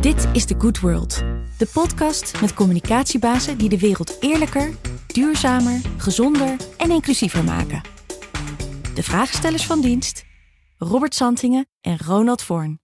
Dit 0.00 0.26
is 0.32 0.44
The 0.44 0.54
Good 0.58 0.80
World, 0.80 1.22
de 1.58 1.66
podcast 1.72 2.40
met 2.40 2.54
communicatiebazen 2.54 3.58
die 3.58 3.68
de 3.68 3.78
wereld 3.78 4.16
eerlijker, 4.20 4.70
duurzamer, 5.06 5.80
gezonder 5.96 6.56
en 6.76 6.90
inclusiever 6.90 7.44
maken. 7.44 7.80
De 8.94 9.02
vraagstellers 9.02 9.66
van 9.66 9.80
dienst, 9.80 10.24
Robert 10.78 11.14
Santingen 11.14 11.68
en 11.80 11.98
Ronald 12.06 12.42
Voorn. 12.42 12.80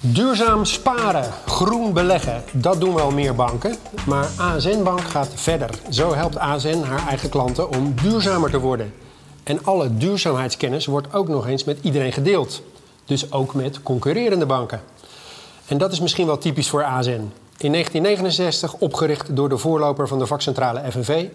Duurzaam 0.00 0.64
sparen, 0.64 1.32
groen 1.46 1.92
beleggen, 1.92 2.42
dat 2.52 2.80
doen 2.80 2.94
wel 2.94 3.10
meer 3.10 3.34
banken. 3.34 3.76
Maar 4.06 4.28
ASN 4.36 4.82
Bank 4.82 5.00
gaat 5.00 5.32
verder. 5.34 5.70
Zo 5.90 6.14
helpt 6.14 6.38
ASN 6.38 6.82
haar 6.82 7.06
eigen 7.08 7.28
klanten 7.28 7.70
om 7.70 7.94
duurzamer 8.02 8.50
te 8.50 8.60
worden. 8.60 8.94
En 9.42 9.64
alle 9.64 9.96
duurzaamheidskennis 9.96 10.86
wordt 10.86 11.12
ook 11.12 11.28
nog 11.28 11.46
eens 11.46 11.64
met 11.64 11.78
iedereen 11.82 12.12
gedeeld. 12.12 12.62
Dus 13.08 13.32
ook 13.32 13.54
met 13.54 13.82
concurrerende 13.82 14.46
banken. 14.46 14.80
En 15.66 15.78
dat 15.78 15.92
is 15.92 16.00
misschien 16.00 16.26
wel 16.26 16.38
typisch 16.38 16.68
voor 16.68 16.84
ASN. 16.84 17.32
In 17.58 17.72
1969 17.72 18.74
opgericht 18.74 19.36
door 19.36 19.48
de 19.48 19.58
voorloper 19.58 20.08
van 20.08 20.18
de 20.18 20.26
vakcentrale 20.26 20.90
FNV 20.90 21.26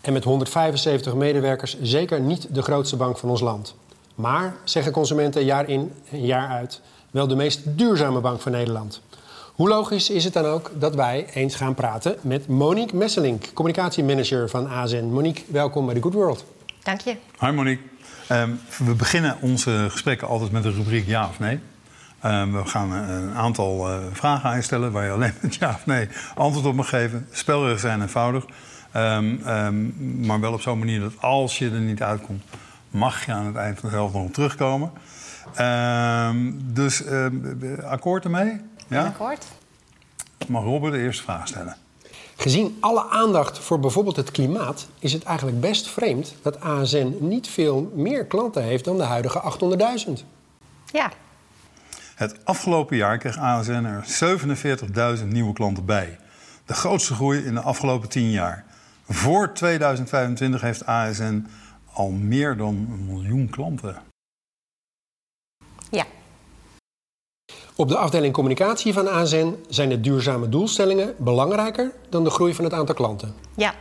en 0.00 0.12
met 0.12 0.24
175 0.24 1.14
medewerkers 1.14 1.76
zeker 1.82 2.20
niet 2.20 2.54
de 2.54 2.62
grootste 2.62 2.96
bank 2.96 3.18
van 3.18 3.28
ons 3.28 3.40
land. 3.40 3.74
Maar, 4.14 4.56
zeggen 4.64 4.92
consumenten 4.92 5.44
jaar 5.44 5.68
in 5.68 5.92
en 6.10 6.26
jaar 6.26 6.48
uit, 6.48 6.80
wel 7.10 7.26
de 7.26 7.36
meest 7.36 7.60
duurzame 7.64 8.20
bank 8.20 8.40
van 8.40 8.52
Nederland. 8.52 9.00
Hoe 9.54 9.68
logisch 9.68 10.10
is 10.10 10.24
het 10.24 10.32
dan 10.32 10.44
ook 10.44 10.70
dat 10.78 10.94
wij 10.94 11.26
eens 11.32 11.54
gaan 11.54 11.74
praten 11.74 12.16
met 12.20 12.48
Monique 12.48 12.96
Messelink, 12.96 13.44
communicatiemanager 13.54 14.48
van 14.48 14.68
ASN. 14.68 15.04
Monique, 15.04 15.44
welkom 15.46 15.86
bij 15.86 15.94
The 15.94 16.02
Good 16.02 16.14
World. 16.14 16.44
Dank 16.82 17.00
je. 17.00 17.16
Hi 17.40 17.50
Monique. 17.50 17.95
Ehm, 18.28 18.50
we 18.78 18.94
beginnen 18.94 19.36
onze 19.40 19.86
gesprekken 19.90 20.28
altijd 20.28 20.50
met 20.50 20.62
de 20.62 20.70
rubriek 20.70 21.06
ja 21.06 21.28
of 21.28 21.38
nee. 21.38 21.60
Ehm, 22.20 22.52
we 22.52 22.64
gaan 22.64 22.92
een 22.92 23.34
aantal 23.34 23.90
uh, 23.90 23.98
vragen 24.12 24.50
aan 24.50 24.56
je 24.56 24.62
stellen 24.62 24.92
waar 24.92 25.04
je 25.04 25.10
alleen 25.10 25.34
met 25.42 25.54
ja 25.54 25.68
of 25.68 25.86
nee 25.86 26.08
antwoord 26.34 26.66
op 26.66 26.74
mag 26.74 26.88
geven. 26.88 27.26
Spelregels 27.30 27.80
zijn 27.80 28.00
eenvoudig, 28.00 28.44
um, 28.96 30.26
maar 30.26 30.40
wel 30.40 30.52
op 30.52 30.60
zo'n 30.60 30.78
manier 30.78 31.00
dat 31.00 31.12
als 31.20 31.58
je 31.58 31.70
er 31.70 31.80
niet 31.80 32.02
uitkomt, 32.02 32.44
mag 32.90 33.26
je 33.26 33.32
aan 33.32 33.46
het 33.46 33.56
eind 33.56 33.80
vanzelf 33.80 34.12
nog 34.12 34.22
op 34.22 34.32
terugkomen. 34.32 34.90
dus 36.56 37.02
akkoord 37.82 38.24
ermee? 38.24 38.60
Ja? 38.88 39.04
Akkoord. 39.04 39.46
Mag 40.46 40.62
Robert 40.62 40.92
de 40.92 41.00
eerste 41.00 41.22
vraag 41.22 41.48
stellen? 41.48 41.76
Gezien 42.36 42.76
alle 42.80 43.08
aandacht 43.08 43.58
voor 43.58 43.80
bijvoorbeeld 43.80 44.16
het 44.16 44.30
klimaat, 44.30 44.86
is 44.98 45.12
het 45.12 45.22
eigenlijk 45.22 45.60
best 45.60 45.88
vreemd 45.88 46.34
dat 46.42 46.60
ASN 46.60 47.16
niet 47.20 47.48
veel 47.48 47.92
meer 47.94 48.26
klanten 48.26 48.62
heeft 48.62 48.84
dan 48.84 48.96
de 48.96 49.02
huidige 49.02 49.42
800.000. 50.06 50.12
Ja. 50.92 51.12
Het 52.14 52.44
afgelopen 52.44 52.96
jaar 52.96 53.18
kreeg 53.18 53.38
ASN 53.38 53.70
er 53.70 54.04
47.000 55.18 55.24
nieuwe 55.26 55.52
klanten 55.52 55.84
bij. 55.84 56.18
De 56.66 56.74
grootste 56.74 57.14
groei 57.14 57.44
in 57.44 57.54
de 57.54 57.60
afgelopen 57.60 58.08
10 58.08 58.30
jaar. 58.30 58.64
Voor 59.08 59.52
2025 59.52 60.60
heeft 60.60 60.86
ASN 60.86 61.46
al 61.92 62.10
meer 62.10 62.56
dan 62.56 62.74
een 62.74 63.06
miljoen 63.06 63.50
klanten. 63.50 64.02
Ja. 65.90 66.04
Op 67.76 67.88
de 67.88 67.96
afdeling 67.96 68.32
communicatie 68.32 68.92
van 68.92 69.08
ASN 69.08 69.54
zijn 69.68 69.88
de 69.88 70.00
duurzame 70.00 70.48
doelstellingen 70.48 71.14
belangrijker 71.18 71.92
dan 72.08 72.24
de 72.24 72.30
groei 72.30 72.54
van 72.54 72.64
het 72.64 72.72
aantal 72.72 72.94
klanten. 72.94 73.34
Ja. 73.56 73.74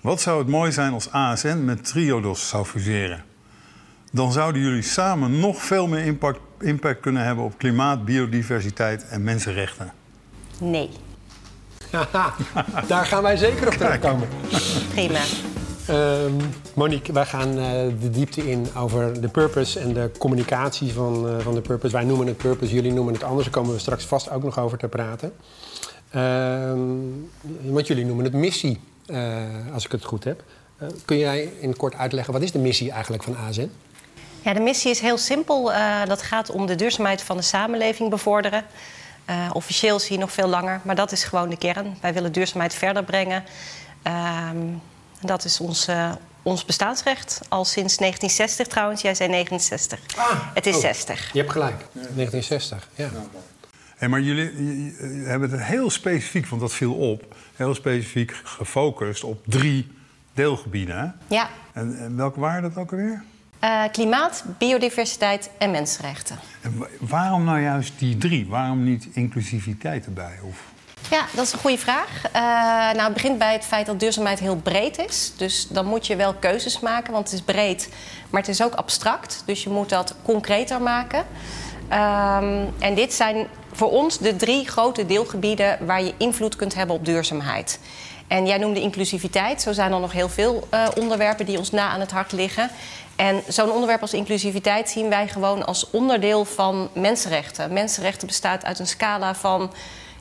Wat 0.00 0.20
zou 0.20 0.38
het 0.38 0.48
mooi 0.48 0.72
zijn 0.72 0.92
als 0.92 1.10
ASN 1.10 1.64
met 1.64 1.84
Triodos 1.84 2.48
zou 2.48 2.64
fuseren? 2.64 3.24
Dan 4.10 4.32
zouden 4.32 4.62
jullie 4.62 4.82
samen 4.82 5.40
nog 5.40 5.62
veel 5.62 5.86
meer 5.86 6.04
impact, 6.04 6.40
impact 6.60 7.00
kunnen 7.00 7.24
hebben 7.24 7.44
op 7.44 7.58
klimaat, 7.58 8.04
biodiversiteit 8.04 9.08
en 9.08 9.22
mensenrechten. 9.22 9.92
Nee. 10.60 10.90
Daar 12.88 13.06
gaan 13.06 13.22
wij 13.22 13.36
zeker 13.36 13.66
op 13.66 13.74
terugkomen. 13.74 14.28
Prima. 14.94 15.20
Um, 15.90 16.36
Monique, 16.74 17.12
wij 17.12 17.24
gaan 17.24 17.58
uh, 17.58 17.70
de 18.00 18.10
diepte 18.10 18.50
in 18.50 18.66
over 18.76 19.20
de 19.20 19.28
purpose 19.28 19.80
en 19.80 19.92
de 19.92 20.10
communicatie 20.18 20.92
van, 20.92 21.28
uh, 21.28 21.38
van 21.38 21.54
de 21.54 21.60
purpose. 21.60 21.92
Wij 21.92 22.04
noemen 22.04 22.26
het 22.26 22.36
purpose, 22.36 22.74
jullie 22.74 22.92
noemen 22.92 23.14
het 23.14 23.22
anders. 23.22 23.44
Daar 23.44 23.54
komen 23.54 23.74
we 23.74 23.80
straks 23.80 24.04
vast 24.04 24.30
ook 24.30 24.42
nog 24.42 24.58
over 24.58 24.78
te 24.78 24.88
praten. 24.88 25.32
Um, 26.16 27.30
want 27.62 27.86
jullie 27.86 28.04
noemen 28.04 28.24
het 28.24 28.34
missie, 28.34 28.80
uh, 29.06 29.36
als 29.72 29.84
ik 29.84 29.92
het 29.92 30.04
goed 30.04 30.24
heb. 30.24 30.42
kun 31.04 31.18
jij 31.18 31.52
in 31.60 31.76
kort 31.76 31.94
uitleggen, 31.94 32.32
wat 32.32 32.42
is 32.42 32.52
de 32.52 32.58
missie 32.58 32.90
eigenlijk 32.90 33.22
van 33.22 33.36
ASN? 33.36 33.70
Ja, 34.42 34.52
de 34.52 34.60
missie 34.60 34.90
is 34.90 35.00
heel 35.00 35.18
simpel. 35.18 35.72
dat 36.06 36.22
gaat 36.22 36.50
om 36.50 36.66
de 36.66 36.74
duurzaamheid 36.74 37.22
van 37.22 37.36
de 37.36 37.42
samenleving 37.42 38.10
bevorderen. 38.10 38.64
officieel 39.52 39.98
zie 39.98 40.12
je 40.12 40.18
nog 40.18 40.32
veel 40.32 40.48
langer, 40.48 40.80
maar 40.84 40.94
dat 40.94 41.12
is 41.12 41.24
gewoon 41.24 41.48
de 41.48 41.58
kern. 41.58 41.96
Wij 42.00 42.14
willen 42.14 42.32
duurzaamheid 42.32 42.74
verder 42.74 43.04
brengen. 43.04 43.44
Um, 44.52 44.80
dat 45.22 45.44
is 45.44 45.60
ons, 45.60 45.88
uh, 45.88 46.12
ons 46.42 46.64
bestaansrecht. 46.64 47.40
Al 47.48 47.64
sinds 47.64 47.96
1960 47.96 48.66
trouwens. 48.66 49.02
Jij 49.02 49.14
zei 49.14 49.28
69. 49.28 50.00
Ah, 50.16 50.54
het 50.54 50.66
is 50.66 50.80
60. 50.80 51.32
Je 51.32 51.38
hebt 51.38 51.52
gelijk. 51.52 51.86
1960, 51.92 52.88
ja. 52.94 53.10
Hey, 53.96 54.08
maar 54.08 54.20
jullie, 54.20 54.50
hebben 55.24 55.50
het 55.50 55.62
heel 55.62 55.90
specifiek, 55.90 56.46
want 56.46 56.60
dat 56.60 56.72
viel 56.72 56.94
op... 56.94 57.34
heel 57.56 57.74
specifiek 57.74 58.40
gefocust 58.44 59.24
op 59.24 59.42
drie 59.46 59.92
deelgebieden. 60.34 61.14
Ja. 61.26 61.48
En, 61.72 61.98
en 61.98 62.16
welke 62.16 62.40
waren 62.40 62.62
dat 62.62 62.76
ook 62.76 62.90
alweer? 62.90 63.22
Uh, 63.64 63.84
klimaat, 63.92 64.44
biodiversiteit 64.58 65.50
en 65.58 65.70
mensenrechten. 65.70 66.38
En 66.60 66.86
waarom 67.00 67.44
nou 67.44 67.60
juist 67.60 67.92
die 67.98 68.16
drie? 68.16 68.46
Waarom 68.46 68.84
niet 68.84 69.08
inclusiviteit 69.12 70.06
erbij? 70.06 70.38
Of... 70.42 70.64
Ja, 71.10 71.24
dat 71.32 71.46
is 71.46 71.52
een 71.52 71.58
goede 71.58 71.78
vraag. 71.78 72.08
Uh, 72.26 72.42
nou, 72.92 73.02
het 73.02 73.12
begint 73.12 73.38
bij 73.38 73.52
het 73.52 73.64
feit 73.64 73.86
dat 73.86 74.00
duurzaamheid 74.00 74.38
heel 74.38 74.56
breed 74.56 74.98
is. 74.98 75.32
Dus 75.36 75.68
dan 75.68 75.86
moet 75.86 76.06
je 76.06 76.16
wel 76.16 76.34
keuzes 76.34 76.80
maken, 76.80 77.12
want 77.12 77.24
het 77.24 77.34
is 77.34 77.44
breed, 77.44 77.88
maar 78.30 78.40
het 78.40 78.50
is 78.50 78.62
ook 78.62 78.74
abstract. 78.74 79.42
Dus 79.46 79.62
je 79.62 79.70
moet 79.70 79.88
dat 79.88 80.14
concreter 80.22 80.82
maken. 80.82 81.18
Um, 81.18 82.74
en 82.78 82.94
dit 82.94 83.12
zijn 83.14 83.46
voor 83.72 83.90
ons 83.90 84.18
de 84.18 84.36
drie 84.36 84.68
grote 84.68 85.06
deelgebieden 85.06 85.86
waar 85.86 86.02
je 86.02 86.14
invloed 86.16 86.56
kunt 86.56 86.74
hebben 86.74 86.96
op 86.96 87.04
duurzaamheid. 87.04 87.78
En 88.26 88.46
jij 88.46 88.58
noemde 88.58 88.80
inclusiviteit. 88.80 89.62
Zo 89.62 89.72
zijn 89.72 89.92
er 89.92 90.00
nog 90.00 90.12
heel 90.12 90.28
veel 90.28 90.68
uh, 90.74 90.88
onderwerpen 90.96 91.46
die 91.46 91.58
ons 91.58 91.70
na 91.70 91.88
aan 91.88 92.00
het 92.00 92.10
hart 92.10 92.32
liggen. 92.32 92.70
En 93.16 93.42
zo'n 93.48 93.70
onderwerp 93.70 94.00
als 94.00 94.14
inclusiviteit 94.14 94.90
zien 94.90 95.08
wij 95.08 95.28
gewoon 95.28 95.66
als 95.66 95.90
onderdeel 95.90 96.44
van 96.44 96.88
mensenrechten. 96.94 97.72
Mensenrechten 97.72 98.26
bestaat 98.26 98.64
uit 98.64 98.78
een 98.78 98.86
scala 98.86 99.34
van 99.34 99.72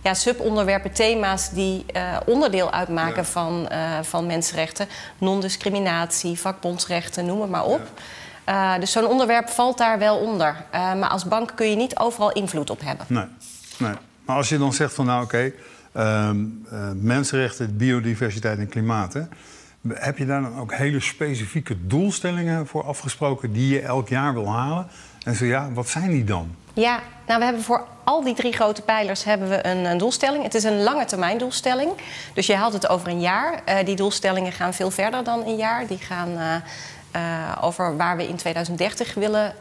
ja, 0.02 0.14
subonderwerpen, 0.14 0.92
thema's 0.92 1.50
die 1.50 1.86
uh, 1.96 2.18
onderdeel 2.26 2.72
uitmaken 2.72 3.26
van, 3.26 3.68
uh, 3.72 4.00
van 4.02 4.26
mensenrechten. 4.26 4.88
Non-discriminatie, 5.18 6.40
vakbondsrechten, 6.40 7.26
noem 7.26 7.42
het 7.42 7.50
maar 7.50 7.66
op. 7.66 7.82
Ja. 8.46 8.74
Uh, 8.74 8.80
dus 8.80 8.92
zo'n 8.92 9.06
onderwerp 9.06 9.50
valt 9.50 9.78
daar 9.78 10.00
wel 10.00 10.18
onder. 10.18 10.56
maar 10.72 11.10
als 11.10 11.26
bank 11.26 11.52
kun 11.56 11.70
je 11.70 11.76
niet 11.76 11.98
overal 11.98 12.32
invloed 12.32 12.70
op 12.70 12.82
hebben. 12.84 13.06
Nee, 13.10 13.26
nee. 13.78 13.94
Maar 14.26 14.36
als 14.36 14.50
je 14.50 14.58
dan 14.58 14.74
zegt 14.74 14.94
van 14.94 15.06
nou 15.06 15.24
oké, 15.24 15.36
okay, 15.36 15.54
ehm, 15.92 16.46
mensenrechten, 16.96 17.78
biodiversiteit 17.78 18.60
en 18.60 18.70
klimaat... 18.70 19.14
Hè, 19.14 19.22
heb 19.90 20.18
je 20.18 20.26
daar 20.26 20.42
dan 20.42 20.60
ook 20.60 20.74
hele 20.74 21.00
specifieke 21.00 21.88
doelstellingen 21.88 22.68
voor 22.68 22.84
afgesproken 22.84 23.54
die 23.54 23.74
je 23.74 23.82
elk 23.82 24.10
jaar 24.10 24.34
wil 24.34 24.50
halen? 24.50 24.88
En 25.24 25.36
zo 25.36 25.46
ja, 25.46 25.72
wat 25.72 25.88
zijn 25.88 26.10
die 26.10 26.24
dan? 26.24 26.56
Ja, 26.74 27.00
nou 27.28 27.40
we 27.40 27.46
hebben 27.46 27.64
voor 27.64 27.88
al 28.04 28.24
die 28.24 28.36
drie 28.36 28.54
grote 28.54 28.82
pijlers 28.82 29.24
hebben 29.24 29.50
we 29.50 29.68
een, 29.68 29.86
een 29.86 29.98
doelstelling. 29.98 30.44
Het 30.44 30.56
is 30.56 30.64
een 30.64 30.84
lange 30.84 31.06
termijn 31.06 31.38
doelstelling. 31.38 31.92
Dus 32.34 32.48
je 32.48 32.56
haalt 32.56 32.74
het 32.74 32.90
over 32.90 33.08
een 33.08 33.20
jaar. 33.20 33.62
Uh, 33.70 33.76
die 33.86 33.96
doelstellingen 33.96 34.52
gaan 34.52 34.74
veel 34.74 34.92
verder 34.92 35.24
dan 35.24 35.46
een 35.46 35.56
jaar. 35.56 35.88
Die 35.88 35.98
gaan 35.98 36.30
uh, 36.30 36.56
uh, 37.16 37.58
over 37.62 37.98
waar 37.98 38.18
we 38.18 38.28
in 38.28 38.36
2030 38.36 39.14
willen 39.14 39.54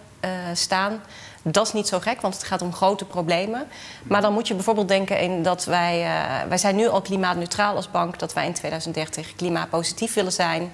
staan. 0.52 1.00
Dat 1.42 1.66
is 1.66 1.72
niet 1.72 1.88
zo 1.88 2.00
gek, 2.00 2.20
want 2.20 2.34
het 2.34 2.44
gaat 2.44 2.62
om 2.62 2.72
grote 2.72 3.04
problemen. 3.04 3.66
Maar 4.02 4.20
dan 4.20 4.32
moet 4.32 4.48
je 4.48 4.54
bijvoorbeeld 4.54 4.88
denken 4.88 5.20
in 5.20 5.42
dat 5.42 5.64
wij... 5.64 6.06
wij 6.48 6.58
zijn 6.58 6.76
nu 6.76 6.88
al 6.88 7.00
klimaatneutraal 7.00 7.76
als 7.76 7.90
bank... 7.90 8.18
dat 8.18 8.32
wij 8.32 8.46
in 8.46 8.52
2030 8.52 9.34
klimaatpositief 9.34 10.14
willen 10.14 10.32
zijn... 10.32 10.72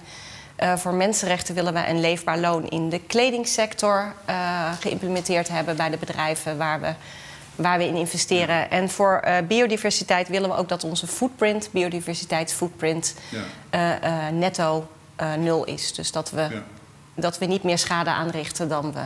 Uh, 0.63 0.77
voor 0.77 0.95
mensenrechten 0.95 1.55
willen 1.55 1.73
we 1.73 1.89
een 1.89 2.01
leefbaar 2.01 2.39
loon 2.39 2.69
in 2.69 2.89
de 2.89 3.01
kledingsector 3.01 4.15
uh, 4.29 4.73
geïmplementeerd 4.81 5.49
hebben 5.49 5.77
bij 5.77 5.91
de 5.91 5.97
bedrijven 5.97 6.57
waar 6.57 6.81
we, 6.81 6.95
waar 7.55 7.79
we 7.79 7.87
in 7.87 7.95
investeren. 7.95 8.71
En 8.71 8.91
voor 8.91 9.23
uh, 9.25 9.37
biodiversiteit 9.49 10.29
willen 10.29 10.51
we 10.51 10.57
ook 10.57 10.69
dat 10.69 10.85
onze 10.85 11.07
footprint, 11.07 11.69
biodiversiteitsfootprint, 11.73 13.15
ja. 13.71 14.31
netto 14.31 14.89
nul 15.39 15.65
is. 15.65 15.95
Dus 15.95 16.12
dat 16.12 16.31
we, 16.31 16.41
ja. 16.41 16.62
dat 17.15 17.39
we 17.39 17.47
niet 17.47 17.62
meer 17.62 17.79
schade 17.79 18.11
aanrichten 18.11 18.69
dan 18.69 18.93
we 18.93 19.03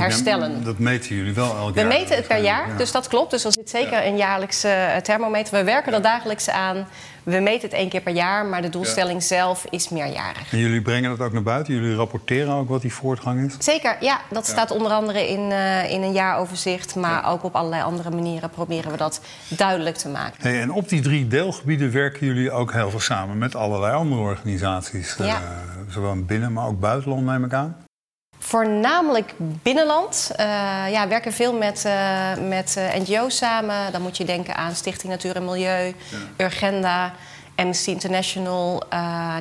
herstellen. 0.00 0.64
dat 0.64 0.78
meten 0.78 1.16
jullie 1.16 1.34
wel 1.34 1.56
elk 1.56 1.74
jaar? 1.74 1.88
We 1.88 1.94
meten 1.94 2.16
het 2.16 2.26
per 2.26 2.42
jaar, 2.42 2.68
ja. 2.68 2.76
dus 2.76 2.92
dat 2.92 3.08
klopt. 3.08 3.30
Dus 3.30 3.44
er 3.44 3.52
zit 3.52 3.70
zeker 3.70 4.06
een 4.06 4.16
jaarlijkse 4.16 5.00
thermometer. 5.02 5.58
We 5.58 5.64
werken 5.64 5.92
er 5.92 6.02
dagelijks 6.02 6.50
aan. 6.50 6.86
We 7.24 7.40
meten 7.40 7.68
het 7.68 7.78
één 7.78 7.88
keer 7.88 8.00
per 8.00 8.12
jaar, 8.12 8.46
maar 8.46 8.62
de 8.62 8.68
doelstelling 8.68 9.22
zelf 9.22 9.64
is 9.70 9.88
meerjarig. 9.88 10.52
En 10.52 10.58
jullie 10.58 10.82
brengen 10.82 11.10
dat 11.16 11.26
ook 11.26 11.32
naar 11.32 11.42
buiten? 11.42 11.74
Jullie 11.74 11.94
rapporteren 11.94 12.54
ook 12.54 12.68
wat 12.68 12.82
die 12.82 12.92
voortgang 12.92 13.46
is? 13.46 13.56
Zeker, 13.58 13.96
ja. 14.00 14.20
Dat 14.30 14.46
staat 14.46 14.70
onder 14.70 14.92
andere 14.92 15.28
in, 15.28 15.50
uh, 15.50 15.90
in 15.90 16.02
een 16.02 16.12
jaaroverzicht. 16.12 16.94
Maar 16.94 17.30
ook 17.30 17.42
op 17.42 17.54
allerlei 17.54 17.82
andere 17.82 18.10
manieren 18.10 18.50
proberen 18.50 18.90
we 18.90 18.96
dat 18.96 19.20
duidelijk 19.48 19.96
te 19.96 20.08
maken. 20.08 20.36
Hey, 20.38 20.60
en 20.60 20.72
op 20.72 20.88
die 20.88 21.00
drie 21.00 21.28
deelgebieden 21.28 21.92
werken 21.92 22.26
jullie 22.26 22.50
ook 22.50 22.72
heel 22.72 22.90
veel 22.90 23.00
samen 23.00 23.38
met 23.38 23.54
allerlei 23.54 23.94
andere 23.94 24.20
organisaties. 24.20 25.16
Uh, 25.20 25.36
zowel 25.88 26.24
binnen, 26.24 26.52
maar 26.52 26.66
ook 26.66 26.80
buitenland, 26.80 27.24
neem 27.24 27.44
ik 27.44 27.52
aan. 27.52 27.76
Voornamelijk 28.46 29.34
binnenland. 29.38 30.30
Uh, 30.32 30.46
ja, 30.90 31.08
werken 31.08 31.32
veel 31.32 31.52
met, 31.52 31.84
uh, 31.86 32.36
met 32.48 32.74
uh, 32.78 32.94
NGO's 32.94 33.36
samen. 33.36 33.92
Dan 33.92 34.02
moet 34.02 34.16
je 34.16 34.24
denken 34.24 34.56
aan 34.56 34.74
Stichting 34.74 35.12
Natuur 35.12 35.36
en 35.36 35.44
Milieu, 35.44 35.86
ja. 35.86 36.44
Urgenda, 36.44 37.12
Amnesty 37.54 37.90
International. 37.90 38.82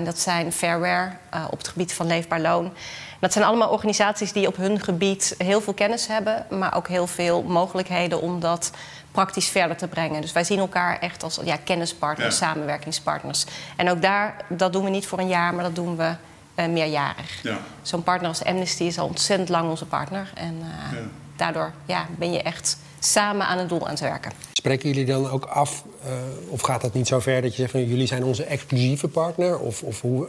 dat 0.04 0.20
zijn 0.20 0.52
Fairware 0.52 1.12
op 1.50 1.58
het 1.58 1.68
gebied 1.68 1.94
van 1.94 2.08
leefbaar 2.08 2.40
loon. 2.40 2.74
Dat 3.20 3.34
zijn 3.34 3.46
allemaal 3.46 3.70
organisaties 3.70 4.32
die 4.32 4.48
op 4.48 4.56
hun 4.56 4.80
gebied 4.80 5.36
heel 5.38 5.62
veel 5.62 5.74
kennis 5.74 6.08
hebben, 6.08 6.46
maar 6.50 6.76
ook 6.76 6.88
heel 6.88 7.08
veel 7.08 7.44
mogelijkheden 7.44 8.22
om 8.22 8.40
dat 8.40 8.72
praktisch 9.12 9.48
verder 9.48 9.78
te 9.78 9.88
brengen. 9.88 10.22
Dus 10.22 10.32
wij 10.32 10.44
zien 10.44 10.60
elkaar 10.60 11.00
echt 11.00 11.24
als 11.24 11.40
ja, 11.44 11.58
kennispartners, 11.64 12.40
ja. 12.40 12.46
samenwerkingspartners. 12.46 13.46
En 13.78 13.90
ook 13.90 14.02
daar, 14.02 14.36
dat 14.48 14.74
doen 14.74 14.84
we 14.84 14.90
niet 14.90 15.08
voor 15.08 15.20
een 15.20 15.28
jaar, 15.28 15.54
maar 15.54 15.64
dat 15.64 15.76
doen 15.76 15.98
we 15.98 16.16
uh, 16.56 16.66
meerjarig. 16.66 17.40
Ja. 17.44 17.60
Zo'n 17.82 18.04
partner 18.04 18.30
als 18.30 18.44
Amnesty 18.44 18.84
is 18.84 19.00
al 19.00 19.08
ontzettend 19.08 19.50
lang 19.50 19.70
onze 19.70 19.86
partner. 19.86 20.32
En 20.36 20.54
uh, 20.54 21.00
ja. 21.00 21.08
daardoor 21.36 21.72
ja, 21.86 22.08
ben 22.18 22.32
je 22.32 22.42
echt 22.42 22.78
samen 23.00 23.48
aan 23.48 23.58
het 23.58 23.70
doel 23.70 23.84
aan 23.84 23.90
het 23.90 24.00
werken. 24.00 24.32
Spreken 24.54 24.90
jullie 24.90 25.06
dan 25.06 25.30
ook 25.30 25.46
af, 25.46 25.84
uh, 26.06 26.12
of 26.48 26.62
gaat 26.62 26.82
dat 26.82 26.94
niet 26.94 27.08
zo 27.08 27.20
ver 27.20 27.42
dat 27.42 27.52
je 27.52 27.58
zegt 27.58 27.72
van 27.72 27.86
jullie 27.86 28.08
zijn 28.08 28.24
onze 28.24 28.44
exclusieve 28.44 29.08
partner? 29.08 29.60
Of, 29.60 29.84
of 29.84 30.02
hoe, 30.02 30.28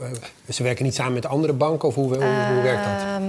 ze 0.48 0.62
werken 0.62 0.84
niet 0.84 0.94
samen 0.94 1.12
met 1.12 1.26
andere 1.26 1.52
banken? 1.52 1.88
Of 1.88 1.94
hoe, 1.94 2.06
hoe, 2.06 2.16
hoe 2.52 2.62
werkt 2.62 2.84
dat? 2.84 3.00
Ehm, 3.00 3.24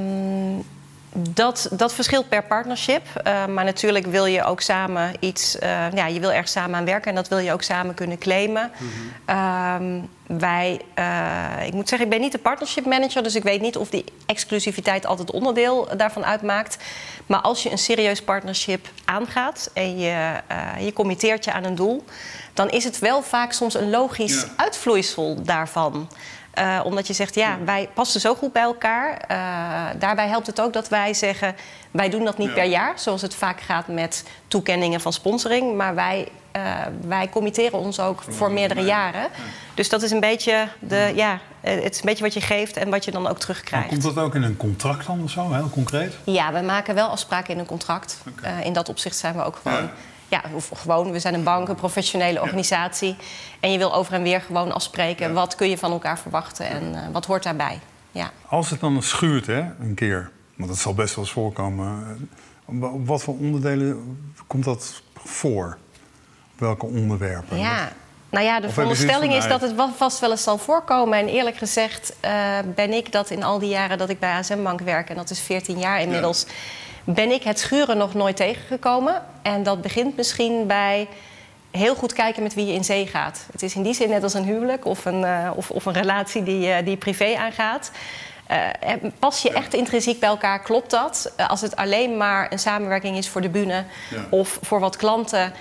dat, 1.18 1.68
dat 1.72 1.94
verschilt 1.94 2.30
per 2.30 2.44
partnership. 2.44 3.02
Uh, 3.28 3.46
maar 3.46 3.64
natuurlijk 3.64 4.06
wil 4.06 4.26
je 4.26 4.44
ook 4.44 4.62
samen 4.62 5.12
iets. 5.20 5.56
Uh, 5.56 5.92
ja, 5.92 6.08
je 6.08 6.20
wil 6.20 6.32
erg 6.32 6.48
samen 6.48 6.80
aan 6.80 6.86
werken 6.86 7.10
en 7.10 7.16
dat 7.16 7.28
wil 7.28 7.38
je 7.38 7.52
ook 7.52 7.62
samen 7.62 7.94
kunnen 7.94 8.18
claimen. 8.18 8.72
Mm 8.78 8.90
-hmm. 9.26 9.98
uh, 9.98 10.04
wij, 10.40 10.82
ik 11.66 11.74
moet 11.74 11.90
zeggen, 11.90 12.08
ik 12.08 12.14
ben 12.14 12.22
niet 12.22 12.32
de 12.32 12.38
partnership 12.38 12.86
manager, 12.86 13.24
dus 13.24 13.36
ik 13.36 13.44
weet 13.44 13.62
niet 13.62 13.78
of 13.78 13.90
die 13.90 14.06
exclusiviteit 14.26 15.06
altijd 15.06 15.32
onderdeel 15.32 15.88
daarvan 15.98 16.26
uitmaakt. 16.26 16.78
Maar 17.26 17.42
als 17.42 17.64
je 17.64 17.72
een 17.72 17.78
serieus 17.78 18.22
partnership 18.22 18.88
aangaat 19.06 19.70
en 19.74 20.00
je, 20.00 20.42
je 20.80 20.94
committeert 20.94 21.46
je 21.46 21.54
aan 21.54 21.64
een 21.64 21.76
doel, 21.76 22.04
dan 22.54 22.70
is 22.70 22.84
het 22.84 23.00
wel 23.00 23.22
vaak 23.22 23.52
soms 23.52 23.74
een 23.74 23.90
logisch 23.90 24.42
ja. 24.42 24.48
uitvloeisel 24.56 25.44
daarvan. 25.44 26.08
Uh, 26.60 26.80
omdat 26.84 27.08
je 27.08 27.14
zegt, 27.14 27.36
ja, 27.36 27.58
wij 27.66 27.90
passen 27.94 28.22
zo 28.22 28.36
goed 28.36 28.52
bij 28.52 28.62
elkaar. 28.62 29.10
Uh, 29.32 30.00
daarbij 30.00 30.28
helpt 30.28 30.48
het 30.48 30.62
ook 30.62 30.74
dat 30.74 30.88
wij 30.88 31.14
zeggen, 31.14 31.56
wij 31.92 32.10
doen 32.10 32.24
dat 32.24 32.38
niet 32.38 32.48
ja. 32.48 32.54
per 32.54 32.66
jaar, 32.66 32.94
zoals 32.96 33.22
het 33.22 33.36
vaak 33.36 33.62
gaat 33.62 33.88
met 33.88 34.24
toekenningen 34.48 35.02
van 35.02 35.14
sponsoring. 35.14 35.76
Maar 35.76 35.96
wij, 35.96 36.28
uh, 36.56 36.62
wij 37.08 37.30
committeren 37.30 37.80
ons 37.80 38.00
ook 38.00 38.22
voor, 38.22 38.34
voor 38.34 38.52
meerdere 38.52 38.82
jaren. 38.82 39.22
Ja. 39.22 39.30
Dus 39.74 39.90
dat 39.90 40.02
is 40.02 40.12
een 40.12 40.20
beetje 40.20 40.68
de, 40.80 41.12
ja, 41.16 41.40
het 41.62 41.94
is 41.94 42.00
een 42.00 42.06
beetje 42.06 42.24
wat 42.24 42.34
je 42.34 42.42
geeft 42.42 42.78
en 42.78 42.90
wat 42.90 43.06
je 43.06 43.12
dan 43.12 43.28
ook 43.28 43.40
terugkrijgt. 43.40 43.92
Maar 43.92 44.00
komt 44.00 44.16
dat 44.16 44.24
ook 44.24 44.36
in 44.36 44.44
een 44.44 44.58
contract 44.58 45.06
dan 45.06 45.24
of 45.24 45.32
zo, 45.32 45.54
heel 45.54 45.70
concreet? 45.70 46.14
Ja, 46.24 46.54
we 46.54 46.62
maken 46.62 46.96
wel 46.96 47.08
afspraken 47.08 47.54
in 47.54 47.60
een 47.60 47.66
contract. 47.66 48.18
Okay. 48.38 48.64
in 48.64 48.74
dat 48.74 48.90
opzicht 48.90 49.18
zijn 49.18 49.36
we 49.36 49.44
ook 49.44 49.60
gewoon 49.64 49.82
ja, 49.82 49.92
gewoon, 50.74 51.12
we 51.12 51.20
zijn 51.20 51.34
een 51.34 51.44
bank, 51.44 51.68
een 51.68 51.76
professionele 51.76 52.42
organisatie. 52.42 53.10
Ja. 53.10 53.16
En 53.60 53.72
je 53.72 53.78
wil 53.78 53.94
over 53.94 54.14
en 54.14 54.24
weer 54.24 54.42
gewoon 54.42 54.72
afspreken. 54.72 55.28
Ja. 55.28 55.34
Wat 55.34 55.56
kun 55.56 55.70
je 55.70 55.78
van 55.78 55.92
elkaar 55.92 56.20
verwachten 56.20 56.70
en 56.70 56.94
uh, 56.94 57.00
wat 57.12 57.26
hoort 57.26 57.44
daarbij? 57.44 57.80
Ja. 58.12 58.32
Als 58.48 58.70
het 58.70 58.80
dan 58.80 59.04
schuurt, 59.04 59.46
hè, 59.46 59.64
een 59.80 59.94
keer, 59.96 60.32
want 60.56 60.70
dat 60.70 60.80
zal 60.80 60.94
best 60.94 61.16
wel 61.16 61.24
eens 61.24 61.34
voorkomen. 61.34 62.30
Op 62.66 63.08
wat 63.08 63.24
voor 63.24 63.38
onderdelen 63.38 64.20
komt 64.48 64.64
dat 64.64 65.02
voor? 65.16 65.78
Op 66.54 66.60
welke 66.60 66.86
onderwerpen? 66.86 67.58
Ja. 67.58 67.92
Nou 68.30 68.46
ja, 68.46 68.60
de 68.60 68.70
veronderstelling 68.70 69.34
is 69.34 69.48
dat 69.48 69.62
het 69.62 69.74
vast 69.96 70.20
wel 70.20 70.32
eens 70.32 70.44
zal 70.44 70.58
voorkomen. 70.58 71.20
En 71.20 71.28
eerlijk 71.28 71.58
gezegd 71.58 72.14
uh, 72.26 72.32
ben 72.76 72.94
ik 72.94 73.12
dat 73.12 73.30
in 73.30 73.44
al 73.44 73.60
die 73.60 73.70
jaren 73.70 73.98
dat 73.98 74.10
ik 74.10 74.20
bij 74.20 74.34
ASM 74.34 74.64
Bank 74.64 74.80
werk... 74.80 75.10
en 75.10 75.16
dat 75.16 75.30
is 75.30 75.40
14 75.40 75.80
jaar 75.80 76.02
inmiddels... 76.02 76.46
Ja 76.48 76.54
ben 77.06 77.32
ik 77.32 77.44
het 77.44 77.60
schuren 77.60 77.98
nog 77.98 78.14
nooit 78.14 78.36
tegengekomen. 78.36 79.24
En 79.42 79.64
dat 79.64 79.82
begint 79.82 80.16
misschien 80.18 80.68
bij 80.68 81.08
heel 81.72 81.96
goed 81.96 82.14
kijken 82.14 82.44
met 82.44 82.54
wie 82.54 82.66
je 82.66 82.74
in 82.74 82.84
zee 82.84 83.08
gaat. 83.08 83.46
Het 83.52 83.64
is 83.64 83.76
in 83.76 83.84
die 83.84 83.94
zin 83.94 84.10
net 84.10 84.24
als 84.24 84.34
een 84.34 84.44
huwelijk 84.44 84.86
of 84.86 85.06
een, 85.06 85.22
uh, 85.22 85.52
of, 85.56 85.72
of, 85.72 85.86
een 85.86 85.94
relatie 85.94 86.44
die, 86.44 86.68
uh, 86.68 86.76
die 86.84 86.98
privé 86.98 87.36
aangaat. 87.38 87.92
Uh, 88.52 89.10
pas 89.20 89.42
je 89.42 89.54
echt 89.54 89.74
intrinsiek 89.74 90.20
bij 90.20 90.30
elkaar, 90.30 90.62
klopt 90.62 90.92
dat? 90.92 91.34
als 91.48 91.62
het 91.62 91.76
alleen 91.76 92.18
maar 92.18 92.52
een 92.52 92.60
samenwerking 92.60 93.18
is 93.18 93.30
voor 93.30 93.42
de 93.42 93.50
bühne 93.50 93.84
ja. 94.10 94.26
of 94.30 94.60
voor 94.62 94.80
wat 94.80 94.96
klanten, 94.96 95.54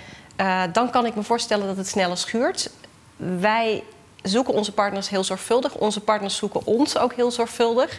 dan 0.72 0.90
kan 0.90 1.06
ik 1.06 1.14
me 1.14 1.22
voorstellen 1.22 1.66
dat 1.66 1.76
het 1.76 1.88
sneller 1.88 2.16
schuurt. 2.16 2.70
Wij 3.16 3.82
zoeken 4.22 4.54
onze 4.54 4.72
partners 4.72 5.08
heel 5.08 5.24
zorgvuldig. 5.24 5.74
Onze 5.74 6.00
partners 6.00 6.36
zoeken 6.36 6.66
ons 6.66 6.98
ook 6.98 7.14
heel 7.14 7.30
zorgvuldig. 7.30 7.98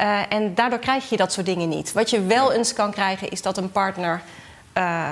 Uh, 0.00 0.32
en 0.32 0.54
daardoor 0.54 0.78
krijg 0.78 1.08
je 1.08 1.16
dat 1.16 1.32
soort 1.32 1.46
dingen 1.46 1.68
niet. 1.68 1.92
Wat 1.92 2.10
je 2.10 2.22
wel 2.22 2.52
eens 2.52 2.72
kan 2.72 2.90
krijgen 2.90 3.30
is 3.30 3.42
dat 3.42 3.56
een 3.56 3.70
partner 3.70 4.22
uh, 4.76 5.10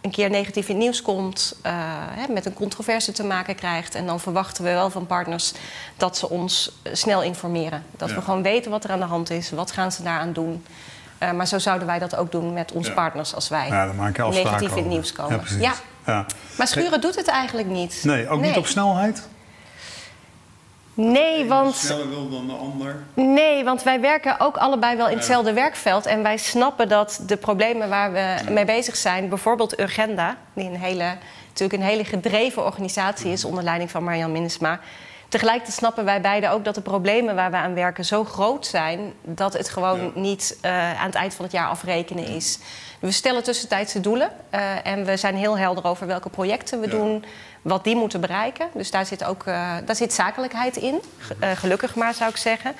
een 0.00 0.10
keer 0.10 0.30
negatief 0.30 0.68
in 0.68 0.74
het 0.74 0.82
nieuws 0.82 1.02
komt, 1.02 1.56
uh, 1.66 1.72
hè, 2.10 2.32
met 2.32 2.46
een 2.46 2.54
controverse 2.54 3.12
te 3.12 3.24
maken 3.24 3.54
krijgt. 3.54 3.94
En 3.94 4.06
dan 4.06 4.20
verwachten 4.20 4.64
we 4.64 4.70
wel 4.70 4.90
van 4.90 5.06
partners 5.06 5.52
dat 5.96 6.16
ze 6.18 6.28
ons 6.28 6.78
snel 6.92 7.22
informeren. 7.22 7.84
Dat 7.96 8.08
ja. 8.08 8.14
we 8.14 8.22
gewoon 8.22 8.42
weten 8.42 8.70
wat 8.70 8.84
er 8.84 8.90
aan 8.90 8.98
de 8.98 9.04
hand 9.04 9.30
is, 9.30 9.50
wat 9.50 9.70
gaan 9.72 9.92
ze 9.92 10.02
daaraan 10.02 10.32
doen. 10.32 10.64
maar 11.34 11.46
zo 11.46 11.58
zouden 11.58 11.86
wij 11.86 11.98
dat 11.98 12.16
ook 12.16 12.32
doen 12.32 12.52
met 12.52 12.72
onze 12.72 12.88
ja. 12.88 12.94
partners 12.94 13.34
als 13.34 13.48
wij 13.48 13.68
ja, 13.68 13.92
negatief 14.30 14.70
in 14.70 14.76
het 14.76 14.86
nieuws 14.86 15.12
komen. 15.12 15.40
Ja, 15.58 15.74
Maar 16.56 16.66
schuren 16.66 17.00
doet 17.00 17.16
het 17.16 17.28
eigenlijk 17.28 17.68
niet. 17.68 18.00
Nee, 18.02 18.28
ook 18.28 18.40
nee. 18.40 18.48
niet 18.48 18.58
op 18.58 18.66
snelheid? 18.66 19.28
Nee, 20.94 21.44
want. 21.44 21.74
sneller 21.74 22.08
wil 22.08 22.28
dan 22.30 22.46
de 22.46 22.52
ander? 22.52 23.04
Nee, 23.14 23.64
want 23.64 23.82
wij 23.82 24.00
werken 24.00 24.40
ook 24.40 24.56
allebei 24.56 24.96
wel 24.96 25.08
in 25.08 25.16
hetzelfde 25.16 25.48
ja. 25.48 25.54
werkveld. 25.54 26.06
En 26.06 26.22
wij 26.22 26.36
snappen 26.36 26.88
dat 26.88 27.20
de 27.26 27.36
problemen 27.36 27.88
waar 27.88 28.12
we 28.12 28.18
ja. 28.18 28.50
mee 28.50 28.64
bezig 28.64 28.96
zijn, 28.96 29.28
bijvoorbeeld 29.28 29.80
Urgenda, 29.80 30.36
die 30.52 30.68
een 30.68 30.76
hele, 30.76 31.16
natuurlijk 31.48 31.82
een 31.82 31.88
hele 31.88 32.04
gedreven 32.04 32.64
organisatie 32.64 33.32
is 33.32 33.44
onder 33.44 33.64
leiding 33.64 33.90
van 33.90 34.04
Marjan 34.04 34.32
Minnesma. 34.32 34.80
Tegelijkertijd 35.32 35.76
snappen 35.76 36.04
wij 36.04 36.20
beiden 36.20 36.50
ook 36.50 36.64
dat 36.64 36.74
de 36.74 36.80
problemen 36.80 37.34
waar 37.34 37.50
we 37.50 37.56
aan 37.56 37.74
werken 37.74 38.04
zo 38.04 38.24
groot 38.24 38.66
zijn 38.66 39.12
dat 39.22 39.52
het 39.52 39.68
gewoon 39.68 40.00
ja. 40.00 40.10
niet 40.14 40.58
uh, 40.64 41.00
aan 41.00 41.06
het 41.06 41.14
eind 41.14 41.34
van 41.34 41.44
het 41.44 41.54
jaar 41.54 41.68
afrekenen 41.68 42.26
is. 42.26 42.58
We 43.00 43.10
stellen 43.10 43.42
tussentijdse 43.42 44.00
doelen 44.00 44.30
uh, 44.54 44.86
en 44.86 45.04
we 45.04 45.16
zijn 45.16 45.36
heel 45.36 45.58
helder 45.58 45.84
over 45.84 46.06
welke 46.06 46.28
projecten 46.28 46.80
we 46.80 46.88
doen 46.88 47.24
wat 47.62 47.84
die 47.84 47.96
moeten 47.96 48.20
bereiken. 48.20 48.68
Dus 48.74 48.90
daar 48.90 49.06
zit 49.06 49.24
ook 49.24 49.46
uh, 49.46 49.76
daar 49.84 49.96
zit 49.96 50.12
zakelijkheid 50.12 50.76
in. 50.76 51.00
Uh, 51.40 51.50
gelukkig 51.50 51.94
maar, 51.94 52.14
zou 52.14 52.30
ik 52.30 52.36
zeggen. 52.36 52.74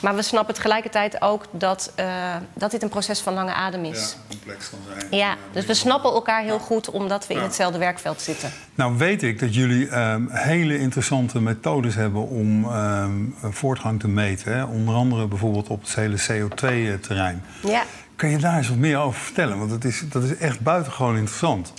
Maar 0.00 0.14
we 0.14 0.22
snappen 0.22 0.54
tegelijkertijd 0.54 1.22
ook 1.22 1.44
dat, 1.50 1.92
uh, 2.00 2.06
dat 2.54 2.70
dit 2.70 2.82
een 2.82 2.88
proces 2.88 3.20
van 3.20 3.34
lange 3.34 3.52
adem 3.52 3.84
is. 3.84 4.16
Ja, 4.18 4.28
complex 4.28 4.70
kan 4.70 4.78
zijn. 4.88 5.06
Ja, 5.10 5.36
dus 5.52 5.66
we 5.66 5.74
snappen 5.74 6.12
elkaar 6.12 6.42
heel 6.42 6.58
goed 6.58 6.90
omdat 6.90 7.26
we 7.26 7.34
in 7.34 7.40
hetzelfde 7.40 7.78
werkveld 7.78 8.20
zitten. 8.20 8.50
Nou 8.74 8.96
weet 8.96 9.22
ik 9.22 9.38
dat 9.38 9.54
jullie 9.54 9.98
um, 9.98 10.28
hele 10.30 10.78
interessante 10.78 11.40
methodes 11.40 11.94
hebben 11.94 12.28
om 12.28 12.64
um, 12.64 13.34
voortgang 13.42 14.00
te 14.00 14.08
meten. 14.08 14.52
Hè? 14.52 14.64
Onder 14.64 14.94
andere 14.94 15.26
bijvoorbeeld 15.26 15.68
op 15.68 15.80
het 15.80 15.94
hele 15.94 16.16
CO2-terrein. 16.16 17.44
Ja. 17.62 17.82
Kan 18.16 18.30
je 18.30 18.38
daar 18.38 18.56
eens 18.56 18.68
wat 18.68 18.78
meer 18.78 18.98
over 18.98 19.20
vertellen? 19.20 19.58
Want 19.58 19.70
dat 19.70 19.84
is, 19.84 20.02
dat 20.08 20.22
is 20.22 20.36
echt 20.36 20.60
buitengewoon 20.60 21.16
interessant. 21.16 21.72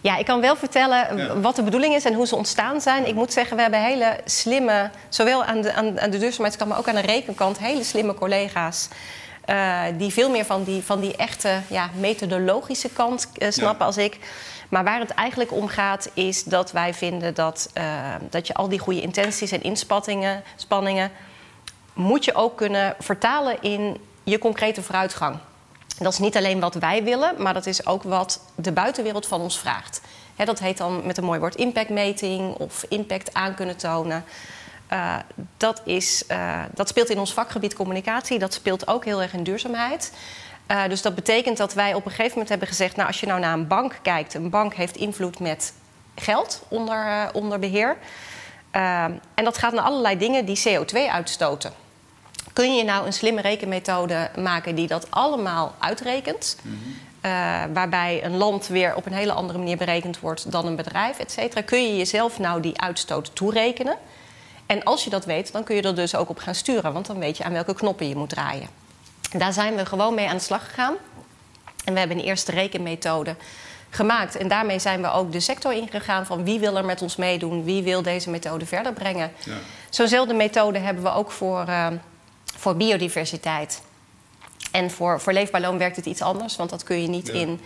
Ja, 0.00 0.16
ik 0.16 0.24
kan 0.24 0.40
wel 0.40 0.56
vertellen 0.56 1.16
ja. 1.16 1.40
wat 1.40 1.56
de 1.56 1.62
bedoeling 1.62 1.94
is 1.94 2.04
en 2.04 2.14
hoe 2.14 2.26
ze 2.26 2.36
ontstaan 2.36 2.80
zijn. 2.80 3.06
Ik 3.06 3.14
moet 3.14 3.32
zeggen, 3.32 3.56
we 3.56 3.62
hebben 3.62 3.82
hele 3.82 4.20
slimme, 4.24 4.90
zowel 5.08 5.44
aan 5.44 5.60
de, 5.60 5.72
aan, 5.72 6.00
aan 6.00 6.10
de 6.10 6.18
duurzaamheidskant, 6.18 6.70
maar 6.70 6.78
ook 6.78 6.88
aan 6.88 6.94
de 6.94 7.00
rekenkant, 7.00 7.58
hele 7.58 7.84
slimme 7.84 8.14
collega's. 8.14 8.88
Uh, 9.46 9.82
die 9.96 10.12
veel 10.12 10.30
meer 10.30 10.44
van 10.44 10.64
die, 10.64 10.82
van 10.82 11.00
die 11.00 11.16
echte 11.16 11.60
ja, 11.66 11.90
methodologische 11.98 12.88
kant 12.88 13.28
uh, 13.38 13.50
snappen 13.50 13.78
ja. 13.78 13.84
als 13.84 13.96
ik. 13.96 14.18
Maar 14.68 14.84
waar 14.84 15.00
het 15.00 15.10
eigenlijk 15.10 15.52
om 15.52 15.68
gaat, 15.68 16.10
is 16.14 16.44
dat 16.44 16.72
wij 16.72 16.94
vinden 16.94 17.34
dat, 17.34 17.70
uh, 17.78 17.84
dat 18.30 18.46
je 18.46 18.54
al 18.54 18.68
die 18.68 18.78
goede 18.78 19.00
intenties 19.00 19.50
en 19.50 19.62
inspanningen, 19.62 20.42
spanningen, 20.56 21.10
moet 21.92 22.24
je 22.24 22.34
ook 22.34 22.56
kunnen 22.56 22.94
vertalen 22.98 23.56
in 23.60 24.00
je 24.22 24.38
concrete 24.38 24.82
vooruitgang. 24.82 25.38
Dat 26.00 26.12
is 26.12 26.18
niet 26.18 26.36
alleen 26.36 26.60
wat 26.60 26.74
wij 26.74 27.04
willen, 27.04 27.34
maar 27.42 27.54
dat 27.54 27.66
is 27.66 27.86
ook 27.86 28.02
wat 28.02 28.40
de 28.54 28.72
buitenwereld 28.72 29.26
van 29.26 29.40
ons 29.40 29.58
vraagt. 29.58 30.00
Dat 30.44 30.58
heet 30.58 30.78
dan 30.78 31.06
met 31.06 31.16
een 31.16 31.24
mooi 31.24 31.40
woord 31.40 31.54
impactmeting 31.54 32.54
of 32.54 32.84
impact 32.88 33.34
aan 33.34 33.54
kunnen 33.54 33.76
tonen. 33.76 34.24
Uh, 34.92 35.16
dat, 35.56 35.82
is, 35.84 36.24
uh, 36.30 36.62
dat 36.74 36.88
speelt 36.88 37.10
in 37.10 37.18
ons 37.18 37.32
vakgebied 37.32 37.74
communicatie, 37.74 38.38
dat 38.38 38.54
speelt 38.54 38.88
ook 38.88 39.04
heel 39.04 39.22
erg 39.22 39.32
in 39.32 39.42
duurzaamheid. 39.42 40.12
Uh, 40.68 40.84
dus 40.88 41.02
dat 41.02 41.14
betekent 41.14 41.56
dat 41.56 41.74
wij 41.74 41.94
op 41.94 42.04
een 42.04 42.10
gegeven 42.10 42.30
moment 42.30 42.48
hebben 42.48 42.68
gezegd: 42.68 42.96
Nou, 42.96 43.08
als 43.08 43.20
je 43.20 43.26
nou 43.26 43.40
naar 43.40 43.52
een 43.52 43.66
bank 43.66 43.98
kijkt, 44.02 44.34
een 44.34 44.50
bank 44.50 44.74
heeft 44.74 44.96
invloed 44.96 45.38
met 45.38 45.72
geld 46.14 46.62
onder, 46.68 47.30
onder 47.32 47.58
beheer. 47.58 47.96
En 48.70 49.44
dat 49.44 49.58
gaat 49.58 49.72
naar 49.72 49.84
allerlei 49.84 50.18
dingen 50.18 50.44
die 50.44 50.62
CO2 50.68 51.10
uitstoten. 51.10 51.72
Kun 52.60 52.74
je 52.74 52.84
nou 52.84 53.06
een 53.06 53.12
slimme 53.12 53.40
rekenmethode 53.40 54.30
maken 54.36 54.74
die 54.74 54.86
dat 54.86 55.10
allemaal 55.10 55.74
uitrekent? 55.78 56.56
Mm 56.62 56.70
-hmm. 56.70 57.30
uh, 57.30 57.74
waarbij 57.74 58.24
een 58.24 58.36
land 58.36 58.66
weer 58.66 58.94
op 58.94 59.06
een 59.06 59.12
hele 59.12 59.32
andere 59.32 59.58
manier 59.58 59.76
berekend 59.76 60.20
wordt 60.20 60.52
dan 60.52 60.66
een 60.66 60.76
bedrijf, 60.76 61.18
et 61.18 61.32
cetera. 61.32 61.62
Kun 61.62 61.82
je 61.82 61.96
jezelf 61.96 62.38
nou 62.38 62.60
die 62.60 62.80
uitstoot 62.80 63.30
toerekenen? 63.34 63.96
En 64.66 64.82
als 64.82 65.04
je 65.04 65.10
dat 65.10 65.24
weet, 65.24 65.52
dan 65.52 65.64
kun 65.64 65.76
je 65.76 65.82
er 65.82 65.94
dus 65.94 66.14
ook 66.14 66.28
op 66.28 66.38
gaan 66.38 66.54
sturen, 66.54 66.92
want 66.92 67.06
dan 67.06 67.18
weet 67.18 67.36
je 67.36 67.44
aan 67.44 67.52
welke 67.52 67.74
knoppen 67.74 68.08
je 68.08 68.16
moet 68.16 68.28
draaien. 68.28 68.68
En 69.32 69.38
daar 69.38 69.52
zijn 69.52 69.76
we 69.76 69.86
gewoon 69.86 70.14
mee 70.14 70.28
aan 70.28 70.36
de 70.36 70.42
slag 70.42 70.68
gegaan. 70.68 70.94
En 71.84 71.92
we 71.92 71.98
hebben 71.98 72.18
een 72.18 72.24
eerste 72.24 72.52
rekenmethode 72.52 73.34
gemaakt. 73.90 74.36
En 74.36 74.48
daarmee 74.48 74.78
zijn 74.78 75.02
we 75.02 75.10
ook 75.10 75.32
de 75.32 75.40
sector 75.40 75.72
ingegaan 75.72 76.26
van 76.26 76.44
wie 76.44 76.58
wil 76.58 76.76
er 76.76 76.84
met 76.84 77.02
ons 77.02 77.16
meedoen, 77.16 77.64
wie 77.64 77.82
wil 77.82 78.02
deze 78.02 78.30
methode 78.30 78.66
verder 78.66 78.92
brengen. 78.92 79.32
Ja. 79.44 79.54
Zo'nzelfde 79.90 80.34
methode 80.34 80.78
hebben 80.78 81.02
we 81.02 81.12
ook 81.12 81.30
voor, 81.30 81.64
uh, 81.68 81.86
voor 82.60 82.76
biodiversiteit. 82.76 83.82
En 84.70 84.90
voor, 84.90 85.20
voor 85.20 85.32
leefbaar 85.32 85.60
loon 85.60 85.78
werkt 85.78 85.96
het 85.96 86.06
iets 86.06 86.22
anders, 86.22 86.56
want 86.56 86.70
dat 86.70 86.82
kun 86.82 87.02
je 87.02 87.08
niet 87.08 87.26
ja. 87.26 87.32
in 87.32 87.60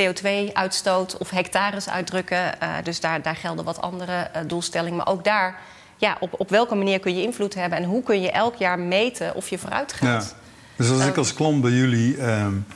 CO2-uitstoot 0.00 1.16
of 1.18 1.30
hectares 1.30 1.88
uitdrukken. 1.88 2.54
Uh, 2.62 2.68
dus 2.82 3.00
daar, 3.00 3.22
daar 3.22 3.36
gelden 3.36 3.64
wat 3.64 3.80
andere 3.80 4.30
uh, 4.36 4.42
doelstellingen. 4.46 4.96
Maar 4.96 5.08
ook 5.08 5.24
daar, 5.24 5.60
ja, 5.96 6.16
op, 6.20 6.40
op 6.40 6.50
welke 6.50 6.74
manier 6.74 7.00
kun 7.00 7.16
je 7.16 7.22
invloed 7.22 7.54
hebben 7.54 7.78
en 7.78 7.84
hoe 7.84 8.02
kun 8.02 8.20
je 8.20 8.30
elk 8.30 8.54
jaar 8.54 8.78
meten 8.78 9.34
of 9.34 9.48
je 9.48 9.58
vooruit 9.58 9.92
gaat. 9.92 10.34
Ja. 10.36 10.36
Dus 10.76 10.90
als 10.90 11.06
ik 11.06 11.16
als 11.16 11.34
klant 11.34 11.60
bij 11.60 11.70
jullie. 11.70 12.22
Um 12.22 12.66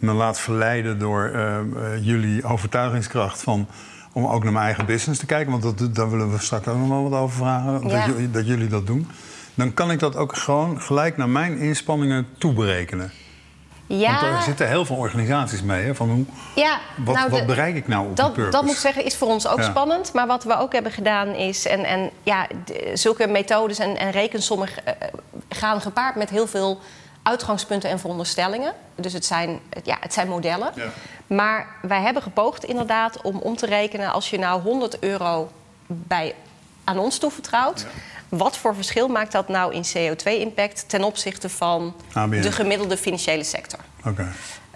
me 0.00 0.12
laat 0.12 0.40
verleiden 0.40 0.98
door 0.98 1.30
uh, 1.34 1.58
uh, 1.74 2.06
jullie 2.06 2.44
overtuigingskracht 2.44 3.42
van 3.42 3.66
om 4.12 4.26
ook 4.26 4.42
naar 4.42 4.52
mijn 4.52 4.64
eigen 4.64 4.86
business 4.86 5.20
te 5.20 5.26
kijken, 5.26 5.60
want 5.60 5.78
dat, 5.78 5.94
daar 5.94 6.10
willen 6.10 6.30
we 6.30 6.38
straks 6.38 6.66
ook 6.66 6.76
nog 6.76 6.88
wel 6.88 7.10
wat 7.10 7.20
over 7.20 7.36
vragen, 7.36 7.88
ja. 7.88 8.06
dat, 8.06 8.32
dat, 8.32 8.46
jullie 8.46 8.68
dat 8.68 8.86
doen. 8.86 9.08
Dan 9.54 9.74
kan 9.74 9.90
ik 9.90 9.98
dat 9.98 10.16
ook 10.16 10.36
gewoon 10.36 10.80
gelijk 10.80 11.16
naar 11.16 11.28
mijn 11.28 11.58
inspanningen 11.58 12.28
toeberekenen. 12.38 13.12
Ja. 13.98 14.20
Want 14.20 14.36
er 14.36 14.42
zitten 14.42 14.68
heel 14.68 14.84
veel 14.84 14.96
organisaties 14.96 15.62
mee. 15.62 15.84
Hè, 15.84 15.94
van 15.94 16.10
hoe, 16.10 16.24
ja, 16.54 16.80
wat, 16.96 17.14
nou, 17.14 17.30
wat 17.30 17.46
bereik 17.46 17.74
ik 17.74 17.88
nou 17.88 18.08
op 18.08 18.16
dat, 18.16 18.26
die 18.26 18.34
purpose? 18.34 18.56
Dat 18.56 18.64
moet 18.64 18.74
ik 18.74 18.80
zeggen, 18.80 19.04
is 19.04 19.16
voor 19.16 19.28
ons 19.28 19.46
ook 19.46 19.58
ja. 19.58 19.64
spannend. 19.64 20.12
Maar 20.12 20.26
wat 20.26 20.44
we 20.44 20.58
ook 20.58 20.72
hebben 20.72 20.92
gedaan 20.92 21.28
is... 21.28 21.66
en, 21.66 21.84
en 21.84 22.10
ja, 22.22 22.46
de, 22.64 22.90
zulke 22.94 23.26
methodes 23.26 23.78
en, 23.78 23.96
en 23.96 24.10
rekensommen 24.10 24.68
uh, 24.68 24.92
gaan 25.48 25.80
gepaard 25.80 26.14
met 26.14 26.30
heel 26.30 26.46
veel 26.46 26.80
uitgangspunten 27.22 27.90
en 27.90 27.98
veronderstellingen. 27.98 28.72
Dus 28.94 29.12
het 29.12 29.24
zijn, 29.24 29.60
ja, 29.82 29.96
het 30.00 30.12
zijn 30.12 30.28
modellen. 30.28 30.72
Ja. 30.74 30.86
Maar 31.26 31.66
wij 31.82 32.00
hebben 32.00 32.22
gepoogd 32.22 32.64
inderdaad 32.64 33.22
om 33.22 33.36
om 33.36 33.56
te 33.56 33.66
rekenen... 33.66 34.12
als 34.12 34.30
je 34.30 34.38
nou 34.38 34.62
100 34.62 34.98
euro 34.98 35.50
bij, 35.86 36.34
aan 36.90 36.98
ons 36.98 37.18
toevertrouwt... 37.18 37.80
Ja. 37.80 38.36
wat 38.38 38.56
voor 38.56 38.74
verschil 38.74 39.08
maakt 39.08 39.32
dat 39.32 39.48
nou 39.48 39.74
in 39.74 39.84
CO2-impact... 39.84 40.84
ten 40.88 41.04
opzichte 41.04 41.48
van 41.48 41.94
ABN. 42.12 42.40
de 42.40 42.52
gemiddelde 42.52 42.96
financiële 42.96 43.44
sector? 43.44 43.78
Okay. 44.04 44.26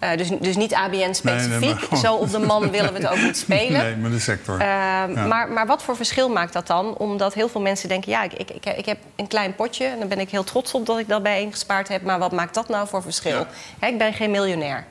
Uh, 0.01 0.17
dus, 0.17 0.29
dus 0.41 0.57
niet 0.57 0.75
ABN-specifiek. 0.75 1.61
Nee, 1.61 1.75
nee, 1.75 1.75
gewoon... 1.75 1.99
Zo 2.07 2.15
op 2.15 2.31
de 2.31 2.39
man 2.39 2.71
willen 2.71 2.93
we 2.93 2.99
het 2.99 3.09
ook 3.09 3.23
niet 3.23 3.37
spelen. 3.37 3.83
Nee, 3.85 3.97
maar 3.97 4.11
de 4.11 4.19
sector. 4.19 4.55
Uh, 4.55 4.67
ja. 4.67 5.07
maar, 5.07 5.49
maar 5.49 5.67
wat 5.67 5.83
voor 5.83 5.97
verschil 5.97 6.29
maakt 6.29 6.53
dat 6.53 6.67
dan? 6.67 6.97
Omdat 6.97 7.35
heel 7.35 7.49
veel 7.49 7.61
mensen 7.61 7.89
denken... 7.89 8.11
ja, 8.11 8.23
ik, 8.23 8.33
ik, 8.33 8.51
ik, 8.51 8.67
ik 8.67 8.87
heb 8.87 8.99
een 9.17 9.27
klein 9.27 9.55
potje... 9.55 9.87
en 9.87 9.99
daar 9.99 10.09
ben 10.09 10.21
ik 10.21 10.31
heel 10.31 10.45
trots 10.45 10.75
op 10.75 10.87
dat 10.87 10.99
ik 10.99 11.09
dat 11.09 11.23
bijeengespaard 11.23 11.89
heb... 11.89 12.03
maar 12.03 12.19
wat 12.19 12.33
maakt 12.33 12.55
dat 12.55 12.69
nou 12.69 12.89
voor 12.89 13.03
verschil? 13.03 13.39
Ja. 13.39 13.47
Hè, 13.79 13.87
ik 13.87 13.99
ben 13.99 14.13
geen 14.13 14.31
miljonair. 14.31 14.87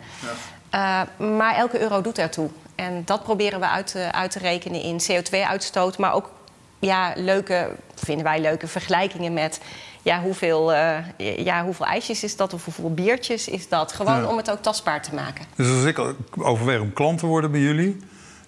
Ja. 0.72 1.08
Uh, 1.20 1.28
maar 1.28 1.56
elke 1.56 1.80
euro 1.80 2.02
doet 2.02 2.18
ertoe. 2.18 2.50
En 2.76 3.02
dat 3.06 3.24
proberen 3.24 3.60
we 3.60 3.68
uit 3.68 3.96
uit 4.12 4.32
te 4.32 4.40
rekenen 4.40 4.82
in 4.82 5.02
CO2-uitstoot... 5.02 5.98
maar 5.98 6.14
ook 6.14 6.30
ja, 6.86 7.14
leuke, 7.16 7.70
vinden 7.96 8.24
wij 8.24 8.42
leuke 8.42 8.68
vergelijkingen 8.68 9.34
met 9.34 9.60
ja, 10.02 10.22
hoeveel, 10.22 10.74
uh, 10.74 10.98
ja, 11.18 11.64
hoeveel 11.64 11.86
ijsjes 11.86 12.24
is 12.24 12.36
dat 12.36 12.54
of 12.54 12.66
hoeveel 12.66 12.94
biertjes 12.94 13.48
is 13.48 13.70
dat. 13.70 13.92
Gewoon 13.92 14.22
ja. 14.22 14.28
om 14.28 14.38
het 14.38 14.52
ook 14.52 14.62
tastbaar 14.62 15.02
te 15.02 15.16
maken. 15.16 15.46
Dus 15.56 15.70
als 15.72 15.84
ik 15.84 16.00
overweeg 16.38 16.80
om 16.80 16.94
klant 16.94 17.20
te 17.20 17.26
worden 17.26 17.52
bij 17.52 17.60
jullie... 17.60 18.00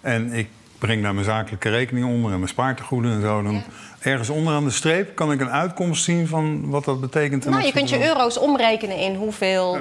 en 0.01 0.33
ik 0.33 0.49
breng 0.77 1.03
daar 1.03 1.13
mijn 1.13 1.25
zakelijke 1.25 1.69
rekening 1.69 2.05
onder 2.05 2.31
en 2.31 2.37
mijn 2.37 2.49
spaartegoeden 2.49 3.11
en 3.11 3.21
zo... 3.21 3.43
dan 3.43 3.53
ja. 3.53 3.63
ergens 3.99 4.29
onderaan 4.29 4.63
de 4.63 4.71
streep 4.71 5.15
kan 5.15 5.31
ik 5.31 5.39
een 5.39 5.49
uitkomst 5.49 6.03
zien 6.03 6.27
van 6.27 6.69
wat 6.69 6.85
dat 6.85 7.01
betekent. 7.01 7.45
Nou, 7.45 7.65
je 7.65 7.71
kunt 7.71 7.89
je 7.89 8.07
euro's 8.07 8.37
omrekenen 8.37 8.97
in 8.97 9.15
hoeveel 9.15 9.77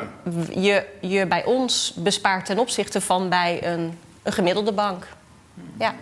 je, 0.55 0.87
je 1.01 1.27
bij 1.27 1.45
ons 1.45 1.95
bespaart... 1.97 2.47
ten 2.47 2.59
opzichte 2.59 3.01
van 3.01 3.29
bij 3.29 3.67
een, 3.67 3.99
een 4.23 4.33
gemiddelde 4.33 4.73
bank. 4.73 5.07
Ja. 5.79 5.95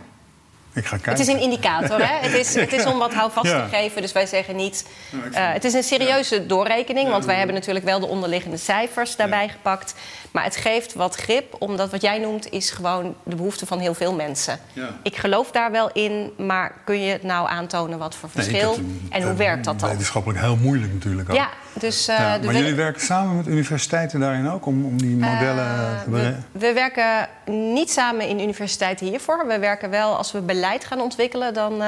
Ik 0.75 0.87
ga 0.87 0.99
het 1.02 1.19
is 1.19 1.26
een 1.26 1.41
indicator, 1.41 1.99
hè? 1.99 2.29
Het 2.29 2.33
is, 2.33 2.55
het 2.55 2.73
is 2.73 2.85
om 2.85 2.99
wat 2.99 3.14
houvast 3.14 3.50
ja. 3.50 3.64
te 3.64 3.76
geven. 3.76 4.02
Dus 4.02 4.12
wij 4.12 4.26
zeggen 4.26 4.57
niet... 4.57 4.87
Uh, 5.12 5.21
het 5.33 5.64
is 5.64 5.73
een 5.73 5.83
serieuze 5.83 6.35
ja. 6.35 6.47
doorrekening, 6.47 7.11
want 7.11 7.25
wij 7.25 7.37
hebben 7.37 7.55
natuurlijk 7.55 7.85
wel 7.85 8.00
de 8.00 8.07
onderliggende 8.07 8.57
cijfers 8.57 9.17
daarbij 9.17 9.49
gepakt. 9.49 9.95
Maar 10.31 10.45
het 10.45 10.57
geeft 10.57 10.95
wat 10.95 11.14
grip, 11.14 11.57
omdat 11.59 11.91
wat 11.91 12.02
jij 12.02 12.19
noemt 12.19 12.50
is 12.50 12.71
gewoon 12.71 13.14
de 13.23 13.37
behoefte 13.37 13.67
van 13.67 13.79
heel 13.79 13.95
veel 13.95 14.14
mensen. 14.14 14.59
Ik 15.02 15.17
geloof 15.17 15.50
daar 15.50 15.71
wel 15.71 15.91
in, 15.93 16.33
maar 16.37 16.75
kun 16.85 17.00
je 17.00 17.12
het 17.12 17.23
nou 17.23 17.49
aantonen 17.49 17.99
wat 17.99 18.14
voor 18.14 18.31
verschil 18.31 18.76
nee, 18.76 19.00
en 19.11 19.23
hoe 19.23 19.35
werkt 19.35 19.64
dat 19.64 19.81
dan? 19.81 19.88
Wetenschappelijk 19.88 20.41
heel 20.41 20.57
moeilijk 20.57 20.93
natuurlijk 20.93 21.31
ook. 21.31 21.37
Ja, 21.37 21.49
dus, 21.75 22.09
uh, 22.09 22.19
ja, 22.19 22.38
maar 22.45 22.55
jullie 22.55 22.75
werken 22.75 23.00
samen 23.00 23.37
met 23.37 23.47
universiteiten 23.47 24.21
daarin 24.21 24.50
ook 24.50 24.67
om, 24.67 24.85
om 24.85 24.99
die 24.99 25.17
modellen 25.17 25.64
uh, 25.64 26.02
te 26.02 26.11
bereiken? 26.11 26.45
We, 26.52 26.59
we, 26.59 26.73
werken 26.73 27.29
niet 27.73 27.91
samen 27.91 28.29
in 28.29 28.41
universiteiten 28.41 29.07
hiervoor. 29.07 29.47
We 29.47 29.59
werken 29.59 29.91
wel 29.91 30.17
als 30.17 30.33
we 30.33 30.41
beleid 30.41 30.85
gaan 30.85 31.00
ontwikkelen, 31.00 31.55
dan, 31.55 31.73
uh, 31.73 31.79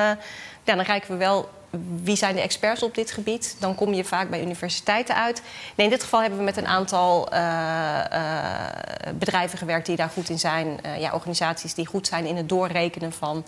ja, 0.63 0.75
dan 0.75 0.85
kijken 0.85 1.11
we 1.11 1.17
wel 1.17 1.49
wie 2.03 2.17
zijn 2.17 2.35
de 2.35 2.41
experts 2.41 2.83
op 2.83 2.95
dit 2.95 3.11
gebied. 3.11 3.57
Dan 3.59 3.75
kom 3.75 3.95
je 3.95 4.05
vaak 4.05 4.31
bij 4.31 4.43
universiteiten 4.43 5.17
uit. 5.17 5.43
Nee, 5.77 5.87
in 5.87 5.93
dit 5.93 6.03
geval 6.03 6.21
hebben 6.21 6.39
we 6.39 6.45
met 6.45 6.57
een 6.57 6.67
aantal 6.67 7.29
bedrijven 9.19 9.59
gewerkt 9.59 9.87
die 9.87 9.97
daar 9.97 10.09
goed 10.09 10.29
in 10.29 10.39
zijn. 10.39 10.81
ja, 10.99 11.13
organisaties 11.13 11.75
die 11.75 11.87
goed 11.87 12.07
zijn 12.07 12.27
in 12.27 12.37
het 12.37 12.49
doorrekenen 12.49 13.13
van 13.13 13.45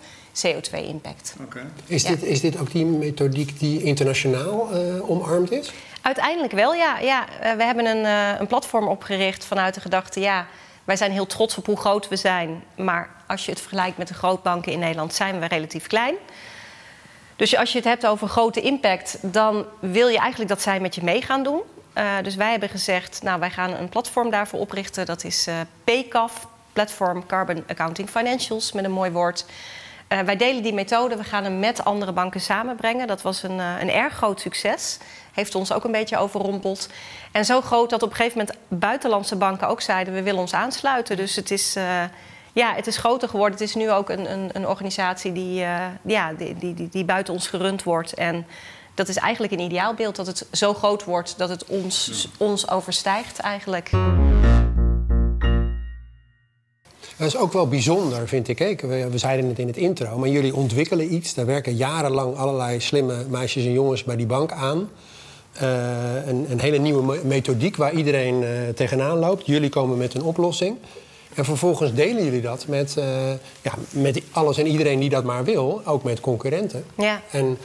CO2-impact. 0.47 1.35
Okay. 1.45 1.63
Is, 1.87 2.03
ja. 2.03 2.09
dit, 2.09 2.23
is 2.23 2.41
dit 2.41 2.59
ook 2.59 2.71
die 2.71 2.85
methodiek 2.85 3.59
die 3.59 3.83
internationaal 3.83 4.69
omarmd 5.03 5.51
is? 5.51 5.73
Uiteindelijk 6.07 6.53
wel, 6.53 6.75
ja. 6.75 6.99
ja 6.99 7.25
we 7.57 7.65
hebben 7.65 7.87
een, 7.87 8.05
uh, 8.05 8.41
een 8.41 8.47
platform 8.47 8.89
opgericht 8.89 9.45
vanuit 9.45 9.75
de 9.75 9.81
gedachte... 9.81 10.21
ja, 10.21 10.47
wij 10.85 10.97
zijn 10.97 11.13
heel 11.13 11.27
trots 11.27 11.57
op 11.57 11.67
hoe 11.67 11.77
groot 11.77 12.09
we 12.09 12.17
zijn... 12.17 12.65
maar 12.77 13.11
als 13.27 13.45
je 13.45 13.51
het 13.51 13.61
vergelijkt 13.61 13.99
met 13.99 14.09
de 14.09 14.15
grootbanken 14.15 14.73
in 14.73 14.79
Nederland... 14.79 15.15
zijn 15.15 15.41
we 15.41 15.47
relatief 15.47 15.87
klein. 15.87 16.15
Dus 17.37 17.57
als 17.57 17.73
je 17.73 17.79
het 17.79 17.87
hebt 17.87 18.07
over 18.07 18.29
grote 18.29 18.61
impact... 18.61 19.19
dan 19.21 19.67
wil 19.81 20.09
je 20.09 20.19
eigenlijk 20.19 20.51
dat 20.51 20.63
zij 20.63 20.81
met 20.81 20.95
je 20.95 21.05
mee 21.05 21.23
gaan 21.23 21.43
doen. 21.43 21.61
Uh, 21.95 22.13
dus 22.23 22.35
wij 22.35 22.51
hebben 22.51 22.69
gezegd, 22.69 23.23
nou, 23.23 23.41
wij 23.41 23.51
gaan 23.51 23.73
een 23.73 23.89
platform 23.89 24.31
daarvoor 24.31 24.61
oprichten. 24.61 25.07
Dat 25.07 25.25
is 25.25 25.49
uh, 25.49 25.55
PCAF, 25.85 26.47
Platform 26.73 27.27
Carbon 27.27 27.65
Accounting 27.67 28.11
Financials, 28.11 28.73
met 28.73 28.85
een 28.85 28.91
mooi 28.91 29.11
woord... 29.11 29.47
Uh, 30.09 30.21
wij 30.21 30.37
delen 30.37 30.63
die 30.63 30.75
methode, 30.75 31.17
we 31.17 31.25
gaan 31.25 31.45
hem 31.45 31.59
met 31.59 31.85
andere 31.85 32.13
banken 32.13 32.41
samenbrengen. 32.41 33.07
Dat 33.07 33.23
was 33.23 33.43
een, 33.43 33.59
uh, 33.59 33.81
een 33.81 33.91
erg 33.91 34.15
groot 34.15 34.41
succes. 34.41 34.99
Heeft 35.33 35.55
ons 35.55 35.73
ook 35.73 35.85
een 35.85 35.93
beetje 35.93 36.17
overrompeld. 36.17 36.89
En 37.33 37.45
zo 37.45 37.61
groot 37.61 37.91
dat 37.91 38.03
op 38.03 38.11
een 38.11 38.17
gegeven 38.17 38.39
moment 38.39 38.59
buitenlandse 38.69 39.37
banken 39.37 39.69
ook 39.69 39.81
zeiden: 39.81 40.15
we 40.15 40.23
willen 40.23 40.41
ons 40.41 40.55
aansluiten. 40.55 41.17
Dus 41.17 41.37
het 41.37 41.51
is, 41.51 41.77
uh, 41.77 42.03
ja, 42.53 42.75
het 42.75 42.87
is 42.87 42.97
groter 42.97 43.29
geworden. 43.29 43.59
Het 43.59 43.69
is 43.69 43.75
nu 43.75 43.91
ook 43.91 44.11
een, 44.11 44.33
een, 44.33 44.51
een 44.53 44.67
organisatie 44.67 45.33
die, 45.33 45.65
ja, 46.03 46.33
die, 46.37 46.55
die, 46.55 46.75
die, 46.75 46.89
die 46.89 47.05
buiten 47.05 47.35
ons 47.35 47.49
gerund 47.49 47.83
wordt. 47.83 48.15
En 48.15 48.47
dat 48.95 49.09
is 49.09 49.17
eigenlijk 49.17 49.53
een 49.53 49.61
ideaalbeeld 49.61 50.17
dat 50.17 50.27
het 50.27 50.47
zo 50.53 50.75
groot 50.75 51.05
wordt 51.05 51.39
dat 51.39 51.49
het 51.49 51.65
ons, 51.65 52.07
ja. 52.23 52.45
ons 52.45 52.71
overstijgt 52.71 53.39
eigenlijk. 53.39 53.91
Dat 57.17 57.27
is 57.27 57.37
ook 57.37 57.53
wel 57.53 57.69
bijzonder, 57.69 58.29
vind 58.29 58.49
ik. 58.49 58.81
We, 58.81 59.09
we 59.11 59.19
zeiden 59.19 59.49
het 59.49 59.59
in 59.59 59.67
het 59.67 59.77
intro, 59.77 60.19
maar 60.19 60.29
jullie 60.29 60.55
ontwikkelen 60.55 61.15
iets. 61.15 61.35
Daar 61.35 61.47
werken 61.47 61.77
jarenlang 61.77 62.37
allerlei 62.37 62.81
slimme 62.81 63.25
meisjes 63.29 63.65
en 63.65 63.73
jongens 63.73 64.05
bij 64.05 64.17
die 64.17 64.27
bank 64.27 64.53
aan. 64.53 64.89
Uh, 65.63 66.27
een, 66.27 66.47
een, 66.51 66.61
hele 66.61 66.79
nieuwe 66.79 67.21
methodiek 67.25 67.77
waar 67.77 67.93
iedereen 67.93 68.43
uh, 68.43 68.49
tegenaan 68.75 69.19
loopt. 69.19 69.47
Jullie 69.47 69.69
komen 69.69 69.99
met 69.99 70.15
een 70.15 70.23
oplossing. 70.23 70.77
En 71.35 71.45
vervolgens 71.45 71.95
delen 71.95 72.25
jullie 72.25 72.41
dat 72.41 72.67
met, 72.67 72.95
uh, 72.99 73.05
ja, 73.63 73.73
met 73.91 74.23
alles 74.31 74.59
en 74.59 74.67
iedereen 74.67 75.01
die 75.01 75.11
dat 75.11 75.25
maar 75.25 75.45
wil. 75.45 75.83
Ook 75.85 76.03
met 76.03 76.21
concurrenten. 76.21 76.85
Ja. 76.97 77.23
En 77.31 77.59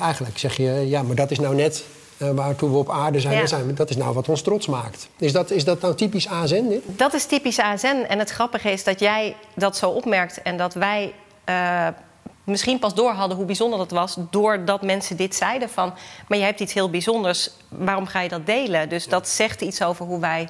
eigenlijk 0.00 0.38
zeg 0.38 0.56
je, 0.56 0.84
ja, 0.88 1.02
maar 1.02 1.16
dat 1.16 1.30
is 1.30 1.38
nou 1.38 1.54
net 1.54 1.84
uh, 2.22 2.30
waartoe 2.30 2.70
we 2.70 2.76
op 2.76 2.90
aarde 2.90 3.20
zijn, 3.20 3.36
ja. 3.36 3.46
zijn. 3.46 3.74
Dat 3.74 3.90
is 3.90 3.96
nou 3.96 4.14
wat 4.14 4.28
ons 4.28 4.42
trots 4.42 4.66
maakt. 4.66 5.08
Is 5.18 5.32
dat, 5.32 5.50
is 5.50 5.64
dat 5.64 5.80
nou 5.80 5.94
typisch 5.94 6.28
ASN? 6.28 6.68
Dit? 6.68 6.82
Dat 6.86 7.14
is 7.14 7.24
typisch 7.24 7.58
ASN. 7.58 8.04
En 8.08 8.18
het 8.18 8.30
grappige 8.30 8.70
is 8.70 8.84
dat 8.84 9.00
jij 9.00 9.36
dat 9.54 9.76
zo 9.76 9.90
opmerkt 9.90 10.42
en 10.42 10.56
dat 10.56 10.74
wij 10.74 11.14
uh, 11.48 11.86
misschien 12.44 12.78
pas 12.78 12.94
door 12.94 13.10
hadden 13.10 13.36
hoe 13.36 13.46
bijzonder 13.46 13.78
dat 13.78 13.90
was, 13.90 14.16
doordat 14.30 14.82
mensen 14.82 15.16
dit 15.16 15.34
zeiden 15.34 15.70
van, 15.70 15.94
maar 16.28 16.38
je 16.38 16.44
hebt 16.44 16.60
iets 16.60 16.72
heel 16.72 16.90
bijzonders, 16.90 17.50
waarom 17.68 18.06
ga 18.06 18.20
je 18.20 18.28
dat 18.28 18.46
delen? 18.46 18.88
Dus 18.88 19.04
ja. 19.04 19.10
dat 19.10 19.28
zegt 19.28 19.60
iets 19.60 19.82
over 19.82 20.06
hoe 20.06 20.20
wij 20.20 20.48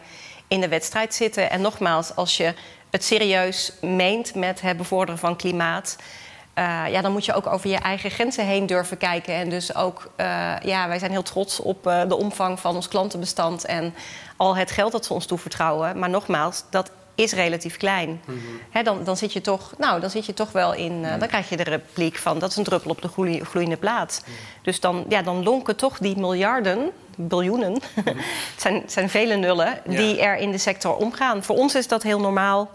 in 0.49 0.61
de 0.61 0.69
wedstrijd 0.69 1.14
zitten. 1.14 1.50
En 1.50 1.61
nogmaals, 1.61 2.17
als 2.17 2.37
je 2.37 2.55
het 2.91 3.05
serieus 3.05 3.73
meent 3.81 4.35
met 4.35 4.61
het 4.61 4.76
bevorderen 4.76 5.19
van 5.19 5.37
klimaat 5.37 5.97
Uh, 6.59 6.85
ja, 6.88 7.00
dan 7.00 7.12
moet 7.12 7.25
je 7.25 7.32
ook 7.32 7.47
over 7.47 7.71
je 7.71 7.76
eigen 7.76 8.11
grenzen 8.11 8.47
heen 8.47 8.66
durven 8.66 8.97
kijken. 8.97 9.35
En 9.35 9.49
dus 9.49 9.75
ook, 9.75 10.11
uh, 10.16 10.26
ja, 10.62 10.88
wij 10.88 10.99
zijn 10.99 11.11
heel 11.11 11.23
trots 11.23 11.61
op 11.61 11.87
uh, 11.87 12.02
de 12.09 12.16
omvang 12.16 12.61
van 12.61 12.75
ons 12.75 12.88
klantenbestand 12.88 13.64
en 13.64 13.94
al 14.37 14.56
het 14.56 14.71
geld 14.71 14.92
dat 14.92 15.04
ze 15.04 15.12
ons 15.12 15.26
toevertrouwen. 15.26 15.99
Maar 15.99 16.11
nogmaals, 16.11 16.64
dat 16.71 16.90
is 17.14 17.32
relatief 17.32 17.76
klein. 17.76 18.09
Mm 18.09 18.18
-hmm. 18.25 18.61
He, 18.71 18.82
dan, 18.82 19.04
dan, 19.04 19.16
zit 19.16 19.32
je 19.32 19.40
toch, 19.40 19.75
nou, 19.78 20.00
dan 20.00 20.11
zit 20.11 20.26
je 20.26 20.35
toch 20.35 20.52
wel 20.52 20.75
in. 20.75 21.02
Dan 21.02 21.28
krijg 21.28 21.49
je 21.49 21.56
de 21.56 21.62
repliek 21.62 22.16
van 22.16 22.38
dat 22.38 22.50
is 22.50 22.56
een 22.56 22.64
druppel 22.64 22.90
op 22.90 23.02
de 23.02 23.09
gloei, 23.09 23.44
gloeiende 23.44 23.76
plaat. 23.76 24.23
Mm. 24.26 24.35
Dus 24.62 24.80
dan, 24.80 25.04
ja, 25.09 25.23
dan 25.23 25.42
lonken 25.42 25.76
toch 25.76 25.99
die 25.99 26.18
miljarden, 26.18 26.90
biljoenen, 27.16 27.73
het, 28.04 28.14
zijn, 28.62 28.75
het 28.75 28.92
zijn 28.92 29.11
vele 29.11 29.37
nullen, 29.37 29.80
ja. 29.88 29.97
die 29.97 30.21
er 30.21 30.37
in 30.37 30.50
de 30.50 30.59
sector 30.59 30.97
omgaan. 30.97 31.42
Voor 31.42 31.56
ons 31.56 31.75
is 31.75 31.88
dat 31.88 32.02
heel 32.02 32.21
normaal. 32.21 32.71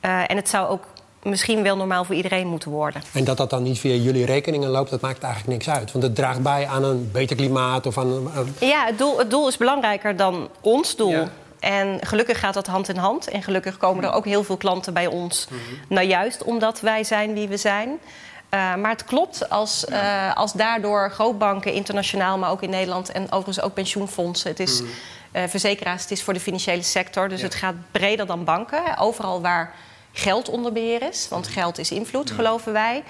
En 0.00 0.36
het 0.36 0.48
zou 0.48 0.68
ook 0.68 0.84
misschien 1.22 1.62
wel 1.62 1.76
normaal 1.76 2.04
voor 2.04 2.14
iedereen 2.14 2.46
moeten 2.46 2.70
worden. 2.70 3.02
En 3.12 3.24
dat 3.24 3.36
dat 3.36 3.50
dan 3.50 3.62
niet 3.62 3.78
via 3.78 3.94
jullie 3.94 4.24
rekeningen 4.24 4.68
loopt, 4.68 4.90
dat 4.90 5.00
maakt 5.00 5.22
eigenlijk 5.22 5.52
niks 5.52 5.76
uit. 5.76 5.92
Want 5.92 6.04
het 6.04 6.14
draagt 6.14 6.42
bij 6.42 6.66
aan 6.66 6.84
een 6.84 7.10
beter 7.12 7.36
klimaat 7.36 7.86
of 7.86 7.98
aan. 7.98 8.06
een... 8.06 8.54
Ja, 8.60 8.86
het 8.86 8.98
doel, 8.98 9.18
het 9.18 9.30
doel 9.30 9.48
is 9.48 9.56
belangrijker 9.56 10.16
dan 10.16 10.48
ons 10.60 10.96
doel. 10.96 11.10
Ja. 11.10 11.28
En 11.60 11.98
gelukkig 12.00 12.38
gaat 12.38 12.54
dat 12.54 12.66
hand 12.66 12.88
in 12.88 12.96
hand. 12.96 13.28
En 13.28 13.42
gelukkig 13.42 13.76
komen 13.76 14.04
er 14.04 14.12
ook 14.12 14.24
heel 14.24 14.44
veel 14.44 14.56
klanten 14.56 14.94
bij 14.94 15.06
ons. 15.06 15.46
Mm 15.50 15.58
-hmm. 15.58 15.78
Nou, 15.88 16.06
juist 16.06 16.44
omdat 16.44 16.80
wij 16.80 17.04
zijn 17.04 17.34
wie 17.34 17.48
we 17.48 17.56
zijn. 17.56 17.88
Uh, 17.88 18.74
maar 18.74 18.90
het 18.90 19.04
klopt 19.04 19.50
als, 19.50 19.84
uh, 19.88 20.36
als 20.36 20.52
daardoor 20.52 21.10
grootbanken 21.10 21.72
internationaal, 21.72 22.38
maar 22.38 22.50
ook 22.50 22.62
in 22.62 22.70
Nederland 22.70 23.10
en 23.10 23.22
overigens 23.22 23.60
ook 23.60 23.74
pensioenfondsen. 23.74 24.50
Het 24.50 24.60
is 24.60 24.80
mm 24.80 24.86
-hmm. 24.86 25.42
uh, 25.42 25.48
verzekeraars, 25.48 26.02
het 26.02 26.10
is 26.10 26.22
voor 26.22 26.34
de 26.34 26.40
financiële 26.40 26.82
sector. 26.82 27.28
Dus 27.28 27.38
ja. 27.40 27.44
het 27.44 27.54
gaat 27.54 27.74
breder 27.90 28.26
dan 28.26 28.44
banken. 28.44 28.98
Overal 28.98 29.40
waar 29.40 29.74
geld 30.18 30.48
onder 30.48 30.72
beheer 30.72 31.02
is. 31.02 31.28
Want 31.28 31.48
geld 31.48 31.78
is 31.78 31.90
invloed, 31.90 32.30
geloven 32.30 32.72
wij. 32.72 33.02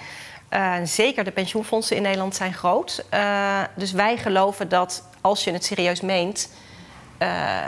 Uh, 0.50 0.74
zeker 0.84 1.24
de 1.24 1.30
pensioenfondsen 1.30 1.96
in 1.96 2.02
Nederland 2.02 2.34
zijn 2.34 2.54
groot. 2.54 3.04
Uh, 3.14 3.60
dus 3.76 3.92
wij 3.92 4.16
geloven 4.16 4.68
dat 4.68 5.02
als 5.20 5.44
je 5.44 5.52
het 5.52 5.64
serieus 5.64 6.00
meent. 6.00 6.50
Uh, 7.22 7.64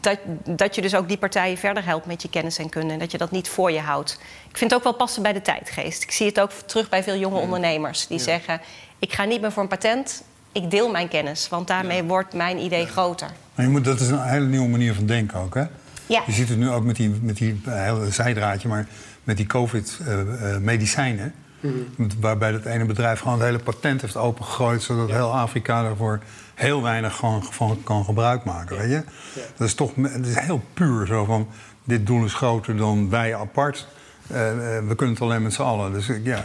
dat, 0.00 0.18
dat 0.44 0.74
je 0.74 0.82
dus 0.82 0.94
ook 0.94 1.08
die 1.08 1.18
partijen 1.18 1.58
verder 1.58 1.84
helpt 1.84 2.06
met 2.06 2.22
je 2.22 2.28
kennis 2.28 2.58
en 2.58 2.68
kunde. 2.68 2.92
En 2.92 2.98
dat 2.98 3.10
je 3.10 3.18
dat 3.18 3.30
niet 3.30 3.48
voor 3.48 3.70
je 3.70 3.80
houdt. 3.80 4.20
Ik 4.48 4.56
vind 4.56 4.70
het 4.70 4.78
ook 4.78 4.84
wel 4.84 4.94
passen 4.94 5.22
bij 5.22 5.32
de 5.32 5.42
tijdgeest. 5.42 6.02
Ik 6.02 6.10
zie 6.10 6.26
het 6.26 6.40
ook 6.40 6.50
terug 6.50 6.88
bij 6.88 7.02
veel 7.02 7.16
jonge 7.16 7.38
ondernemers. 7.38 8.06
Die 8.06 8.18
ja. 8.18 8.24
zeggen, 8.24 8.60
ik 8.98 9.12
ga 9.12 9.24
niet 9.24 9.40
meer 9.40 9.52
voor 9.52 9.62
een 9.62 9.68
patent. 9.68 10.22
Ik 10.52 10.70
deel 10.70 10.90
mijn 10.90 11.08
kennis. 11.08 11.48
Want 11.48 11.66
daarmee 11.66 12.02
ja. 12.02 12.04
wordt 12.04 12.34
mijn 12.34 12.58
idee 12.58 12.86
groter. 12.86 13.30
Maar 13.54 13.64
je 13.64 13.70
moet, 13.70 13.84
dat 13.84 14.00
is 14.00 14.08
een 14.08 14.22
hele 14.22 14.46
nieuwe 14.46 14.68
manier 14.68 14.94
van 14.94 15.06
denken 15.06 15.38
ook, 15.38 15.54
hè? 15.54 15.64
Ja. 16.10 16.22
Je 16.26 16.32
ziet 16.32 16.48
het 16.48 16.58
nu 16.58 16.70
ook 16.70 16.84
met 16.84 16.96
die, 16.96 17.10
met 17.22 17.36
die 17.36 17.60
hele 17.64 18.10
zijdraadje, 18.10 18.68
maar 18.68 18.86
met 19.24 19.36
die 19.36 19.46
COVID-medicijnen. 19.46 21.32
Uh, 21.60 21.70
uh, 21.70 21.76
mm. 21.96 22.08
Waarbij 22.20 22.52
dat 22.52 22.64
ene 22.64 22.84
bedrijf 22.84 23.20
gewoon 23.20 23.38
het 23.38 23.46
hele 23.46 23.58
patent 23.58 24.00
heeft 24.00 24.16
opengegooid, 24.16 24.82
zodat 24.82 25.08
ja. 25.08 25.14
heel 25.14 25.36
Afrika 25.36 25.82
daarvoor 25.82 26.20
heel 26.54 26.82
weinig 26.82 27.16
gewoon 27.16 27.44
van 27.44 27.80
kan 27.84 28.04
gebruik 28.04 28.44
maken. 28.44 28.76
Ja. 28.76 28.82
Weet 28.82 28.90
je? 28.90 29.02
Ja. 29.40 29.46
Dat 29.56 29.66
is 29.66 29.74
toch 29.74 29.92
het 29.94 30.26
is 30.26 30.38
heel 30.38 30.62
puur 30.74 31.06
zo 31.06 31.24
van: 31.24 31.48
dit 31.84 32.06
doel 32.06 32.24
is 32.24 32.34
groter 32.34 32.76
dan 32.76 33.10
wij 33.10 33.34
apart. 33.34 33.88
Uh, 34.30 34.36
we 34.86 34.94
kunnen 34.96 35.14
het 35.14 35.24
alleen 35.24 35.42
met 35.42 35.52
z'n 35.52 35.62
allen. 35.62 35.92
Dus 35.92 36.10
ja, 36.22 36.44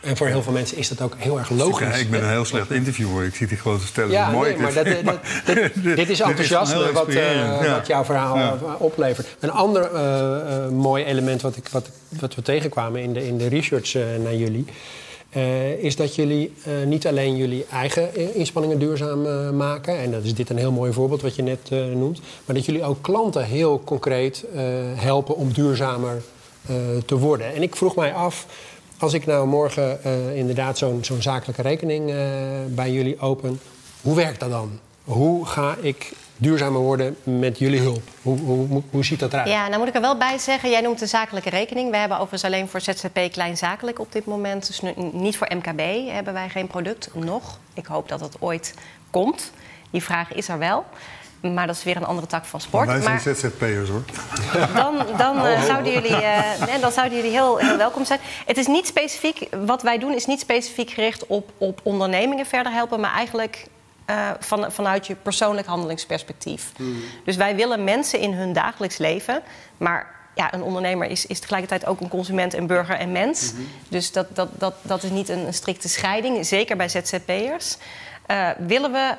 en 0.00 0.16
voor 0.16 0.26
heel 0.26 0.42
veel 0.42 0.52
mensen 0.52 0.76
is 0.76 0.88
dat 0.88 1.00
ook 1.00 1.14
heel 1.16 1.38
erg 1.38 1.50
logisch. 1.50 1.86
Ja, 1.86 1.94
ik 1.94 2.10
ben 2.10 2.22
een 2.22 2.30
heel 2.30 2.44
slecht 2.44 2.70
interviewer. 2.70 3.24
Ik 3.24 3.34
zie 3.34 3.46
die 3.46 3.56
grote 3.56 3.86
stellen. 3.86 4.10
Ja, 4.10 4.30
mooi. 4.30 4.50
Nee, 4.50 4.60
maar 4.60 4.74
dat, 4.74 4.86
dat, 5.04 5.18
dit, 5.54 5.96
dit 5.96 6.10
is 6.10 6.20
enthousiasme 6.20 6.78
dit 6.78 6.86
is 6.86 6.92
wat, 6.92 7.08
uh, 7.08 7.34
ja. 7.34 7.74
wat 7.74 7.86
jouw 7.86 8.04
verhaal 8.04 8.36
ja. 8.36 8.58
oplevert. 8.78 9.36
Een 9.40 9.50
ander 9.50 9.90
uh, 9.94 10.00
uh, 10.00 10.68
mooi 10.68 11.04
element 11.04 11.42
wat, 11.42 11.56
ik, 11.56 11.68
wat, 11.68 11.90
wat 12.08 12.34
we 12.34 12.42
tegenkwamen 12.42 13.02
in 13.02 13.12
de, 13.12 13.26
in 13.26 13.38
de 13.38 13.48
research 13.48 13.94
naar 14.22 14.34
jullie... 14.34 14.64
is 15.78 15.96
dat 15.96 16.14
jullie 16.14 16.52
niet 16.86 17.06
alleen 17.06 17.36
jullie 17.36 17.66
eigen 17.70 18.34
inspanningen 18.34 18.78
duurzaam 18.78 19.56
maken... 19.56 19.98
en 19.98 20.10
dat 20.10 20.24
is 20.24 20.34
dit 20.34 20.50
een 20.50 20.58
heel 20.58 20.72
mooi 20.72 20.92
voorbeeld 20.92 21.22
wat 21.22 21.36
je 21.36 21.42
net 21.42 21.70
noemt... 21.70 22.20
maar 22.44 22.54
dat 22.54 22.64
jullie 22.64 22.84
ook 22.84 23.02
klanten 23.02 23.44
heel 23.44 23.82
concreet 23.84 24.44
helpen 24.94 25.36
om 25.36 25.52
duurzamer 25.52 26.22
te 27.06 27.18
worden. 27.18 27.54
En 27.54 27.62
ik 27.62 27.76
vroeg 27.76 27.96
mij 27.96 28.12
af... 28.12 28.46
Als 28.98 29.12
ik 29.12 29.26
nou 29.26 29.46
morgen 29.46 30.00
uh, 30.06 30.36
inderdaad 30.36 30.78
zo'n 30.78 31.04
zo'n 31.04 31.22
zakelijke 31.22 31.62
rekening 31.62 32.10
uh, 32.10 32.16
bij 32.68 32.92
jullie 32.92 33.20
open, 33.20 33.60
hoe 34.00 34.14
werkt 34.16 34.40
dat 34.40 34.50
dan? 34.50 34.80
Hoe 35.04 35.46
ga 35.46 35.76
ik 35.80 36.12
duurzamer 36.36 36.80
worden 36.80 37.16
met 37.22 37.58
jullie 37.58 37.80
hulp? 37.80 38.02
Hoe, 38.22 38.38
hoe, 38.38 38.82
hoe 38.90 39.04
ziet 39.04 39.18
dat 39.18 39.32
eruit? 39.32 39.48
Ja, 39.48 39.66
nou 39.66 39.78
moet 39.78 39.88
ik 39.88 39.94
er 39.94 40.00
wel 40.00 40.16
bij 40.16 40.38
zeggen, 40.38 40.70
jij 40.70 40.80
noemt 40.80 40.98
de 40.98 41.06
zakelijke 41.06 41.50
rekening. 41.50 41.90
We 41.90 41.96
hebben 41.96 42.16
overigens 42.16 42.44
alleen 42.44 42.68
voor 42.68 42.80
ZZP 42.80 43.32
kleinzakelijk 43.32 43.98
op 43.98 44.12
dit 44.12 44.24
moment. 44.24 44.66
Dus 44.66 44.80
niet 45.12 45.36
voor 45.36 45.48
MKB 45.54 46.10
hebben 46.10 46.32
wij 46.32 46.48
geen 46.48 46.66
product, 46.66 47.10
nog. 47.14 47.58
Ik 47.74 47.86
hoop 47.86 48.08
dat 48.08 48.18
dat 48.18 48.36
ooit 48.38 48.74
komt. 49.10 49.52
Die 49.90 50.02
vraag 50.02 50.32
is 50.32 50.48
er 50.48 50.58
wel. 50.58 50.84
Maar 51.40 51.66
dat 51.66 51.76
is 51.76 51.84
weer 51.84 51.96
een 51.96 52.04
andere 52.04 52.26
tak 52.26 52.44
van 52.44 52.60
sport. 52.60 52.86
Maar 52.86 53.00
wij 53.02 53.18
zijn 53.18 53.36
ZZP'ers 53.36 53.88
hoor. 53.88 54.02
Dan, 54.74 54.96
dan, 55.16 55.46
uh, 55.46 55.62
zouden 55.62 55.92
jullie, 55.92 56.10
uh, 56.10 56.66
nee, 56.66 56.80
dan 56.80 56.92
zouden 56.92 57.16
jullie 57.16 57.32
heel, 57.32 57.56
heel 57.56 57.76
welkom 57.76 58.04
zijn. 58.04 58.20
Het 58.46 58.56
is 58.56 58.66
niet 58.66 58.86
specifiek, 58.86 59.48
wat 59.64 59.82
wij 59.82 59.98
doen 59.98 60.14
is 60.14 60.26
niet 60.26 60.40
specifiek 60.40 60.90
gericht 60.90 61.26
op, 61.26 61.50
op 61.58 61.80
ondernemingen 61.82 62.46
verder 62.46 62.72
helpen, 62.72 63.00
maar 63.00 63.12
eigenlijk 63.12 63.66
uh, 64.10 64.30
van, 64.38 64.72
vanuit 64.72 65.06
je 65.06 65.14
persoonlijk 65.14 65.66
handelingsperspectief. 65.66 66.72
Mm. 66.76 67.00
Dus 67.24 67.36
wij 67.36 67.56
willen 67.56 67.84
mensen 67.84 68.20
in 68.20 68.32
hun 68.32 68.52
dagelijks 68.52 68.98
leven, 68.98 69.42
maar 69.76 70.16
ja, 70.34 70.54
een 70.54 70.62
ondernemer 70.62 71.10
is, 71.10 71.26
is 71.26 71.40
tegelijkertijd 71.40 71.86
ook 71.86 72.00
een 72.00 72.08
consument, 72.08 72.54
en 72.54 72.66
burger 72.66 72.96
en 72.96 73.12
mens. 73.12 73.52
Mm 73.52 73.58
-hmm. 73.58 73.68
Dus 73.88 74.12
dat, 74.12 74.26
dat, 74.36 74.48
dat, 74.52 74.74
dat 74.82 75.02
is 75.02 75.10
niet 75.10 75.28
een, 75.28 75.46
een 75.46 75.54
strikte 75.54 75.88
scheiding, 75.88 76.46
zeker 76.46 76.76
bij 76.76 76.88
ZZP'ers. 76.88 77.76
willen 78.58 78.92
we 78.92 79.14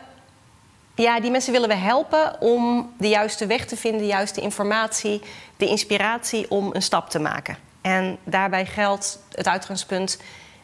ja, 1.01 1.19
die 1.19 1.31
mensen 1.31 1.51
willen 1.51 1.69
we 1.69 1.75
helpen 1.75 2.41
om 2.41 2.93
de 2.97 3.07
juiste 3.07 3.45
weg 3.45 3.65
te 3.65 3.77
vinden, 3.77 4.01
de 4.01 4.07
juiste 4.07 4.41
informatie, 4.41 5.21
de 5.57 5.67
inspiratie 5.67 6.51
om 6.51 6.69
een 6.73 6.81
stap 6.81 7.09
te 7.09 7.19
maken. 7.19 7.57
En 7.81 8.17
daarbij 8.23 8.65
geldt 8.65 9.19
het 9.31 9.47
uitgangspunt: 9.47 10.19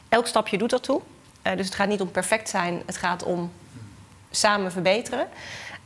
elk 0.10 0.28
stapje 0.28 0.58
doet 0.58 0.74
ertoe. 0.74 1.02
Uh, 1.44 1.56
dus 1.56 1.66
het 1.66 1.76
gaat 1.76 1.88
niet 1.88 2.02
om 2.02 2.12
perfect 2.12 2.50
zijn, 2.50 2.82
het 2.86 2.98
gaat 2.98 3.24
om 3.24 3.52
samen 4.32 4.72
verbeteren. 4.72 5.28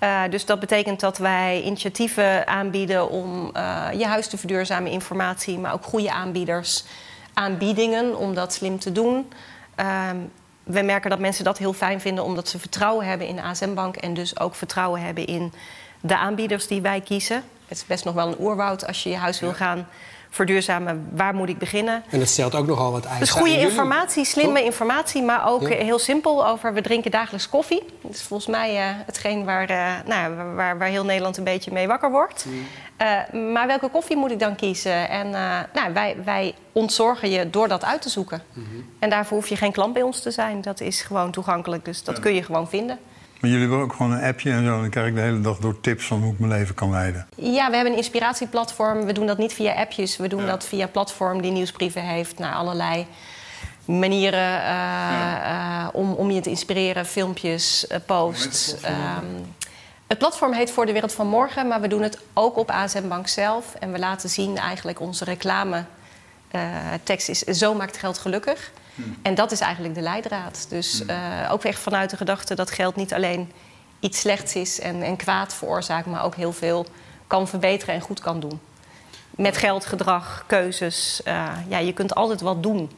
Uh, 0.04 0.22
dus 0.30 0.46
dat 0.46 0.60
betekent 0.60 1.00
dat 1.00 1.18
wij 1.18 1.62
initiatieven 1.62 2.48
aanbieden 2.48 3.10
om 3.10 3.52
uh, 3.56 3.88
je 3.94 4.06
huis 4.06 4.28
te 4.28 4.38
verduurzamen, 4.38 4.92
informatie, 4.92 5.58
maar 5.58 5.74
ook 5.74 5.84
goede 5.84 6.12
aanbieders, 6.12 6.84
aanbiedingen 7.34 8.18
om 8.18 8.34
dat 8.34 8.54
slim 8.54 8.80
te 8.80 8.92
doen. 8.92 9.32
We 10.70 10.82
merken 10.82 11.10
dat 11.10 11.20
mensen 11.20 11.44
dat 11.44 11.58
heel 11.58 11.74
fijn 11.74 12.02
vinden 12.02 12.24
omdat 12.24 12.48
ze 12.48 12.60
vertrouwen 12.60 13.06
hebben 13.06 13.28
in 13.28 13.36
de 13.36 13.42
ASM 13.42 13.74
Bank 13.74 13.96
en 13.96 14.14
dus 14.14 14.40
ook 14.40 14.56
vertrouwen 14.56 15.02
hebben 15.02 15.26
in 15.26 15.54
de 16.02 16.18
aanbieders 16.18 16.68
die 16.68 16.82
wij 16.82 17.02
kiezen. 17.02 17.44
Het 17.68 17.78
is 17.78 17.86
best 17.86 18.06
nog 18.06 18.14
wel 18.14 18.28
een 18.28 18.40
oerwoud 18.40 18.88
als 18.88 19.04
je 19.04 19.10
je 19.10 19.16
huis 19.16 19.40
wil 19.40 19.54
gaan 19.54 19.88
verduurzamen. 20.30 21.10
Waar 21.12 21.34
moet 21.34 21.50
ik 21.50 21.58
beginnen? 21.58 22.04
En 22.10 22.20
het 22.20 22.30
stelt 22.30 22.56
ook 22.56 22.68
nogal 22.68 22.92
wat 22.92 23.06
eisen. 23.06 23.20
Dus 23.20 23.32
goede 23.32 23.60
informatie, 23.60 24.26
slimme 24.26 24.64
informatie, 24.64 25.22
maar 25.22 25.48
ook 25.48 25.62
ja. 25.62 25.76
heel 25.76 26.00
simpel 26.00 26.48
over 26.48 26.74
we 26.74 26.82
drinken 26.82 27.12
dagelijks 27.12 27.50
koffie. 27.50 27.84
Dat 28.02 28.12
is 28.12 28.22
volgens 28.22 28.50
mij 28.50 28.76
uh, 28.76 28.96
hetgeen 29.06 29.46
waar, 29.46 29.72
uh, 29.72 29.94
nou, 30.06 30.36
waar, 30.56 30.78
waar, 30.78 30.88
heel 30.88 31.06
Nederland 31.06 31.38
een 31.38 31.44
beetje 31.44 31.72
mee 31.72 31.88
wakker 31.88 32.12
wordt. 32.12 32.46
Mm. 32.46 32.66
Uh, 33.02 33.52
maar 33.54 33.68
welke 33.68 33.90
koffie 33.90 34.18
moet 34.18 34.32
ik 34.32 34.40
dan 34.40 34.56
kiezen? 34.56 35.10
En 35.10 35.30
nou, 35.74 35.94
wij, 35.94 36.18
wij 36.24 36.56
ontzorgen 36.72 37.30
je 37.30 37.50
door 37.50 37.68
dat 37.68 37.86
uit 37.86 38.02
te 38.02 38.10
zoeken. 38.10 38.42
Mm 38.54 38.66
-hmm. 38.72 38.86
En 39.00 39.10
daarvoor 39.10 39.38
hoef 39.38 39.48
je 39.48 39.56
geen 39.56 39.72
klant 39.72 39.94
bij 39.94 40.02
ons 40.02 40.22
te 40.22 40.32
zijn. 40.32 40.62
Dat 40.62 40.80
is 40.80 41.02
gewoon 41.02 41.32
toegankelijk, 41.32 41.86
dus 41.86 42.04
dat 42.04 42.16
ja. 42.16 42.22
kun 42.22 42.34
je 42.34 42.44
gewoon 42.44 42.70
vinden. 42.70 43.00
Maar 43.40 43.50
jullie 43.50 43.68
hebben 43.68 43.86
ook 43.86 43.94
gewoon 43.94 44.12
een 44.12 44.24
appje 44.24 44.52
en 44.52 44.66
zo. 44.66 44.80
Dan 44.80 44.90
krijg 44.90 45.08
ik 45.08 45.16
de 45.16 45.22
hele 45.22 45.42
dag 45.42 45.58
door 45.58 45.82
tips 45.82 46.06
van 46.06 46.22
hoe 46.22 46.34
ik 46.34 46.40
mijn 46.40 46.52
leven 46.52 46.76
kan 46.76 46.90
leiden. 46.90 47.28
Ja, 47.36 47.70
we 47.70 47.76
hebben 47.76 47.92
een 47.92 48.00
inspiratieplatform. 48.00 49.06
We 49.06 49.14
doen 49.14 49.28
dat 49.28 49.38
niet 49.38 49.54
via 49.54 49.74
appjes. 49.74 50.18
We 50.18 50.28
doen 50.28 50.42
ja. 50.42 50.48
dat 50.48 50.66
via 50.66 50.88
platform 50.88 51.42
die 51.42 51.52
nieuwsbrieven 51.52 52.04
heeft 52.04 52.40
naar 52.40 52.54
allerlei 52.54 53.08
manieren 53.86 54.40
uh, 54.40 54.66
ja. 54.66 55.84
uh, 55.84 55.88
om, 55.94 56.14
om 56.14 56.32
je 56.32 56.42
te 56.42 56.50
inspireren. 56.50 57.06
Filmpjes, 57.06 57.86
uh, 57.92 57.98
posts. 58.06 58.74
Um, 58.74 59.54
het 60.08 60.18
platform 60.18 60.54
heet 60.54 60.72
Voor 60.72 60.86
de 60.86 60.92
Wereld 60.92 61.14
van 61.14 61.28
Morgen, 61.28 61.68
maar 61.68 61.82
we 61.82 61.88
doen 61.88 62.02
het 62.02 62.20
ook 62.34 62.58
op 62.58 62.72
ASM 62.72 63.08
Bank 63.08 63.28
zelf. 63.28 63.76
En 63.80 63.92
we 63.92 64.00
laten 64.00 64.30
zien 64.30 64.58
eigenlijk 64.58 65.00
onze 65.00 65.24
reclame. 65.24 65.84
tekst 67.04 67.30
is 67.30 67.40
Zo 67.40 67.74
maakt 67.74 67.98
geld 67.98 68.18
gelukkig. 68.18 68.72
Hmm. 69.04 69.16
En 69.22 69.36
dat 69.36 69.52
is 69.52 69.60
eigenlijk 69.60 69.96
de 69.96 70.02
leidraad. 70.02 70.66
Dus 70.70 71.04
uh, 71.08 71.50
ook 71.52 71.64
echt 71.64 71.80
vanuit 71.80 72.10
de 72.10 72.18
gedachte 72.18 72.56
dat 72.56 72.72
geld 72.72 72.96
niet 72.96 73.14
alleen 73.14 73.52
iets 74.00 74.20
slechts 74.20 74.56
is 74.56 74.80
en, 74.80 75.02
en 75.02 75.16
kwaad 75.16 75.54
veroorzaakt, 75.54 76.06
maar 76.06 76.24
ook 76.24 76.36
heel 76.36 76.54
veel 76.54 76.86
kan 77.28 77.48
verbeteren 77.48 77.96
en 77.96 78.02
goed 78.02 78.20
kan 78.20 78.40
doen. 78.40 78.60
Met 79.30 79.58
geld, 79.58 79.86
gedrag, 79.86 80.44
keuzes. 80.48 81.22
Uh, 81.28 81.48
ja, 81.68 81.78
je 81.78 81.94
kunt 81.94 82.16
altijd 82.16 82.42
wat 82.42 82.64
doen. 82.64 82.90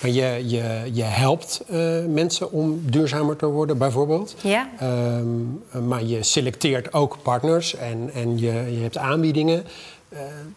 Maar 0.00 0.10
je, 0.10 0.48
je, 0.48 0.90
je 0.92 1.02
helpt 1.02 1.62
uh, 1.70 2.04
mensen 2.06 2.52
om 2.52 2.90
duurzamer 2.90 3.36
te 3.36 3.46
worden, 3.46 3.78
bijvoorbeeld. 3.78 4.34
Ja. 4.40 4.68
Um, 4.82 5.62
maar 5.86 6.02
je 6.02 6.22
selecteert 6.22 6.92
ook 6.92 7.18
partners 7.22 7.74
en, 7.74 8.10
en 8.14 8.38
je, 8.38 8.52
je 8.76 8.82
hebt 8.82 8.96
aanbiedingen. 8.96 9.66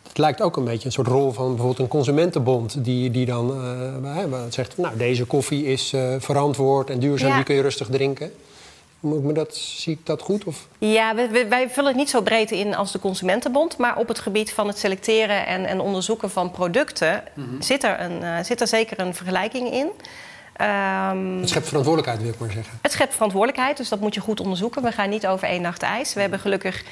Het 0.07 0.17
lijkt 0.17 0.41
ook 0.41 0.57
een 0.57 0.63
beetje 0.63 0.85
een 0.85 0.91
soort 0.91 1.07
rol 1.07 1.31
van 1.31 1.47
bijvoorbeeld 1.47 1.79
een 1.79 1.87
consumentenbond... 1.87 2.83
die, 2.83 3.11
die 3.11 3.25
dan 3.25 3.51
uh, 4.03 4.41
zegt, 4.49 4.77
nou, 4.77 4.97
deze 4.97 5.25
koffie 5.25 5.65
is 5.65 5.93
uh, 5.93 6.15
verantwoord 6.19 6.89
en 6.89 6.99
duurzaam, 6.99 7.35
die 7.35 7.43
kun 7.43 7.55
je 7.55 7.61
rustig 7.61 7.87
drinken. 7.87 8.31
Moet 8.99 9.17
ik 9.17 9.23
me 9.23 9.33
dat, 9.33 9.55
zie 9.55 9.93
ik 9.93 10.05
dat 10.05 10.21
goed? 10.21 10.43
Of? 10.43 10.67
Ja, 10.77 11.15
wij, 11.15 11.49
wij, 11.49 11.69
vullen 11.69 11.89
het 11.89 11.99
niet 11.99 12.09
zo 12.09 12.21
breed 12.21 12.51
in 12.51 12.75
als 12.75 12.91
de 12.91 12.99
Consumentenbond. 12.99 13.77
Maar 13.77 13.97
op 13.97 14.07
het 14.07 14.19
gebied 14.19 14.53
van 14.53 14.67
het 14.67 14.77
selecteren 14.77 15.45
en, 15.45 15.65
en 15.65 15.79
onderzoeken 15.79 16.29
van 16.29 16.51
producten 16.51 17.23
mm 17.33 17.43
-hmm. 17.49 17.61
zit, 17.61 17.83
er 17.83 17.99
een, 17.99 18.45
zit 18.45 18.61
er 18.61 18.67
zeker 18.67 18.99
een 18.99 19.15
vergelijking 19.15 19.71
in. 19.71 19.89
Um, 20.61 21.39
het 21.39 21.49
schept 21.49 21.67
verantwoordelijkheid, 21.67 22.21
wil 22.21 22.33
ik 22.33 22.39
maar 22.39 22.51
zeggen. 22.51 22.79
Het 22.81 22.91
schept 22.91 23.13
verantwoordelijkheid, 23.13 23.77
dus 23.77 23.89
dat 23.89 23.99
moet 23.99 24.13
je 24.13 24.21
goed 24.21 24.39
onderzoeken. 24.39 24.83
We 24.83 24.91
gaan 24.91 25.09
niet 25.09 25.27
over 25.27 25.47
één 25.47 25.61
nacht 25.61 25.81
ijs. 25.81 26.13
We 26.13 26.21
hebben 26.21 26.39
gelukkig 26.39 26.83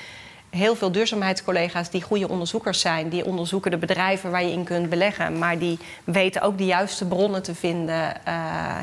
heel 0.56 0.76
veel 0.76 0.92
duurzaamheidscollega's 0.92 1.90
die 1.90 2.02
goede 2.02 2.30
onderzoekers 2.30 2.80
zijn. 2.80 3.10
Die 3.10 3.26
onderzoeken 3.26 3.72
de 3.72 3.78
bedrijven 3.78 4.32
waar 4.32 4.44
je 4.44 4.52
in 4.52 4.64
kunt 4.64 4.90
beleggen. 4.90 5.38
Maar 5.38 5.60
die 5.60 5.80
weten 6.04 6.42
ook 6.42 6.58
de 6.58 6.66
juiste 6.66 7.06
bronnen 7.06 7.44
te 7.44 7.56
vinden 7.56 7.96
uh, 7.96 8.12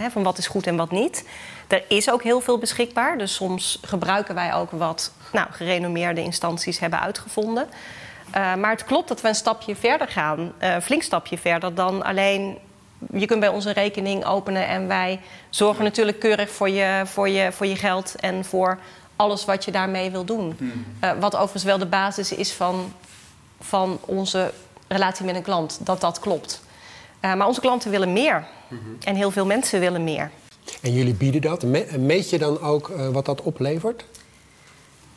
hè, 0.01 0.11
van 0.11 0.23
wat 0.23 0.39
is 0.39 0.47
goed 0.47 0.67
en 0.67 0.77
wat 0.77 0.91
niet. 0.91 1.25
Er 1.69 1.85
is 1.89 2.11
ook 2.11 2.23
heel 2.23 2.41
veel 2.41 2.59
beschikbaar. 2.59 3.19
Dus 3.19 3.35
soms 3.35 3.79
gebruiken 3.83 4.35
wij 4.35 4.55
ook 4.55 4.71
wat 4.71 5.13
nou, 5.33 5.47
gerenommeerde 5.51 6.23
instanties 6.23 6.79
hebben 6.79 7.01
uitgevonden. 7.01 7.69
Uh, 8.37 8.55
maar 8.55 8.71
het 8.71 8.85
klopt 8.85 9.09
dat 9.09 9.21
we 9.21 9.29
een 9.29 9.35
stapje 9.35 9.77
verder 9.77 10.09
gaan, 10.09 10.53
uh, 10.63 10.77
flink 10.83 11.03
stapje 11.03 11.39
verder 11.39 11.75
dan 11.75 12.03
alleen. 12.03 12.59
Je 13.13 13.27
kunt 13.27 13.41
bij 13.41 13.49
ons 13.49 13.65
een 13.65 13.73
rekening 13.73 14.25
openen 14.25 14.67
en 14.67 14.89
wij 14.89 15.21
zorgen 15.51 15.85
natuurlijk 15.85 16.19
keurig 16.19 16.51
voor 16.51 16.69
je, 16.69 17.03
voor 17.05 17.29
je, 17.29 17.53
voor 17.53 17.67
je 17.67 17.77
geld 17.77 18.15
en 18.21 18.45
voor 18.45 18.79
alles 19.23 19.45
wat 19.45 19.65
je 19.65 19.71
daarmee 19.71 20.11
wil 20.11 20.25
doen. 20.25 20.55
Hmm. 20.59 20.85
Uh, 21.05 21.11
wat 21.21 21.35
overigens 21.35 21.65
wel 21.65 21.79
de 21.79 21.87
basis 21.87 22.33
is 22.33 22.53
van, 22.53 22.93
van 23.61 23.99
onze 24.01 24.53
relatie 24.89 25.25
met 25.25 25.35
een 25.35 25.43
klant, 25.43 25.79
dat 25.81 26.01
dat 26.01 26.19
klopt. 26.19 26.63
maar 27.21 27.47
onze 27.47 27.61
klanten 27.61 27.91
willen 27.91 28.13
meer. 28.13 28.45
Hmm. 28.69 28.97
En 29.01 29.15
heel 29.15 29.31
veel 29.31 29.47
mensen 29.47 29.81
willen 29.81 30.05
meer. 30.05 30.31
En 30.81 30.93
jullie 30.93 31.15
bieden 31.15 31.41
dat. 31.41 31.63
Meet 31.99 32.31
je 32.31 32.39
dan 32.39 32.61
ook 32.61 32.89
uh, 32.89 33.09
wat 33.09 33.25
dat 33.25 33.43
oplevert? 33.43 34.05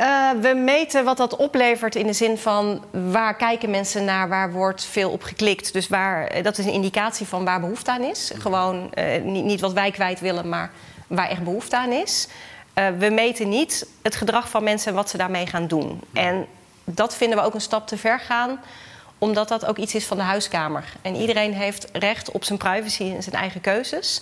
Uh, 0.01 0.31
we 0.41 0.53
meten 0.53 1.03
wat 1.03 1.17
dat 1.17 1.35
oplevert 1.35 1.95
in 1.95 2.07
de 2.07 2.13
zin 2.13 2.37
van 2.37 2.83
waar 3.11 3.35
kijken 3.35 3.69
mensen 3.69 4.05
naar, 4.05 4.29
waar 4.29 4.51
wordt 4.51 4.83
veel 4.83 5.09
op 5.11 5.23
geklikt. 5.23 5.73
Dus 5.73 5.87
waar, 5.87 6.43
dat 6.43 6.57
is 6.57 6.65
een 6.65 6.71
indicatie 6.71 7.25
van 7.25 7.45
waar 7.45 7.59
behoefte 7.59 7.91
aan 7.91 8.03
is. 8.03 8.31
Gewoon 8.37 8.91
uh, 8.93 9.23
niet, 9.23 9.43
niet, 9.43 9.61
wat 9.61 9.73
wij 9.73 9.91
kwijt 9.91 10.19
willen, 10.19 10.49
maar 10.49 10.71
waar 11.07 11.29
echt 11.29 11.43
behoefte 11.43 11.77
aan 11.77 11.91
is. 11.91 12.27
Uh, 12.75 12.87
we 12.97 13.09
meten 13.09 13.49
niet 13.49 13.87
het 14.01 14.15
gedrag 14.15 14.49
van 14.49 14.63
mensen 14.63 14.89
en 14.89 14.95
wat 14.95 15.09
ze 15.09 15.17
daarmee 15.17 15.47
gaan 15.47 15.67
doen. 15.67 16.01
En 16.13 16.45
dat 16.83 17.15
vinden 17.15 17.37
we 17.37 17.43
ook 17.43 17.53
een 17.53 17.61
stap 17.61 17.87
te 17.87 17.97
ver 17.97 18.19
gaan, 18.19 18.59
omdat 19.17 19.47
dat 19.47 19.65
ook 19.65 19.77
iets 19.77 19.95
is 19.95 20.05
van 20.05 20.17
de 20.17 20.23
huiskamer. 20.23 20.83
En 21.01 21.15
iedereen 21.15 21.53
heeft 21.53 21.87
recht 21.93 22.31
op 22.31 22.43
zijn 22.43 22.57
privacy 22.57 23.13
en 23.15 23.23
zijn 23.23 23.35
eigen 23.35 23.61
keuzes. 23.61 24.21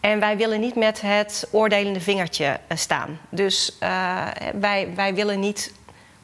En 0.00 0.20
wij 0.20 0.36
willen 0.36 0.60
niet 0.60 0.74
met 0.74 1.00
het 1.00 1.48
oordelende 1.50 2.00
vingertje 2.00 2.60
eh, 2.66 2.76
staan. 2.76 3.20
Dus 3.28 3.76
uh, 3.82 4.26
wij, 4.54 4.88
wij 4.94 5.14
willen 5.14 5.40
niet 5.40 5.72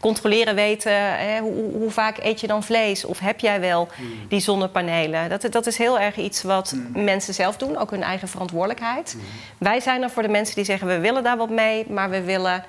controleren 0.05 0.55
weten 0.55 0.93
hè, 1.19 1.41
hoe, 1.41 1.73
hoe, 1.73 1.91
vaak 1.91 2.19
eet 2.23 2.41
je 2.41 2.47
dan 2.47 2.63
vlees 2.63 3.05
of 3.05 3.19
heb 3.19 3.41
jij 3.41 3.61
wel 3.61 3.89
hmm. 3.95 4.29
die 4.29 4.41
zonnepanelen. 4.41 5.29
Dat, 5.29 5.47
dat 5.51 5.67
is 5.67 5.79
heel 5.79 5.99
erg 5.99 6.17
iets 6.17 6.43
wat 6.43 6.71
hmm. 6.71 7.05
mensen 7.05 7.35
zelf 7.35 7.57
doen, 7.57 7.77
ook 7.77 7.91
hun 7.91 8.03
eigen 8.03 8.29
verantwoordelijkheid. 8.29 9.13
Hmm. 9.13 9.23
Wij 9.59 9.81
zijn 9.81 10.03
er 10.03 10.11
voor 10.11 10.23
de 10.23 10.29
mensen 10.29 10.55
die 10.55 10.65
zeggen 10.65 10.89
we 10.89 10.99
willen 10.99 11.23
daar 11.23 11.37
wat 11.37 11.51
mee, 11.51 11.87
maar 11.89 12.11
we 12.11 12.23
willen 12.23 12.65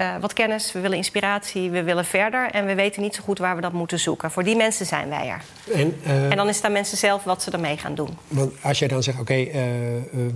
uh, 0.00 0.14
wat 0.20 0.32
kennis, 0.32 0.72
we 0.72 0.80
willen 0.80 0.96
inspiratie, 0.96 1.70
we 1.70 1.82
willen 1.82 2.04
verder. 2.04 2.50
En 2.50 2.66
we 2.66 2.74
weten 2.74 3.02
niet 3.02 3.14
zo 3.14 3.22
goed 3.22 3.38
waar 3.38 3.54
we 3.54 3.60
dat 3.60 3.72
moeten 3.72 3.98
zoeken. 3.98 4.30
Voor 4.30 4.44
die 4.44 4.56
mensen 4.56 4.86
zijn 4.86 5.08
wij 5.08 5.28
er. 5.28 5.42
En, 5.74 6.00
uh, 6.06 6.30
en 6.30 6.36
dan 6.36 6.48
is 6.48 6.56
het 6.56 6.64
aan 6.64 6.72
mensen 6.72 6.98
zelf 6.98 7.24
wat 7.24 7.42
ze 7.42 7.50
ermee 7.50 7.76
gaan 7.76 7.94
doen. 7.94 8.18
Want 8.28 8.52
als 8.62 8.78
jij 8.78 8.88
dan 8.88 9.02
zegt, 9.02 9.20
oké, 9.20 9.32
okay, 9.32 9.46
uh, 9.46 9.52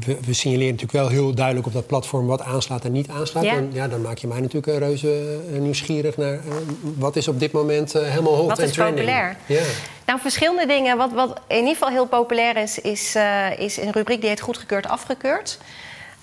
we, 0.07 0.19
we, 0.27 0.33
signaleren 0.33 0.75
natuurlijk 0.75 0.93
wel 0.93 1.09
heel 1.09 1.35
duidelijk 1.35 1.67
op 1.67 1.73
dat 1.73 1.87
platform 1.87 2.27
wat 2.27 2.43
aanslaat 2.43 2.85
en 2.85 2.93
niet 2.93 3.09
aanslaat. 3.09 3.45
Ja. 3.45 3.55
Dan, 3.55 3.71
ja, 3.73 3.89
dan 3.89 4.01
maak 4.01 4.19
je 4.19 4.27
mij 4.27 4.41
natuurlijk 4.41 4.67
een 4.67 4.79
reuze 4.79 5.41
nieuwsgierig 5.51 6.17
naar 6.17 6.41
wat 6.81 7.17
is 7.17 7.29
op 7.29 7.41
dit 7.41 7.53
moment 7.53 7.93
helemaal 7.93 8.35
hot 8.35 8.49
wat 8.49 8.59
en 8.59 8.65
is 8.65 8.77
populair? 8.77 9.37
Ja. 9.47 9.63
Nou, 10.07 10.21
verschillende 10.21 10.67
dingen. 10.67 10.97
Wat, 10.97 11.13
wat 11.13 11.41
in 11.47 11.57
ieder 11.57 11.73
geval 11.73 11.89
heel 11.89 12.07
populair 12.07 12.57
is, 12.57 12.79
is, 12.79 13.17
is 13.59 13.77
een 13.77 13.93
rubriek 13.93 14.21
die 14.21 14.29
heet 14.29 14.41
goedgekeurd 14.41 14.87
afgekeurd. 14.87 15.59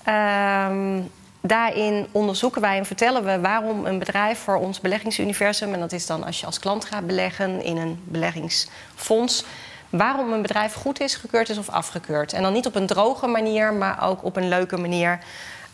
Ehm, 0.04 0.98
Daarin 1.44 2.06
onderzoeken 2.12 2.60
wij 2.60 2.78
en 2.78 2.86
vertellen 2.86 3.24
we 3.24 3.40
waarom 3.40 3.86
een 3.86 3.98
bedrijf 3.98 4.38
voor 4.38 4.56
ons 4.56 4.80
beleggingsuniversum, 4.80 5.74
en 5.74 5.80
dat 5.80 5.92
is 5.92 6.06
dan 6.06 6.24
als 6.24 6.40
je 6.40 6.46
als 6.46 6.58
klant 6.58 6.84
gaat 6.84 7.06
beleggen 7.06 7.62
in 7.62 7.76
een 7.76 8.02
beleggingsfonds, 8.04 9.44
waarom 9.90 10.32
een 10.32 10.42
bedrijf 10.42 10.74
goed 10.74 11.00
is, 11.00 11.14
gekeurd 11.14 11.48
is 11.48 11.58
of 11.58 11.68
afgekeurd. 11.68 12.32
En 12.32 12.42
dan 12.42 12.52
niet 12.52 12.66
op 12.66 12.74
een 12.74 12.86
droge 12.86 13.26
manier, 13.26 13.72
maar 13.72 14.08
ook 14.08 14.24
op 14.24 14.36
een 14.36 14.48
leuke 14.48 14.76
manier. 14.76 15.18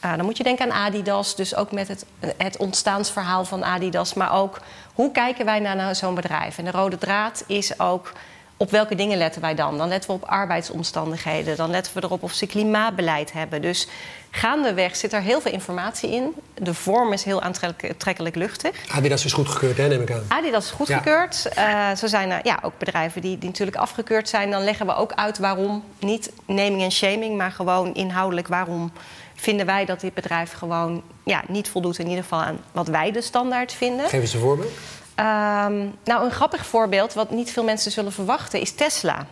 Uh, 0.05 0.17
dan 0.17 0.25
moet 0.25 0.37
je 0.37 0.43
denken 0.43 0.73
aan 0.73 0.87
Adidas, 0.87 1.37
dus 1.37 1.55
ook 1.55 1.73
met 1.73 1.89
het, 1.89 2.05
het 2.37 2.57
ontstaansverhaal 2.57 3.45
van 3.45 3.65
Adidas, 3.65 4.15
maar 4.15 4.33
ook 4.33 4.61
hoe 4.95 5.13
kijken 5.13 5.45
wij 5.45 5.59
naar 5.59 5.97
zo'n 5.97 6.15
bedrijf. 6.15 6.59
En 6.59 6.65
de 6.65 6.71
rode 6.71 6.99
draad 6.99 7.45
is 7.47 7.81
ook 7.81 8.13
op 8.61 8.71
welke 8.71 8.95
dingen 8.95 9.19
letten 9.19 9.41
wij 9.41 9.55
dan? 9.55 9.79
Dan 9.79 9.89
letten 9.89 10.11
we 10.11 10.17
op 10.17 10.25
arbeidsomstandigheden. 10.25 11.57
Dan 11.57 11.71
letten 11.71 11.95
we 11.95 12.03
erop 12.03 12.23
of 12.23 12.33
ze 12.33 12.47
klimaatbeleid 12.47 13.33
hebben. 13.33 13.63
Dus 13.63 13.89
gaandeweg 14.31 14.97
zit 14.97 15.13
er 15.13 15.21
heel 15.21 15.41
veel 15.41 15.53
informatie 15.53 16.11
in. 16.11 16.35
De 16.55 16.75
vorm 16.75 17.13
is 17.13 17.25
heel 17.25 17.43
aantrekkelijk 17.43 18.35
luchtig. 18.35 18.77
Adidas 18.89 19.25
is 19.25 19.33
goedgekeurd, 19.33 19.77
hè, 19.77 19.89
neem 19.89 20.03
ik 20.03 20.11
aan. 20.11 20.25
Adidas 20.29 20.65
is 20.65 20.71
goedgekeurd. 20.71 21.47
Ja. 21.55 21.91
Uh, 21.91 21.97
zo 21.97 22.07
zijn 22.07 22.31
er 22.31 22.41
ja, 22.43 22.59
ook 22.63 22.79
bedrijven 22.79 23.21
die, 23.21 23.39
die 23.39 23.49
natuurlijk 23.49 23.77
afgekeurd 23.77 24.29
zijn. 24.29 24.51
Dan 24.51 24.65
leggen 24.65 24.87
we 24.87 24.95
ook 24.95 25.13
uit 25.13 25.39
waarom. 25.39 25.85
Niet 25.99 26.33
naming 26.47 26.83
en 26.83 26.93
shaming, 26.93 27.37
maar 27.37 27.51
gewoon 27.51 27.95
inhoudelijk 27.95 28.49
waarom 28.49 28.93
vinden 29.35 29.67
wij 29.67 29.85
dat 29.85 30.01
dit 30.01 30.15
bedrijf 30.15 30.53
gewoon 30.53 31.03
ja, 31.25 31.43
niet 31.49 31.69
voldoet 31.69 31.99
in 31.99 32.07
ieder 32.07 32.23
geval 32.23 32.43
aan 32.43 32.59
wat 32.73 32.89
wij 32.89 33.13
de 33.13 33.23
standaard 33.23 33.73
vinden. 33.73 34.09
Geef 34.09 34.21
eens 34.21 34.35
een 34.35 34.41
voorbeeld. 34.41 34.71
Um, 35.21 35.95
nou, 36.05 36.25
een 36.25 36.31
grappig 36.31 36.67
voorbeeld, 36.67 37.13
wat 37.13 37.31
niet 37.31 37.53
veel 37.53 37.65
mensen 37.65 37.91
zullen 37.91 38.13
verwachten, 38.13 38.61
is 38.61 38.73
Tesla. 38.73 39.27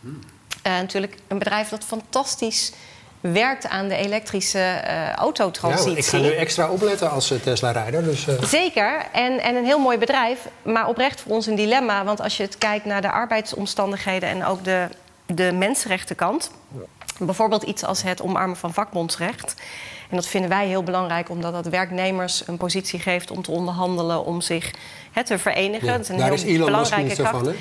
Hmm. 0.00 0.18
Uh, 0.66 0.72
natuurlijk 0.72 1.16
een 1.28 1.38
bedrijf 1.38 1.68
dat 1.68 1.84
fantastisch 1.84 2.72
werkt 3.20 3.68
aan 3.68 3.88
de 3.88 3.96
elektrische 3.96 4.58
uh, 4.58 5.12
autotransitie. 5.12 5.90
Ja, 5.90 5.96
ik 5.96 6.04
ga 6.04 6.18
nu 6.18 6.32
extra 6.32 6.70
opletten 6.70 7.10
als 7.10 7.30
uh, 7.30 7.40
Tesla-rijder. 7.40 8.04
Dus, 8.04 8.26
Zeker, 8.40 9.06
en, 9.12 9.40
en 9.40 9.56
een 9.56 9.64
heel 9.64 9.78
mooi 9.78 9.98
bedrijf. 9.98 10.48
Maar 10.62 10.88
oprecht 10.88 11.20
voor 11.20 11.32
ons 11.32 11.46
een 11.46 11.54
dilemma. 11.54 12.04
Want 12.04 12.20
als 12.20 12.36
je 12.36 12.42
het 12.42 12.58
kijkt 12.58 12.84
naar 12.84 13.02
de 13.02 13.10
arbeidsomstandigheden... 13.10 14.28
en 14.28 14.44
ook 14.44 14.64
de, 14.64 14.88
de 15.26 15.52
mensenrechtenkant... 15.52 16.50
bijvoorbeeld 17.18 17.62
iets 17.62 17.84
als 17.84 18.02
het 18.02 18.22
omarmen 18.22 18.56
van 18.56 18.72
vakbondsrecht... 18.72 19.54
En 20.08 20.16
dat 20.16 20.26
vinden 20.26 20.50
wij 20.50 20.66
heel 20.66 20.82
belangrijk, 20.82 21.30
omdat 21.30 21.52
dat 21.52 21.66
werknemers 21.66 22.42
een 22.46 22.56
positie 22.56 22.98
geeft 22.98 23.30
om 23.30 23.42
te 23.42 23.50
onderhandelen, 23.50 24.24
om 24.24 24.40
zich 24.40 24.70
hè, 25.12 25.24
te 25.24 25.38
verenigen. 25.38 25.86
Ja, 25.86 25.92
dat 25.92 26.00
is 26.00 26.08
een 26.08 26.22
heel 26.22 26.32
is 26.32 26.42
Elon 26.42 26.64
belangrijke 26.64 27.14
kracht. 27.14 27.30
Van? 27.30 27.54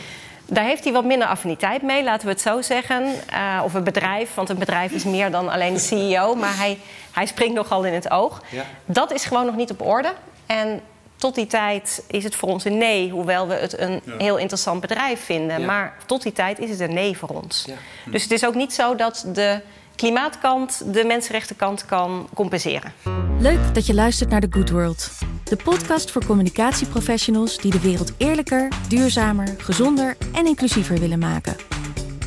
Daar 0.45 0.63
heeft 0.63 0.83
hij 0.83 0.93
wat 0.93 1.05
minder 1.05 1.27
affiniteit 1.27 1.81
mee, 1.81 2.03
laten 2.03 2.25
we 2.25 2.31
het 2.31 2.41
zo 2.41 2.61
zeggen. 2.61 3.13
Uh, 3.33 3.61
of 3.63 3.73
een 3.73 3.83
bedrijf, 3.83 4.33
want 4.33 4.49
een 4.49 4.57
bedrijf 4.57 4.91
is 4.91 5.03
meer 5.03 5.31
dan 5.31 5.49
alleen 5.49 5.73
de 5.73 5.79
CEO. 5.79 6.35
Maar 6.35 6.57
hij, 6.57 6.77
hij 7.11 7.25
springt 7.25 7.55
nogal 7.55 7.83
in 7.83 7.93
het 7.93 8.11
oog. 8.11 8.41
Ja. 8.49 8.63
Dat 8.85 9.13
is 9.13 9.25
gewoon 9.25 9.45
nog 9.45 9.55
niet 9.55 9.71
op 9.71 9.81
orde. 9.81 10.13
En 10.45 10.81
tot 11.15 11.35
die 11.35 11.47
tijd 11.47 12.03
is 12.07 12.23
het 12.23 12.35
voor 12.35 12.49
ons 12.49 12.65
een 12.65 12.77
nee, 12.77 13.09
hoewel 13.09 13.47
we 13.47 13.53
het 13.53 13.79
een 13.79 14.01
Ja. 14.03 14.13
heel 14.17 14.37
interessant 14.37 14.81
bedrijf 14.81 15.25
vinden. 15.25 15.59
Ja. 15.59 15.65
Maar 15.65 15.95
tot 16.05 16.23
die 16.23 16.31
tijd 16.31 16.59
is 16.59 16.69
het 16.69 16.79
een 16.79 16.93
nee 16.93 17.17
voor 17.17 17.29
ons. 17.29 17.63
Ja. 17.67 17.73
Dus 18.11 18.23
het 18.23 18.31
is 18.31 18.45
ook 18.45 18.55
niet 18.55 18.73
zo 18.73 18.95
dat 18.95 19.25
de 19.33 19.61
klimaatkant 19.97 20.93
de 20.93 21.03
mensenrechtenkant 21.03 21.85
kan 21.85 22.29
compenseren. 22.33 22.93
Leuk 23.39 23.73
dat 23.73 23.85
je 23.85 23.93
luistert 23.93 24.29
naar 24.29 24.41
The 24.41 24.47
Good 24.49 24.69
World. 24.69 25.11
De 25.43 25.55
podcast 25.55 26.11
voor 26.11 26.25
communicatieprofessionals 26.25 27.57
die 27.57 27.71
de 27.71 27.79
wereld 27.79 28.13
eerlijker, 28.17 28.67
duurzamer, 28.87 29.55
gezonder 29.57 30.17
en 30.33 30.45
inclusiever 30.45 30.99
willen 30.99 31.19
maken. 31.19 31.55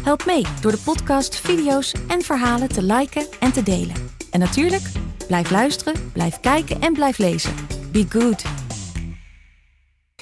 Help 0.03 0.27
mee 0.27 0.45
door 0.61 0.71
de 0.71 0.83
podcast, 0.85 1.37
video's 1.37 1.93
en 2.09 2.23
verhalen 2.23 2.69
te 2.69 2.83
liken 2.83 3.27
en 3.41 3.53
te 3.53 3.63
delen. 3.63 3.95
En 4.31 4.41
natuurlijk, 4.41 4.83
blijf 5.27 5.51
luisteren, 5.51 6.11
blijf 6.13 6.41
kijken 6.41 6.81
en 6.81 6.93
blijf 6.93 7.19
lezen. 7.19 7.55
Be 7.93 8.07
good. 8.09 8.45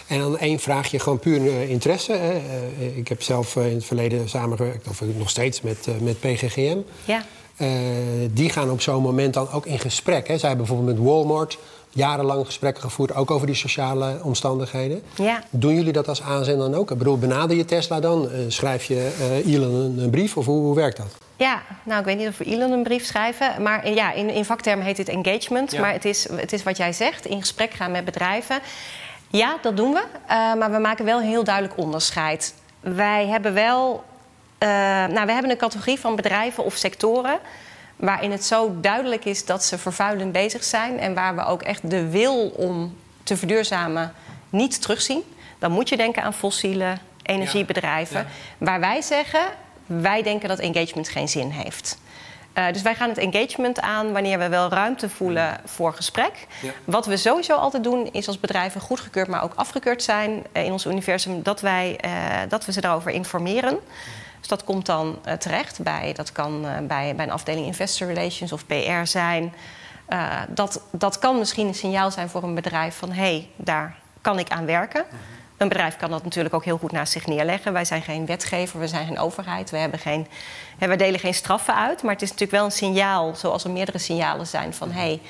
En 0.09 0.19
dan 0.19 0.39
één 0.39 0.59
vraagje, 0.59 0.99
gewoon 0.99 1.19
puur 1.19 1.47
eh, 1.47 1.71
interesse. 1.71 2.13
Hè. 2.13 2.33
Eh, 2.33 2.97
ik 2.97 3.09
heb 3.09 3.23
zelf 3.23 3.57
eh, 3.57 3.67
in 3.67 3.75
het 3.75 3.85
verleden 3.85 4.29
samengewerkt, 4.29 4.89
of 4.89 5.01
nog 5.01 5.31
steeds, 5.31 5.61
met, 5.61 5.87
met 6.01 6.21
PGGM. 6.21 6.79
Ja. 7.05 7.25
Eh, 7.59 7.69
die 8.31 8.51
gaan 8.51 8.71
op 8.71 8.81
zo'n 8.81 9.03
moment 9.03 9.35
dan 9.35 9.51
ook 9.53 9.67
in 9.67 9.79
gesprek. 9.79 10.29
Hè. 10.29 10.39
Zij 10.39 10.49
hebben 10.49 10.67
bijvoorbeeld 10.67 10.99
met 10.99 11.07
Walmart 11.07 11.59
jarenlang 11.91 12.47
gesprekken 12.47 12.83
gevoerd, 12.83 13.15
ook 13.15 13.31
over 13.31 13.47
die 13.47 13.57
sociale 13.57 14.21
omstandigheden. 14.23 15.03
Ja. 15.15 15.43
Doen 15.51 15.75
jullie 15.75 15.93
dat 15.93 16.09
als 16.09 16.23
aanzender 16.23 16.71
dan 16.71 16.81
ook? 16.81 16.91
Ik 16.91 16.99
bedoel, 16.99 17.19
benader 17.19 17.57
je 17.57 17.65
Tesla 17.65 18.01
dan? 18.01 18.31
Eh, 18.31 18.39
schrijf 18.49 18.85
je 18.85 19.17
eh, 19.21 19.55
Elon 19.55 19.99
een, 19.99 20.11
brief 20.11 20.37
of 20.37 20.47
hoe, 20.47 20.61
hoe 20.61 20.75
werkt 20.75 20.97
dat? 20.97 21.17
Ja, 21.37 21.63
nou, 21.83 22.01
ik 22.01 22.05
weet 22.05 22.19
niet 22.19 22.29
of 22.29 22.39
we 22.39 22.45
Elon 22.45 22.73
een 22.73 22.83
brief 22.83 23.05
schrijven. 23.05 23.63
Maar 23.63 23.93
ja, 23.93 24.13
in, 24.13 24.31
in 24.31 24.45
vaktermen 24.45 24.87
heet 24.87 24.97
dit 24.97 25.09
engagement. 25.09 25.73
Ja. 25.73 25.81
Maar 25.81 25.93
het 25.93 26.05
is, 26.05 26.29
het 26.33 26.53
is 26.53 26.63
wat 26.63 26.77
jij 26.77 26.93
zegt, 26.93 27.27
in 27.27 27.41
gesprek 27.41 27.73
gaan 27.73 27.91
met 27.91 28.05
bedrijven. 28.05 28.59
Ja, 29.31 29.59
dat 29.63 29.77
doen 29.77 29.93
we. 29.93 30.03
Uh, 30.23 30.55
maar 30.55 30.71
we 30.71 30.79
maken 30.79 31.05
wel 31.05 31.19
een 31.19 31.27
heel 31.27 31.45
duidelijk 31.45 31.77
onderscheid. 31.77 32.55
Wij 32.81 33.27
hebben 33.27 33.55
wel. 33.55 34.05
Uh, 34.63 34.69
nou, 35.15 35.27
we 35.27 35.33
hebben 35.33 35.51
een 35.51 35.57
categorie 35.57 35.99
van 35.99 36.17
bedrijven 36.17 36.65
of 36.65 36.75
sectoren. 36.75 37.39
waarin 37.97 38.31
het 38.31 38.45
zo 38.45 38.81
duidelijk 38.81 39.25
is 39.25 39.45
dat 39.45 39.65
ze 39.65 39.79
vervuilend 39.79 40.33
bezig 40.33 40.65
zijn. 40.65 40.99
en 40.99 41.15
waar 41.15 41.35
we 41.35 41.45
ook 41.45 41.63
echt 41.63 41.91
de 41.91 42.09
wil 42.09 42.49
om 42.49 42.97
te 43.23 43.37
verduurzamen 43.37 44.13
niet 44.51 44.83
terugzien. 44.83 45.23
Dan 45.59 45.73
moet 45.73 45.89
je 45.89 45.97
denken 45.97 46.23
aan 46.23 46.35
fossiele 46.35 46.99
energiebedrijven. 47.23 48.27
Waar 48.59 48.81
wij 48.81 49.03
zeggen, 49.03 49.41
wij 49.87 50.23
denken 50.23 50.49
dat 50.49 50.59
engagement 50.59 51.09
geen 51.09 51.29
zin 51.29 51.51
heeft. 51.51 51.99
Uh, 52.55 52.73
dus 52.73 52.83
wij 52.83 52.95
gaan 52.95 53.09
het 53.09 53.19
engagement 53.19 53.81
aan 53.81 54.13
wanneer 54.13 54.39
we 54.39 54.49
wel 54.49 54.69
ruimte 54.69 55.09
voelen 55.09 55.61
voor 55.65 55.93
gesprek. 55.93 56.47
Ja. 56.61 56.71
Wat 56.85 57.07
we 57.07 57.17
sowieso 57.17 57.57
altijd 57.57 57.85
doen, 57.85 58.09
is 58.13 58.27
als 58.27 58.41
bedrijven 58.41 58.81
goedgekeurd, 58.81 59.29
maar 59.29 59.43
ook 59.43 59.53
afgekeurd 59.55 60.03
zijn 60.03 60.45
uh, 60.53 60.65
in 60.65 60.73
ons 60.73 60.87
universum, 60.87 61.43
dat, 61.43 61.61
wij, 61.61 61.99
uh, 62.05 62.11
dat 62.49 62.65
we 62.65 62.73
ze 62.73 62.81
daarover 62.81 63.11
informeren. 63.11 63.79
Dus 64.39 64.49
dat 64.49 64.65
komt 64.65 64.87
dan 64.87 65.19
terecht 65.39 65.83
bij, 65.83 66.13
dat 66.13 66.33
kan 66.33 66.67
bij, 66.87 67.15
bij 67.15 67.25
een 67.25 67.31
afdeling 67.31 67.67
Investor 67.67 68.07
Relations 68.07 68.53
of 68.53 68.67
PR 68.67 69.05
zijn. 69.05 69.55
dat, 70.49 70.81
dat 70.91 71.19
kan 71.19 71.39
misschien 71.39 71.67
een 71.67 71.75
signaal 71.75 72.11
zijn 72.11 72.29
voor 72.29 72.43
een 72.43 72.55
bedrijf 72.55 72.97
van 72.97 73.13
hé, 73.13 73.23
hey, 73.23 73.49
daar 73.57 73.97
kan 74.21 74.39
ik 74.39 74.49
aan 74.49 74.67
werken. 74.67 75.05
Mhm. 75.09 75.17
Een 75.59 75.69
bedrijf 75.69 75.97
kan 75.97 76.11
dat 76.11 76.25
natuurlijk 76.25 76.55
ook 76.55 76.65
heel 76.65 76.79
goed 76.79 76.93
naast 76.93 77.13
zich 77.13 77.27
neerleggen. 77.27 77.73
Wij 77.73 77.85
zijn 77.85 78.03
geen 78.03 78.27
wetgever, 78.27 78.81
we 78.81 78.89
zijn 78.89 79.07
geen 79.07 79.19
overheid. 79.19 79.71
We, 79.71 79.77
hebben 79.77 79.99
geen, 79.99 80.27
we 80.79 80.97
delen 80.97 81.21
geen 81.21 81.35
straffen 81.35 81.75
uit. 81.75 82.03
Maar 82.03 82.13
het 82.13 82.23
is 82.23 82.31
natuurlijk 82.31 82.59
wel 82.59 82.65
een 82.65 82.73
signaal, 82.73 83.35
zoals 83.35 83.65
er 83.65 83.71
meerdere 83.71 83.99
signalen 83.99 84.47
zijn 84.47 84.75
van 84.75 84.91
hé, 84.91 85.01
hey, 85.01 85.21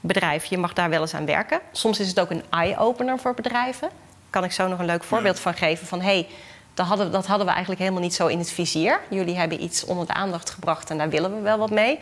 bedrijf, 0.00 0.44
je 0.44 0.58
mag 0.58 0.72
daar 0.72 0.90
wel 0.90 1.00
eens 1.00 1.14
aan 1.14 1.26
werken. 1.26 1.60
Soms 1.72 2.00
is 2.00 2.08
het 2.08 2.20
ook 2.20 2.30
een 2.30 2.42
eye-opener 2.50 3.18
voor 3.18 3.34
bedrijven. 3.34 3.88
Kan 4.30 4.44
ik 4.44 4.52
zo 4.52 4.68
nog 4.68 4.78
een 4.78 4.86
leuk 4.86 5.04
voorbeeld 5.04 5.40
van 5.40 5.54
geven 5.54 5.86
van 5.86 6.00
hé, 6.00 6.06
hey, 6.06 6.28
dat 6.76 6.86
hadden, 6.86 7.12
dat 7.12 7.26
hadden 7.26 7.46
we 7.46 7.52
eigenlijk 7.52 7.80
helemaal 7.80 8.02
niet 8.02 8.14
zo 8.14 8.26
in 8.26 8.38
het 8.38 8.50
vizier. 8.50 9.00
Jullie 9.10 9.36
hebben 9.36 9.62
iets 9.62 9.84
onder 9.84 10.06
de 10.06 10.12
aandacht 10.12 10.50
gebracht 10.50 10.90
en 10.90 10.98
daar 10.98 11.08
willen 11.08 11.34
we 11.34 11.40
wel 11.40 11.58
wat 11.58 11.70
mee. 11.70 11.98